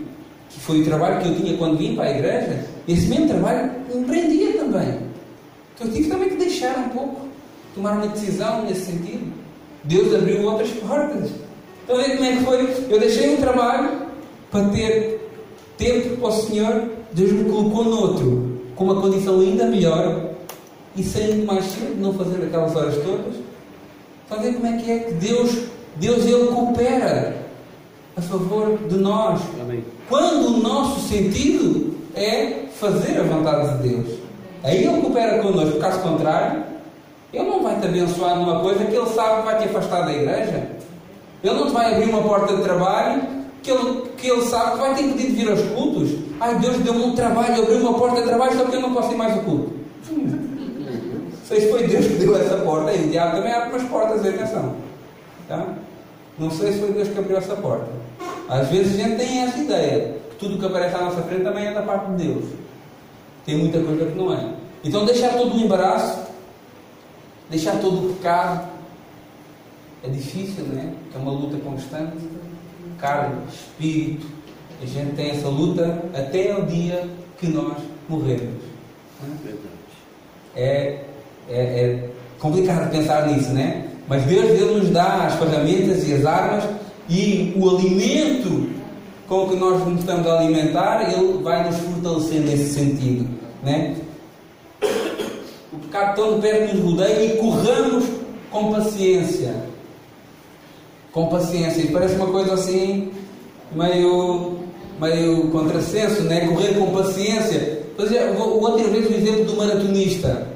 que 0.48 0.58
foi 0.60 0.80
o 0.80 0.84
trabalho 0.84 1.20
que 1.20 1.28
eu 1.28 1.36
tinha 1.36 1.56
quando 1.58 1.76
vim 1.76 1.94
para 1.94 2.04
a 2.04 2.10
igreja, 2.10 2.66
esse 2.88 3.06
mesmo 3.08 3.28
trabalho 3.28 3.72
me 3.94 4.04
prendia 4.04 4.52
também. 4.54 5.00
Então 5.74 5.86
eu 5.86 5.92
tive 5.92 6.08
também 6.08 6.28
que 6.30 6.36
deixar 6.36 6.78
um 6.78 6.88
pouco, 6.88 7.28
tomar 7.74 7.92
uma 7.92 8.06
decisão 8.06 8.64
nesse 8.64 8.86
sentido. 8.86 9.41
Deus 9.84 10.14
abriu 10.14 10.44
outras 10.44 10.70
portas. 10.70 11.30
Então, 11.84 11.96
ver 11.96 12.16
como 12.16 12.24
é 12.24 12.36
que 12.36 12.44
foi? 12.44 12.86
Eu 12.90 13.00
deixei 13.00 13.34
um 13.34 13.36
trabalho 13.38 13.90
para 14.50 14.68
ter 14.68 15.28
tempo 15.76 16.16
para 16.16 16.28
o 16.28 16.32
Senhor. 16.32 16.82
Deus 17.12 17.32
me 17.32 17.44
colocou 17.50 17.84
noutro, 17.84 18.60
com 18.76 18.84
uma 18.84 19.00
condição 19.00 19.40
ainda 19.40 19.66
melhor 19.66 20.30
e 20.96 21.02
saindo 21.02 21.46
mais 21.46 21.64
cedo, 21.64 22.00
não 22.00 22.14
fazer 22.14 22.44
aquelas 22.44 22.74
horas 22.76 22.94
todas. 22.96 23.34
Está 24.24 24.36
a 24.36 24.38
ver 24.38 24.54
como 24.54 24.66
é 24.66 24.78
que 24.78 24.90
é 24.90 24.98
que 25.00 25.12
Deus, 25.14 25.64
Deus 25.96 26.24
ele 26.24 26.46
coopera 26.48 27.42
a 28.16 28.22
favor 28.22 28.78
de 28.88 28.96
nós. 28.96 29.40
Amém. 29.60 29.84
Quando 30.08 30.54
o 30.54 30.56
nosso 30.58 31.08
sentido 31.08 31.94
é 32.14 32.66
fazer 32.78 33.18
a 33.18 33.22
vontade 33.22 33.78
de 33.78 33.88
Deus. 33.88 34.18
Aí 34.62 34.84
Ele 34.84 35.00
coopera 35.00 35.42
connosco, 35.42 35.78
caso 35.78 36.00
contrário, 36.00 36.62
Ele 37.32 37.44
não 37.44 37.62
vai 37.62 37.80
te 37.80 37.86
abençoar 37.86 38.36
numa 38.36 38.60
coisa 38.60 38.84
que 38.84 38.94
Ele 38.94 39.06
sabe 39.06 39.40
que 39.40 39.46
vai 39.46 39.58
te 39.58 39.64
afastar 39.64 40.04
da 40.04 40.12
igreja. 40.12 40.68
Ele 41.42 41.54
não 41.54 41.66
te 41.66 41.72
vai 41.72 41.94
abrir 41.94 42.10
uma 42.10 42.22
porta 42.22 42.54
de 42.54 42.62
trabalho 42.62 43.22
que 43.62 43.70
ele, 43.70 44.02
que 44.16 44.28
ele 44.28 44.42
sabe 44.42 44.72
que 44.72 44.78
vai 44.78 44.94
ter 44.94 45.02
que 45.02 45.26
vir 45.28 45.48
aos 45.48 45.60
cultos. 45.60 46.10
Ai, 46.40 46.58
Deus 46.58 46.78
deu-me 46.78 47.04
um 47.04 47.14
trabalho, 47.14 47.62
abriu 47.62 47.78
uma 47.78 47.94
porta 47.94 48.20
de 48.20 48.26
trabalho, 48.26 48.56
só 48.56 48.64
que 48.64 48.74
eu 48.74 48.80
não 48.80 48.92
posso 48.92 49.12
ir 49.12 49.16
mais 49.16 49.32
ao 49.34 49.40
culto. 49.44 49.72
Sei 51.46 51.60
se 51.60 51.70
foi 51.70 51.86
Deus 51.86 52.06
que 52.06 52.14
deu 52.14 52.36
essa 52.36 52.56
porta. 52.56 52.92
E 52.92 53.06
o 53.06 53.10
diabo 53.10 53.36
também 53.36 53.52
abre 53.52 53.70
umas 53.70 53.82
portas, 53.84 54.26
atenção. 54.26 54.74
Tá? 55.48 55.66
Não 56.38 56.50
sei 56.50 56.72
se 56.72 56.78
foi 56.78 56.92
Deus 56.92 57.08
que 57.08 57.18
abriu 57.18 57.36
essa 57.36 57.54
porta. 57.56 57.88
Às 58.48 58.68
vezes 58.68 58.98
a 58.98 59.02
gente 59.02 59.16
tem 59.16 59.42
essa 59.42 59.58
ideia, 59.58 60.16
que 60.30 60.36
tudo 60.36 60.58
que 60.58 60.64
aparece 60.64 60.94
à 60.94 61.02
nossa 61.02 61.20
frente 61.22 61.42
também 61.42 61.66
é 61.66 61.74
da 61.74 61.82
parte 61.82 62.10
de 62.12 62.24
Deus. 62.24 62.44
Tem 63.44 63.58
muita 63.58 63.80
coisa 63.80 64.06
que 64.06 64.16
não 64.16 64.32
é. 64.32 64.48
Então 64.82 65.04
deixar 65.04 65.34
todo 65.34 65.54
o 65.54 65.60
embaraço, 65.60 66.21
deixar 67.52 67.78
todo 67.80 68.06
o 68.06 68.14
pecado, 68.14 68.66
é 70.02 70.08
difícil, 70.08 70.64
né? 70.64 70.92
É 71.14 71.18
uma 71.18 71.30
luta 71.30 71.58
constante. 71.58 72.16
Carne, 72.98 73.36
espírito. 73.48 74.26
A 74.82 74.86
gente 74.86 75.14
tem 75.14 75.30
essa 75.30 75.48
luta 75.48 76.02
até 76.14 76.56
o 76.56 76.64
dia 76.66 77.08
que 77.38 77.46
nós 77.48 77.76
morremos. 78.08 78.62
É, 80.56 81.04
é, 81.48 81.54
é 81.54 82.10
complicado 82.40 82.90
pensar 82.90 83.28
nisso, 83.28 83.50
né? 83.50 83.88
Mas 84.08 84.24
Deus, 84.24 84.58
Deus 84.58 84.82
nos 84.82 84.90
dá 84.90 85.26
as 85.26 85.34
ferramentas 85.34 86.08
e 86.08 86.14
as 86.14 86.24
armas 86.24 86.64
e 87.08 87.52
o 87.56 87.70
alimento 87.70 88.68
com 89.28 89.48
que 89.48 89.56
nós 89.56 89.86
nos 89.86 90.00
estamos 90.00 90.26
a 90.26 90.40
alimentar, 90.40 91.12
Ele 91.12 91.42
vai 91.42 91.64
nos 91.64 91.76
fortalecer 91.76 92.40
nesse 92.40 92.74
sentido, 92.74 93.28
né? 93.62 93.94
O 95.92 95.94
pecado 95.94 96.16
tão 96.16 96.40
perto 96.40 96.74
nos 96.74 96.84
rodeia 96.84 97.34
e 97.34 97.36
corramos 97.36 98.04
com 98.50 98.72
paciência 98.72 99.72
com 101.12 101.26
paciência. 101.26 101.82
E 101.82 101.88
parece 101.88 102.14
uma 102.16 102.28
coisa 102.28 102.54
assim, 102.54 103.12
meio, 103.72 104.58
meio 104.98 105.48
contrassenso, 105.50 106.22
né? 106.22 106.48
correr 106.48 106.74
com 106.74 106.90
paciência. 106.90 107.82
Mas 107.96 108.10
é, 108.10 108.32
vou 108.32 108.60
outra 108.60 108.88
vez 108.88 109.06
o 109.08 109.12
exemplo 109.12 109.44
do 109.44 109.56
maratonista. 109.56 110.48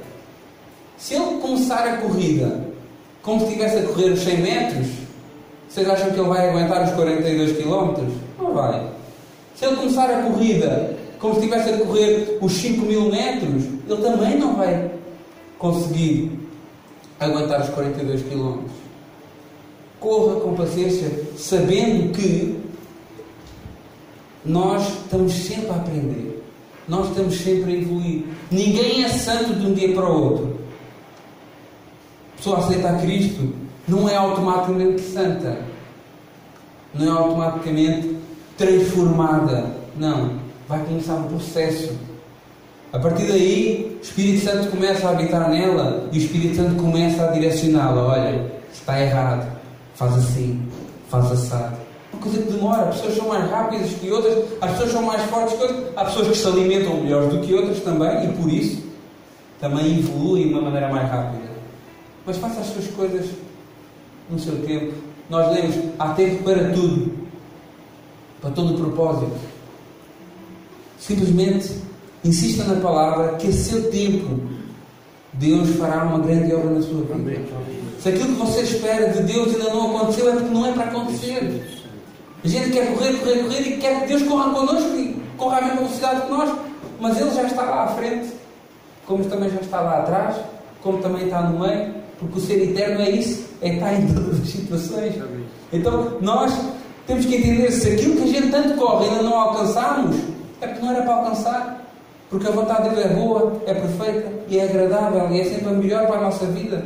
Se 0.97 1.15
ele 1.15 1.39
começar 1.41 1.87
a 1.87 1.99
corrida 1.99 2.65
como 3.23 3.41
se 3.41 3.47
estivesse 3.47 3.79
a 3.79 3.83
correr 3.83 4.13
os 4.13 4.21
100 4.21 4.37
metros, 4.39 4.87
vocês 5.69 5.89
acham 5.89 6.11
que 6.11 6.19
ele 6.19 6.29
vai 6.29 6.49
aguentar 6.49 6.85
os 6.85 6.93
42 6.93 7.53
km? 7.59 8.03
Não 8.39 8.55
vai. 8.55 8.83
Se 9.55 9.67
ele 9.67 9.77
começar 9.77 10.11
a 10.11 10.23
corrida 10.23 10.97
como 11.19 11.35
se 11.35 11.41
estivesse 11.41 11.71
a 11.71 11.79
correr 11.79 12.39
os 12.41 12.53
5 12.53 12.87
mil 12.87 13.11
metros, 13.11 13.65
ele 13.89 14.03
também 14.03 14.39
não 14.39 14.57
vai 14.57 14.91
conseguir 15.73 16.39
aguentar 17.19 17.63
os 17.63 17.69
42 17.71 18.23
km. 18.23 18.59
Corra 19.99 20.41
com 20.41 20.55
paciência, 20.55 21.11
sabendo 21.37 22.13
que 22.13 22.61
nós 24.45 24.87
estamos 24.89 25.33
sempre 25.33 25.71
a 25.71 25.77
aprender. 25.77 26.43
Nós 26.87 27.09
estamos 27.09 27.37
sempre 27.37 27.73
a 27.73 27.77
evoluir. 27.77 28.25
Ninguém 28.51 29.05
é 29.05 29.09
santo 29.09 29.55
de 29.55 29.67
um 29.67 29.75
dia 29.75 29.93
para 29.93 30.09
o 30.09 30.23
outro. 30.23 30.61
A 32.33 32.37
pessoa 32.37 32.59
aceita 32.59 32.91
a 32.91 32.99
Cristo 33.01 33.53
não 33.89 34.09
é 34.09 34.17
automaticamente 34.17 35.01
santa. 35.01 35.65
Não 36.95 37.07
é 37.07 37.11
automaticamente 37.11 38.17
transformada. 38.57 39.75
Não. 39.97 40.39
Vai 40.69 40.85
começar 40.85 41.15
um 41.15 41.25
processo. 41.25 41.93
A 42.93 42.99
partir 42.99 43.27
daí, 43.27 43.99
o 43.99 44.03
Espírito 44.03 44.45
Santo 44.45 44.71
começa 44.71 45.07
a 45.07 45.11
habitar 45.11 45.51
nela 45.51 46.09
e 46.13 46.19
o 46.19 46.21
Espírito 46.21 46.57
Santo 46.57 46.81
começa 46.81 47.25
a 47.25 47.33
direcioná-la. 47.33 48.03
Olha, 48.03 48.53
está 48.73 49.01
errado. 49.01 49.47
Faz 49.95 50.15
assim. 50.15 50.63
Faz 51.09 51.31
assado. 51.33 51.77
Uma 52.13 52.23
coisa 52.23 52.43
que 52.43 52.53
demora. 52.53 52.89
As 52.89 52.97
pessoas 52.97 53.17
são 53.17 53.29
mais 53.29 53.51
rápidas 53.51 53.91
que 53.91 54.11
outras. 54.11 54.45
As 54.61 54.71
pessoas 54.73 54.93
são 54.93 55.03
mais 55.03 55.23
fortes 55.23 55.57
que 55.57 55.63
outras. 55.63 55.85
Há 55.97 56.05
pessoas 56.05 56.29
que 56.29 56.37
se 56.37 56.47
alimentam 56.47 57.03
melhor 57.03 57.29
do 57.29 57.41
que 57.41 57.55
outras 57.55 57.81
também 57.81 58.25
e 58.25 58.33
por 58.33 58.51
isso 58.51 58.87
também 59.61 59.99
evoluem 59.99 60.49
de 60.49 60.55
uma 60.55 60.63
maneira 60.63 60.89
mais 60.89 61.11
rápida. 61.11 61.51
Mas 62.25 62.37
faça 62.39 62.61
as 62.61 62.67
suas 62.67 62.87
coisas 62.89 63.27
no 64.31 64.39
seu 64.39 64.57
tempo. 64.63 64.93
Nós 65.29 65.53
lemos, 65.53 65.77
há 65.99 66.13
tempo 66.15 66.45
para 66.45 66.71
tudo, 66.71 67.13
para 68.41 68.51
todo 68.51 68.75
o 68.75 68.79
propósito. 68.79 69.37
Simplesmente 70.99 71.86
insista 72.29 72.65
na 72.65 72.81
palavra 72.81 73.37
que 73.37 73.49
a 73.49 73.53
seu 73.53 73.91
tempo 73.91 74.41
Deus 75.35 75.77
fará 75.77 76.05
uma 76.05 76.19
grande 76.19 76.55
obra 76.55 76.71
na 76.71 76.83
sua 76.83 77.03
vida. 77.03 77.41
Se 78.01 78.09
aquilo 78.09 78.35
que 78.35 78.41
você 78.41 78.61
espera 78.63 79.11
de 79.11 79.23
Deus 79.23 79.49
ainda 79.55 79.71
não 79.71 79.97
aconteceu, 79.97 80.29
é 80.29 80.33
porque 80.33 80.55
não 80.55 80.67
é 80.67 80.73
para 80.73 80.85
acontecer. 80.85 81.63
A 82.45 82.49
gente 82.49 82.71
quer 82.71 82.95
correr, 82.95 83.15
correr, 83.19 83.43
correr 83.43 83.61
e 83.61 83.77
quer 83.79 84.01
que 84.03 84.07
Deus 84.09 84.23
corra 84.23 84.51
connosco 84.55 84.97
e 84.97 85.21
corra 85.37 85.59
à 85.59 85.61
mesma 85.63 85.77
velocidade 85.77 86.23
que 86.23 86.31
nós, 86.31 86.59
mas 87.01 87.21
Ele 87.21 87.31
já 87.31 87.43
está 87.43 87.63
lá 87.63 87.85
à 87.85 87.89
frente, 87.89 88.29
como 89.07 89.25
também 89.25 89.51
já 89.51 89.61
está 89.61 89.81
lá 89.81 89.99
atrás, 89.99 90.37
como 90.83 90.99
também 90.99 91.25
está 91.25 91.43
no 91.43 91.59
meio, 91.59 91.95
porque 92.19 92.39
o 92.39 92.41
ser 92.41 92.63
eterno 92.63 93.03
é 93.03 93.11
isso, 93.11 93.45
é 93.61 93.75
estar 93.75 93.95
em 93.95 94.07
todas 94.13 94.41
as 94.41 94.49
situações. 94.49 95.15
Então 95.73 96.19
nós 96.21 96.53
temos 97.07 97.27
que 97.27 97.37
entender 97.37 97.71
se 97.71 97.89
aquilo 97.89 98.17
que 98.17 98.23
a 98.23 98.27
gente 98.27 98.51
tanto 98.51 98.75
corre 98.77 99.09
ainda 99.09 99.23
não 99.23 99.39
alcançamos, 99.39 100.17
é 100.61 100.67
porque 100.67 100.85
não 100.85 100.93
era 100.93 101.03
para 101.03 101.15
alcançar. 101.15 101.86
Porque 102.29 102.47
a 102.49 102.51
vontade 102.51 102.89
dele 102.89 103.03
é 103.03 103.09
boa, 103.09 103.63
é 103.67 103.75
perfeita 103.75 104.33
e 104.49 104.59
é 104.59 104.65
agradável 104.65 105.31
e 105.31 105.41
é 105.41 105.45
sempre 105.45 105.69
a 105.69 105.73
melhor 105.73 106.07
para 106.07 106.17
a 106.17 106.23
nossa 106.23 106.47
vida. 106.47 106.85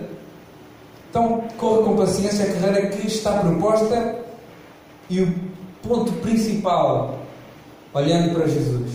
Então, 1.08 1.44
corra 1.56 1.82
com 1.82 1.96
paciência 1.96 2.44
a 2.44 2.52
carreira 2.52 2.86
que 2.88 3.06
está 3.06 3.38
proposta 3.38 4.16
e 5.08 5.22
o 5.22 5.34
ponto 5.82 6.12
principal, 6.14 7.18
olhando 7.92 8.34
para 8.34 8.46
Jesus. 8.46 8.92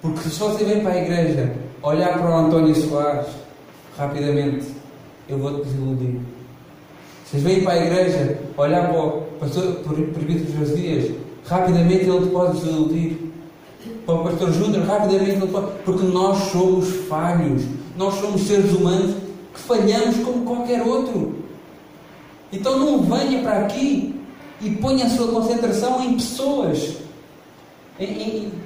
Porque 0.00 0.28
se 0.28 0.38
você 0.38 0.64
vem 0.64 0.80
para 0.80 0.92
a 0.92 1.02
igreja 1.02 1.54
olhar 1.82 2.18
para 2.18 2.30
o 2.30 2.34
António 2.34 2.74
Soares, 2.74 3.26
rapidamente 3.96 4.66
eu 5.28 5.38
vou-te 5.38 5.64
desiludir. 5.64 6.20
Vocês 7.24 7.42
vêm 7.42 7.64
para 7.64 7.72
a 7.72 7.86
igreja 7.86 8.38
olhar 8.56 8.88
para 8.90 9.00
o 9.00 9.22
pastor 9.40 9.76
Presbítero 10.12 10.58
Josias, 10.58 11.14
rapidamente 11.46 12.04
ele 12.04 12.26
te 12.26 12.30
pode 12.30 12.60
desiludir. 12.60 13.31
Para 14.04 14.14
o 14.14 14.24
pastor 14.24 14.52
Júnior, 14.52 14.84
rapidamente. 14.84 15.46
Porque 15.84 16.04
nós 16.06 16.38
somos 16.50 16.88
falhos. 17.08 17.62
Nós 17.96 18.14
somos 18.14 18.42
seres 18.42 18.72
humanos 18.72 19.16
que 19.54 19.60
falhamos 19.60 20.16
como 20.24 20.44
qualquer 20.44 20.82
outro. 20.82 21.36
Então 22.52 22.78
não 22.78 23.02
venha 23.02 23.42
para 23.42 23.60
aqui 23.60 24.14
e 24.60 24.70
ponha 24.70 25.06
a 25.06 25.10
sua 25.10 25.28
concentração 25.28 26.02
em 26.04 26.14
pessoas. 26.14 26.96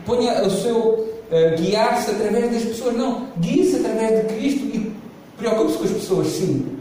Ponha 0.04 0.42
o 0.42 0.50
seu 0.50 0.78
uh, 0.78 1.56
guiar-se 1.60 2.10
através 2.10 2.52
das 2.52 2.64
pessoas. 2.64 2.96
Não, 2.96 3.28
guie-se 3.38 3.76
através 3.76 4.22
de 4.22 4.34
Cristo 4.34 4.64
e 4.64 4.92
preocupe-se 5.36 5.78
com 5.78 5.84
as 5.84 5.90
pessoas, 5.90 6.26
sim. 6.28 6.78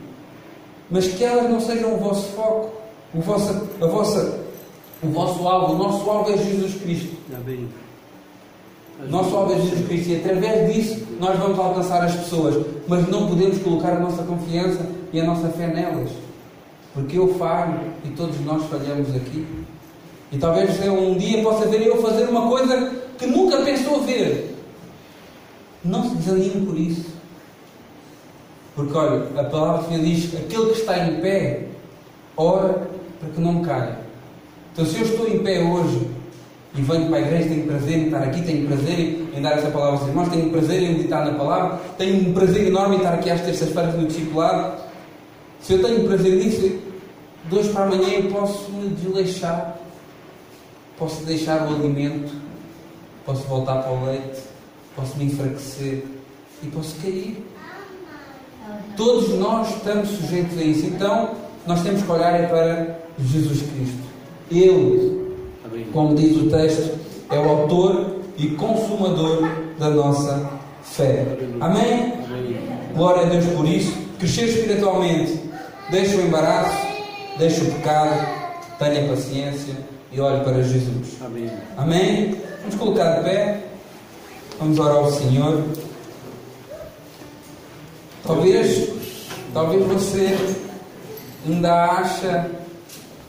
Mas 0.89 1.07
que 1.07 1.23
elas 1.23 1.49
não 1.49 1.59
sejam 1.59 1.95
o 1.95 1.97
vosso 1.97 2.27
foco, 2.33 2.71
o 3.13 3.21
vosso, 3.21 3.67
a 3.81 3.85
vossa, 3.87 4.39
o 5.03 5.07
vosso 5.07 5.47
alvo. 5.47 5.73
O 5.73 5.77
nosso 5.77 6.09
alvo 6.09 6.31
é 6.31 6.37
Jesus 6.37 6.75
Cristo. 6.81 7.15
Amém. 7.35 7.67
Nosso 9.09 9.35
alvo 9.35 9.53
é 9.53 9.59
Jesus 9.59 9.87
Cristo 9.87 10.09
e 10.09 10.15
através 10.15 10.73
disso 10.73 11.05
nós 11.19 11.37
vamos 11.37 11.59
alcançar 11.59 12.03
as 12.03 12.15
pessoas, 12.15 12.65
mas 12.87 13.07
não 13.09 13.27
podemos 13.27 13.57
colocar 13.59 13.89
a 13.89 13.99
nossa 13.99 14.23
confiança 14.23 14.85
e 15.11 15.19
a 15.19 15.23
nossa 15.25 15.49
fé 15.49 15.67
nelas, 15.67 16.09
porque 16.93 17.17
eu 17.17 17.33
falho 17.35 17.79
e 18.05 18.09
todos 18.09 18.39
nós 18.41 18.63
falhamos 18.65 19.13
aqui. 19.15 19.45
E 20.31 20.37
talvez 20.37 20.79
um 20.87 21.17
dia 21.17 21.43
possa 21.43 21.67
ver 21.67 21.85
eu 21.85 22.01
fazer 22.01 22.27
uma 22.29 22.47
coisa 22.49 22.91
que 23.17 23.25
nunca 23.25 23.57
pensou 23.61 24.01
ver. 24.01 24.55
Não 25.83 26.09
se 26.09 26.15
desanime 26.15 26.65
por 26.65 26.77
isso. 26.77 27.05
Porque 28.75 28.97
olha, 28.97 29.27
a 29.39 29.43
palavra 29.43 29.83
do 29.83 29.87
Senhor 29.87 30.03
diz: 30.03 30.35
aquele 30.35 30.65
que 30.71 30.79
está 30.79 30.97
em 31.07 31.21
pé, 31.21 31.67
ora 32.35 32.87
para 33.19 33.29
que 33.29 33.39
não 33.39 33.61
caia. 33.61 33.99
Então, 34.73 34.85
se 34.85 34.99
eu 34.99 35.05
estou 35.05 35.27
em 35.27 35.39
pé 35.39 35.63
hoje 35.63 36.09
e 36.77 36.81
venho 36.81 37.07
para 37.07 37.17
a 37.17 37.21
igreja, 37.21 37.49
tenho 37.49 37.67
prazer 37.67 37.97
em 37.97 38.05
estar 38.05 38.23
aqui, 38.23 38.41
tenho 38.41 38.67
prazer 38.67 39.27
em 39.33 39.41
dar 39.41 39.51
essa 39.53 39.69
palavra 39.69 39.99
aos 39.99 40.07
irmãos, 40.07 40.29
tenho 40.29 40.49
prazer 40.49 40.83
em 40.83 40.93
meditar 40.93 41.25
na 41.25 41.33
palavra, 41.33 41.79
tenho 41.97 42.29
um 42.29 42.33
prazer 42.33 42.67
enorme 42.67 42.95
em 42.95 42.97
estar 42.97 43.13
aqui 43.13 43.29
às 43.29 43.41
terças-feiras 43.41 43.95
no 43.95 44.07
discipulado. 44.07 44.81
Se 45.61 45.73
eu 45.73 45.81
tenho 45.81 46.05
prazer 46.05 46.35
nisso, 46.35 46.79
de 47.49 47.55
hoje 47.55 47.69
para 47.69 47.85
amanhã 47.85 48.09
eu 48.09 48.31
posso 48.31 48.69
me 48.71 48.89
desleixar, 48.89 49.77
posso 50.97 51.23
deixar 51.23 51.65
o 51.65 51.75
alimento, 51.75 52.33
posso 53.25 53.43
voltar 53.43 53.83
para 53.83 53.91
o 53.91 54.05
leite, 54.05 54.41
posso 54.95 55.17
me 55.17 55.25
enfraquecer 55.25 56.03
e 56.61 56.67
posso 56.67 56.95
cair. 57.01 57.45
Todos 58.97 59.29
nós 59.39 59.69
estamos 59.75 60.09
sujeitos 60.09 60.57
a 60.57 60.63
isso. 60.63 60.85
Então, 60.87 61.35
nós 61.67 61.81
temos 61.83 62.01
que 62.01 62.11
olhar 62.11 62.47
para 62.49 62.99
Jesus 63.19 63.61
Cristo. 63.61 64.03
Ele, 64.51 65.24
como 65.91 66.15
diz 66.15 66.37
o 66.37 66.49
texto, 66.49 66.99
é 67.29 67.39
o 67.39 67.49
autor 67.49 68.17
e 68.37 68.47
consumador 68.49 69.49
da 69.79 69.89
nossa 69.89 70.49
fé. 70.83 71.25
Amém? 71.59 72.13
Glória 72.95 73.23
a 73.23 73.29
Deus 73.29 73.45
por 73.47 73.67
isso. 73.67 73.93
Crescer 74.19 74.45
espiritualmente. 74.45 75.39
Deixe 75.89 76.15
o 76.15 76.21
embaraço, 76.21 76.77
deixe 77.37 77.61
o 77.61 77.71
pecado, 77.71 78.27
tenha 78.79 79.07
paciência 79.07 79.75
e 80.11 80.19
olhe 80.19 80.43
para 80.43 80.63
Jesus. 80.63 81.17
Amém. 81.23 81.51
Amém? 81.77 82.35
Vamos 82.61 82.75
colocar 82.75 83.17
de 83.17 83.23
pé. 83.23 83.63
Vamos 84.59 84.79
orar 84.79 84.95
ao 84.95 85.11
Senhor. 85.11 85.63
Talvez, 88.25 88.89
talvez 89.53 89.85
você 89.85 90.35
ainda 91.45 91.85
acha 91.91 92.49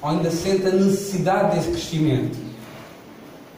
ou 0.06 0.12
ainda 0.12 0.30
sente 0.30 0.64
a 0.64 0.70
necessidade 0.70 1.56
desse 1.56 1.70
crescimento. 1.70 2.38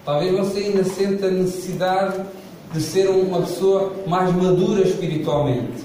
Talvez 0.03 0.35
você 0.35 0.61
ainda 0.61 0.83
sente 0.83 1.23
a 1.23 1.31
necessidade 1.31 2.25
de 2.73 2.81
ser 2.81 3.07
uma 3.11 3.43
pessoa 3.43 3.93
mais 4.07 4.35
madura 4.35 4.81
espiritualmente. 4.81 5.85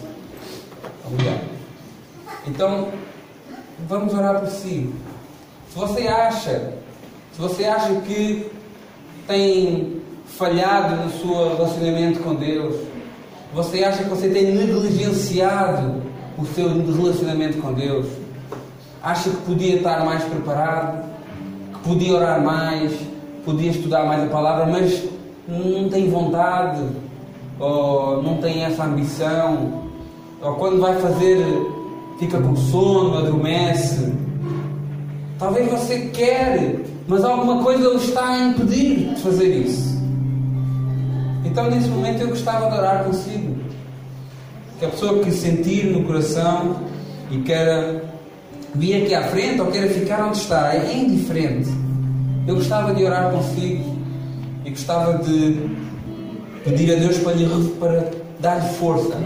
Então, 2.47 2.88
vamos 3.89 4.14
orar 4.14 4.39
por 4.39 4.47
si. 4.47 4.89
Se 5.70 5.78
você 5.78 6.07
acha, 6.07 6.74
se 7.34 7.41
você 7.41 7.66
acha 7.66 7.93
que 8.01 8.49
tem 9.28 10.01
falhado 10.26 11.03
no 11.03 11.11
seu 11.11 11.57
relacionamento 11.57 12.20
com 12.22 12.36
Deus, 12.36 12.76
você 13.53 13.84
acha 13.84 14.03
que 14.03 14.09
você 14.09 14.30
tem 14.30 14.55
negligenciado 14.55 16.01
o 16.38 16.45
seu 16.45 16.70
relacionamento 16.70 17.57
com 17.57 17.74
Deus? 17.74 18.22
Acha 19.03 19.29
que 19.29 19.35
podia 19.35 19.75
estar 19.75 20.05
mais 20.05 20.23
preparado? 20.23 21.03
Que 21.73 21.79
podia 21.89 22.13
orar 22.13 22.41
mais? 22.41 22.97
Podia 23.43 23.71
estudar 23.71 24.05
mais 24.05 24.23
a 24.23 24.27
palavra, 24.27 24.65
mas 24.65 25.03
não 25.45 25.89
tem 25.89 26.09
vontade? 26.09 26.81
Ou 27.59 28.23
não 28.23 28.37
tem 28.37 28.63
essa 28.63 28.85
ambição? 28.85 29.83
Ou 30.41 30.53
quando 30.53 30.79
vai 30.79 30.95
fazer, 31.01 31.45
fica 32.17 32.39
com 32.39 32.55
sono, 32.55 33.17
adormece? 33.17 34.13
Talvez 35.37 35.69
você 35.69 36.07
quer, 36.13 36.79
mas 37.05 37.25
alguma 37.25 37.61
coisa 37.61 37.89
o 37.89 37.97
está 37.97 38.25
a 38.25 38.39
impedir 38.39 39.15
de 39.15 39.21
fazer 39.21 39.53
isso. 39.53 40.01
Então, 41.43 41.69
nesse 41.69 41.89
momento, 41.89 42.21
eu 42.21 42.29
gostava 42.29 42.69
de 42.71 42.77
orar 42.77 43.03
consigo. 43.03 43.53
Que 44.79 44.85
a 44.85 44.89
pessoa 44.89 45.21
que 45.21 45.29
sentir 45.29 45.87
no 45.87 46.05
coração 46.05 46.77
e 47.29 47.39
queira 47.39 48.12
vir 48.76 49.03
aqui 49.03 49.13
à 49.13 49.24
frente 49.24 49.61
ou 49.61 49.67
queira 49.67 49.88
ficar 49.88 50.28
onde 50.28 50.38
está, 50.38 50.74
é 50.74 50.95
indiferente. 50.95 51.69
Eu 52.47 52.55
gostava 52.55 52.93
de 52.93 53.03
orar 53.03 53.32
consigo 53.32 53.84
e 54.65 54.69
gostava 54.69 55.24
de 55.24 55.69
pedir 56.63 56.93
a 56.93 56.99
Deus 56.99 57.17
para, 57.19 57.34
lhe, 57.34 57.69
para 57.80 58.11
dar-lhe 58.39 58.69
força, 58.76 59.17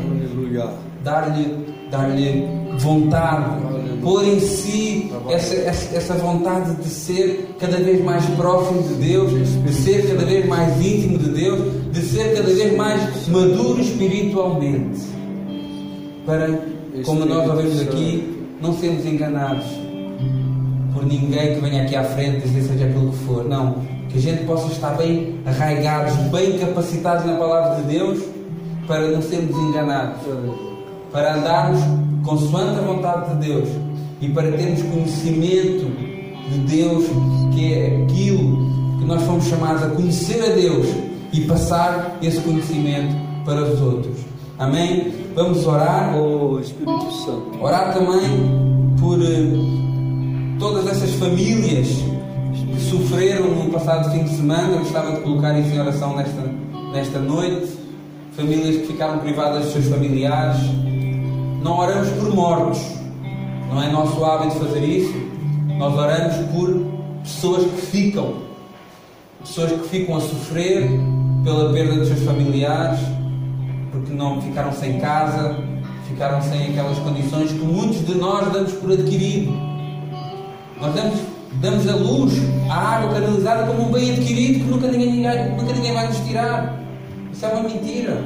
dar-lhe 1.03 1.77
dar 1.89 2.09
vontade, 2.77 3.61
pôr 4.03 4.23
em 4.23 4.39
si 4.39 5.11
essa, 5.29 5.55
essa, 5.55 5.95
essa, 5.95 6.13
vontade 6.15 6.75
de 6.75 6.89
ser 6.89 7.55
cada 7.59 7.77
vez 7.77 8.03
mais 8.03 8.25
próximo 8.31 8.83
de 8.83 8.93
Deus, 8.95 9.31
de 9.31 9.73
ser 9.73 10.07
cada 10.07 10.25
vez 10.25 10.45
mais 10.45 10.79
íntimo 10.85 11.17
de 11.17 11.29
Deus, 11.29 11.59
de 11.91 12.01
ser 12.01 12.35
cada 12.35 12.53
vez 12.53 12.75
mais 12.75 13.27
maduro 13.27 13.81
espiritualmente. 13.81 15.01
Para, 16.25 16.59
como 17.05 17.25
nós 17.25 17.49
ouvimos 17.49 17.81
aqui, 17.81 18.36
não 18.61 18.73
sermos 18.77 19.05
enganados 19.05 19.65
por 20.93 21.05
ninguém 21.05 21.55
que 21.55 21.61
venha 21.61 21.83
aqui 21.83 21.95
à 21.95 22.03
frente 22.03 22.41
dizer 22.41 22.63
seja 22.63 22.85
aquilo 22.85 23.11
que 23.11 23.17
for. 23.17 23.45
Não. 23.45 23.75
Que 24.09 24.17
a 24.17 24.21
gente 24.21 24.45
possa 24.45 24.71
estar 24.71 24.91
bem 24.91 25.39
arraigados, 25.45 26.13
bem 26.31 26.57
capacitados 26.57 27.25
na 27.25 27.35
palavra 27.35 27.81
de 27.81 27.93
Deus 27.93 28.23
para 28.87 29.07
não 29.07 29.21
sermos 29.21 29.55
enganados. 29.55 30.21
Para 31.11 31.35
andarmos 31.35 31.81
consoante 32.25 32.79
a 32.79 32.81
vontade 32.81 33.35
de 33.35 33.47
Deus 33.47 33.69
e 34.21 34.29
para 34.29 34.51
termos 34.51 34.81
conhecimento 34.83 35.85
de 36.49 36.59
Deus, 36.59 37.05
que 37.53 37.73
é 37.73 38.03
aquilo 38.03 38.67
que 38.99 39.05
nós 39.05 39.21
fomos 39.23 39.45
chamados 39.45 39.83
a 39.83 39.89
conhecer 39.89 40.43
a 40.43 40.55
Deus 40.55 40.87
e 41.31 41.41
passar 41.41 42.17
esse 42.21 42.39
conhecimento 42.41 43.15
para 43.45 43.63
os 43.63 43.79
outros. 43.81 44.15
Amém? 44.57 45.26
Vamos 45.37 45.67
orar. 45.67 46.17
Oh, 46.17 46.59
Espírito 46.59 47.11
Santo. 47.11 47.63
Orar 47.63 47.93
também 47.93 48.95
por 48.99 49.19
uh, 49.19 50.57
todas 50.57 50.87
essas 50.87 51.13
famílias 51.13 51.87
que 51.87 52.81
sofreram 52.81 53.45
no 53.53 53.71
passado 53.71 54.11
fim 54.11 54.23
de 54.23 54.31
semana. 54.31 54.73
Eu 54.73 54.79
gostava 54.79 55.11
de 55.11 55.21
colocar 55.21 55.55
isso 55.59 55.69
em 55.75 55.79
oração 55.79 56.15
nesta, 56.15 56.41
nesta 56.91 57.19
noite. 57.19 57.71
Famílias 58.35 58.77
que 58.77 58.87
ficaram 58.87 59.19
privadas 59.19 59.65
dos 59.65 59.73
seus 59.73 59.85
familiares. 59.89 60.57
Não 61.61 61.77
oramos 61.77 62.09
por 62.13 62.33
mortos. 62.33 62.81
Não 63.69 63.83
é 63.83 63.91
nosso 63.91 64.25
hábito 64.25 64.55
fazer 64.55 64.83
isso. 64.83 65.13
Nós 65.77 65.95
oramos 65.95 66.35
por 66.51 66.83
pessoas 67.21 67.63
que 67.63 67.81
ficam. 67.81 68.33
Pessoas 69.41 69.71
que 69.71 69.87
ficam 69.89 70.17
a 70.17 70.19
sofrer 70.19 70.89
pela 71.43 71.71
perda 71.71 71.93
dos 71.93 72.07
seus 72.07 72.23
familiares 72.23 73.16
porque 74.07 74.13
não 74.13 74.41
ficaram 74.41 74.71
sem 74.71 74.99
casa, 74.99 75.57
ficaram 76.07 76.41
sem 76.41 76.69
aquelas 76.69 76.97
condições 76.99 77.51
que 77.51 77.59
muitos 77.59 78.05
de 78.05 78.15
nós 78.15 78.51
damos 78.51 78.71
por 78.73 78.91
adquirido. 78.91 79.51
Nós 80.79 80.95
damos, 80.95 81.19
damos 81.55 81.89
a 81.89 81.95
luz, 81.95 82.33
a 82.69 82.73
água 82.73 83.13
canalizada 83.13 83.67
como 83.67 83.89
um 83.89 83.91
bem 83.91 84.11
adquirido 84.11 84.63
que 84.63 84.71
nunca 84.71 84.87
ninguém, 84.87 85.51
nunca 85.51 85.73
ninguém 85.73 85.93
vai 85.93 86.07
nos 86.07 86.17
tirar. 86.19 86.79
Isso 87.33 87.45
é 87.45 87.49
uma 87.49 87.63
mentira. 87.63 88.23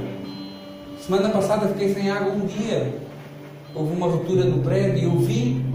Semana 0.99 1.29
passada 1.29 1.67
fiquei 1.69 1.93
sem 1.93 2.11
água 2.11 2.34
um 2.34 2.45
dia. 2.45 2.93
Houve 3.73 3.95
uma 3.95 4.07
ruptura 4.07 4.43
no 4.43 4.61
prédio 4.61 4.97
e 4.97 5.03
eu 5.03 5.19
vi 5.19 5.65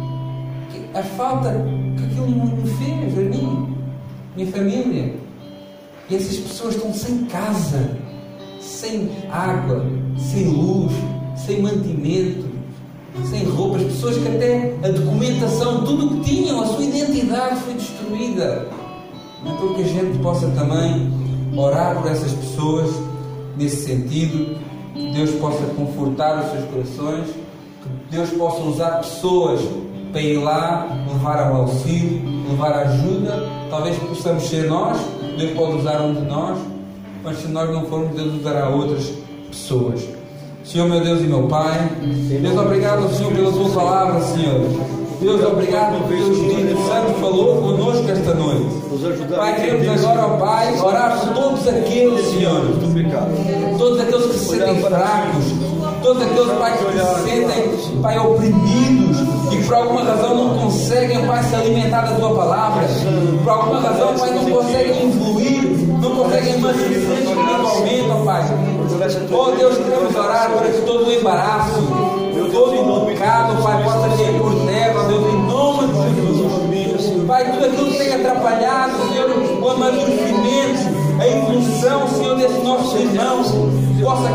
a 0.95 1.03
falta 1.03 1.51
que 1.97 2.05
aquilo 2.05 2.29
me 2.29 2.71
fez 2.71 3.19
a 3.19 3.23
mim, 3.23 3.77
minha 4.37 4.53
família. 4.53 5.15
E 6.09 6.15
essas 6.15 6.37
pessoas 6.37 6.77
estão 6.77 6.93
sem 6.95 7.25
casa 7.25 8.06
sem 8.67 9.11
água, 9.31 9.85
sem 10.19 10.49
luz, 10.49 10.93
sem 11.37 11.63
mantimento, 11.63 12.47
sem 13.31 13.45
roupas, 13.45 13.83
pessoas 13.83 14.19
que 14.19 14.29
até 14.29 14.75
a 14.83 14.89
documentação, 14.89 15.85
tudo 15.85 16.07
o 16.07 16.11
que 16.21 16.31
tinham, 16.31 16.63
a 16.63 16.67
sua 16.67 16.85
identidade 16.85 17.61
foi 17.61 17.75
destruída. 17.75 18.69
Então 19.45 19.75
que 19.75 19.83
a 19.83 19.87
gente 19.87 20.19
possa 20.19 20.49
também 20.49 21.11
orar 21.57 22.01
por 22.01 22.11
essas 22.11 22.33
pessoas 22.33 22.91
nesse 23.57 23.87
sentido, 23.87 24.59
que 24.95 25.13
Deus 25.13 25.31
possa 25.33 25.65
confortar 25.77 26.45
os 26.45 26.51
seus 26.51 26.65
corações, 26.71 27.27
que 27.29 28.17
Deus 28.17 28.31
possa 28.31 28.61
usar 28.63 28.91
pessoas 28.99 29.61
para 30.11 30.21
ir 30.21 30.39
lá, 30.39 30.87
levar 31.07 31.49
ao 31.49 31.63
auxílio, 31.63 32.23
levar 32.51 32.73
ajuda. 32.73 33.49
Talvez 33.71 33.97
possamos 33.99 34.45
ser 34.45 34.69
nós, 34.69 34.99
Deus 35.39 35.53
pode 35.53 35.79
usar 35.79 36.01
um 36.01 36.15
de 36.15 36.23
nós 36.23 36.76
mas 37.27 37.39
se 37.39 37.49
nós 37.49 37.69
não 37.71 37.85
formos, 37.87 38.15
Deus 38.15 38.35
usará 38.35 38.69
outras 38.69 39.13
pessoas. 39.51 40.01
Senhor, 40.63 40.89
meu 40.89 41.01
Deus 41.01 41.21
e 41.21 41.25
meu 41.25 41.43
Pai, 41.49 41.91
Deus, 42.41 42.57
obrigado, 42.57 43.13
Senhor, 43.13 43.33
pela 43.33 43.51
Tua 43.51 43.69
palavra, 43.69 44.21
Senhor. 44.21 44.61
Deus, 45.21 45.45
obrigado 45.45 45.99
porque 46.03 46.23
o 46.23 46.33
Espírito 46.33 46.79
Santo 46.87 47.21
falou 47.21 47.57
conosco 47.63 48.09
esta 48.09 48.33
noite. 48.33 48.77
Pai, 49.35 49.57
queremos 49.57 50.05
agora, 50.05 50.27
ó 50.27 50.37
Pai, 50.37 50.81
orar 50.81 51.19
por 51.19 51.35
todos 51.35 51.67
aqueles, 51.67 52.27
Senhor, 52.27 52.63
todos 53.77 54.01
aqueles 54.01 54.27
que 54.27 54.39
se 54.39 54.45
sentem 54.47 54.81
fracos, 54.83 55.45
todos 56.03 56.23
aqueles, 56.23 56.53
Pai, 56.59 56.79
que 56.79 56.85
se 56.85 57.29
sentem, 57.29 58.01
Pai, 58.03 58.19
oprimidos 58.19 59.36
e 59.53 59.65
por 59.65 59.75
alguma 59.75 60.05
razão 60.05 60.35
não 60.35 60.59
conseguem, 60.59 61.27
Pai, 61.27 61.43
se 61.45 61.55
alimentar 61.55 62.03
da 62.03 62.17
Tua 62.17 62.35
palavra, 62.35 62.85
por 63.43 63.51
alguma 63.51 63.81
razão, 63.81 64.15
Pai, 64.15 64.31
não 64.31 64.51
conseguem 64.51 65.07
influir 65.07 65.87
não 66.01 66.17
conseguem 66.17 66.55
emagrecer 66.55 66.93
espiritualmente, 66.93 68.25
Pai. 68.25 68.45
Oh 69.33 69.51
Deus, 69.53 69.77
queremos 69.79 70.15
orar 70.15 70.51
para 70.51 70.69
que 70.69 70.83
todo 70.83 71.07
o 71.07 71.13
embaraço, 71.13 71.83
todo 72.53 73.03
o 73.03 73.07
pecado, 73.07 73.63
Pai, 73.63 73.83
possa 73.83 74.17
ser 74.17 74.33
por 74.39 74.55
terra, 74.67 75.03
Deus, 75.09 75.35
em 75.35 75.43
nome 75.47 75.89
de 75.89 76.15
Jesus. 76.15 77.27
Pai, 77.27 77.51
tudo 77.51 77.65
aquilo 77.65 77.91
que 77.91 77.99
tem 77.99 78.15
atrapalhado, 78.15 78.93
Senhor, 79.09 79.31
o 79.61 79.69
amadurecimento, 79.69 81.21
a 81.21 81.27
evolução, 81.27 82.09
Senhor, 82.09 82.37
desses 82.37 82.63
nossos 82.63 83.01
irmãos, 83.01 83.53
possa 84.01 84.26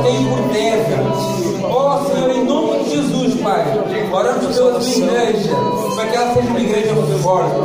oramos 4.11 4.55
pela 4.55 4.79
tua 4.79 4.87
igreja, 4.87 5.55
para 5.95 6.05
que 6.07 6.15
ela 6.15 6.33
seja 6.33 6.47
uma 6.47 6.59
igreja 6.59 6.95
forte, 7.21 7.55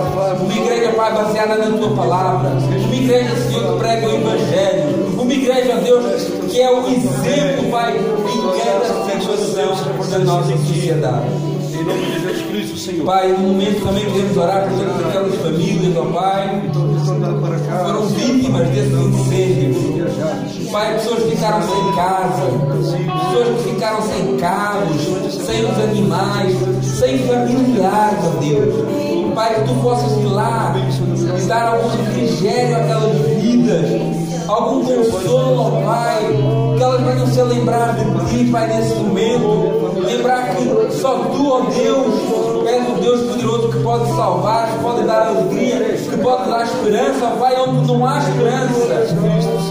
uma 0.40 0.54
igreja, 0.54 0.92
Pai, 0.92 1.12
baseada 1.12 1.56
na 1.56 1.76
tua 1.76 1.96
palavra, 1.96 2.50
uma 2.50 2.94
igreja, 2.94 3.36
Senhor, 3.36 3.72
que 3.72 3.78
prega 3.78 4.06
o 4.06 4.14
Evangelho, 4.14 5.20
uma 5.20 5.32
igreja, 5.32 5.76
Deus, 5.76 6.24
que 6.50 6.60
é 6.60 6.70
o 6.70 6.86
exemplo, 6.88 7.70
Pai, 7.70 7.96
em 7.96 8.58
cada 8.64 9.20
situação 9.20 10.10
da 10.10 10.18
nossa 10.20 10.56
sociedade. 10.58 11.45
Nome 11.86 12.04
de 12.04 12.12
Jesus 12.20 12.42
Cristo, 12.48 12.76
Senhor. 12.78 13.06
Pai, 13.06 13.28
no 13.28 13.38
momento 13.38 13.84
também 13.84 14.04
queremos 14.06 14.36
orar 14.36 14.68
por 14.68 14.76
todas 14.76 15.06
aquelas 15.06 15.34
famílias, 15.36 15.96
ó 15.96 16.04
Pai, 16.06 16.62
que 16.64 17.74
foram 17.84 18.06
vítimas 18.08 18.68
desse 18.70 18.92
incêndio. 18.92 20.72
Pai, 20.72 20.94
pessoas 20.94 21.22
que 21.22 21.30
ficaram 21.30 21.62
sem 21.62 21.92
casa, 21.94 22.42
pessoas 23.22 23.48
que 23.48 23.70
ficaram 23.70 24.02
sem 24.02 24.36
carros, 24.38 25.34
sem 25.46 25.64
os 25.64 25.78
animais, 25.78 26.52
sem 26.82 27.18
familiares, 27.20 28.18
ó 28.24 28.40
Deus. 28.40 29.34
Pai, 29.36 29.54
que 29.54 29.68
tu 29.68 29.74
possas 29.80 30.10
ir 30.18 30.24
lá 30.24 30.74
e 30.76 31.46
dar 31.46 31.68
algum 31.68 31.88
refrigério 31.88 32.76
àquelas 32.78 33.16
vidas, 33.40 33.86
algum 34.48 34.84
consolo, 34.84 35.60
ó 35.60 35.70
Pai, 35.82 36.20
que 36.76 36.82
elas 36.82 37.00
venham 37.02 37.26
se 37.28 37.42
lembrar 37.42 37.94
de 37.94 38.04
Ti, 38.28 38.50
Pai, 38.50 38.66
nesse 38.66 38.94
momento. 38.96 39.75
Lembrar 40.06 40.54
que 40.54 40.92
só 40.94 41.18
Tu, 41.18 41.48
ó 41.50 41.60
Deus, 41.62 42.14
és 42.68 42.88
o 42.88 43.00
Deus 43.00 43.20
poderoso 43.22 43.68
que 43.72 43.78
pode 43.80 44.08
salvar, 44.10 44.72
que 44.72 44.78
pode 44.78 45.02
dar 45.04 45.26
alegria, 45.26 45.78
que 45.78 46.16
pode 46.18 46.48
dar 46.48 46.62
esperança, 46.64 47.26
Pai, 47.40 47.54
onde 47.60 47.92
não 47.92 48.06
há 48.06 48.18
esperança. 48.18 48.86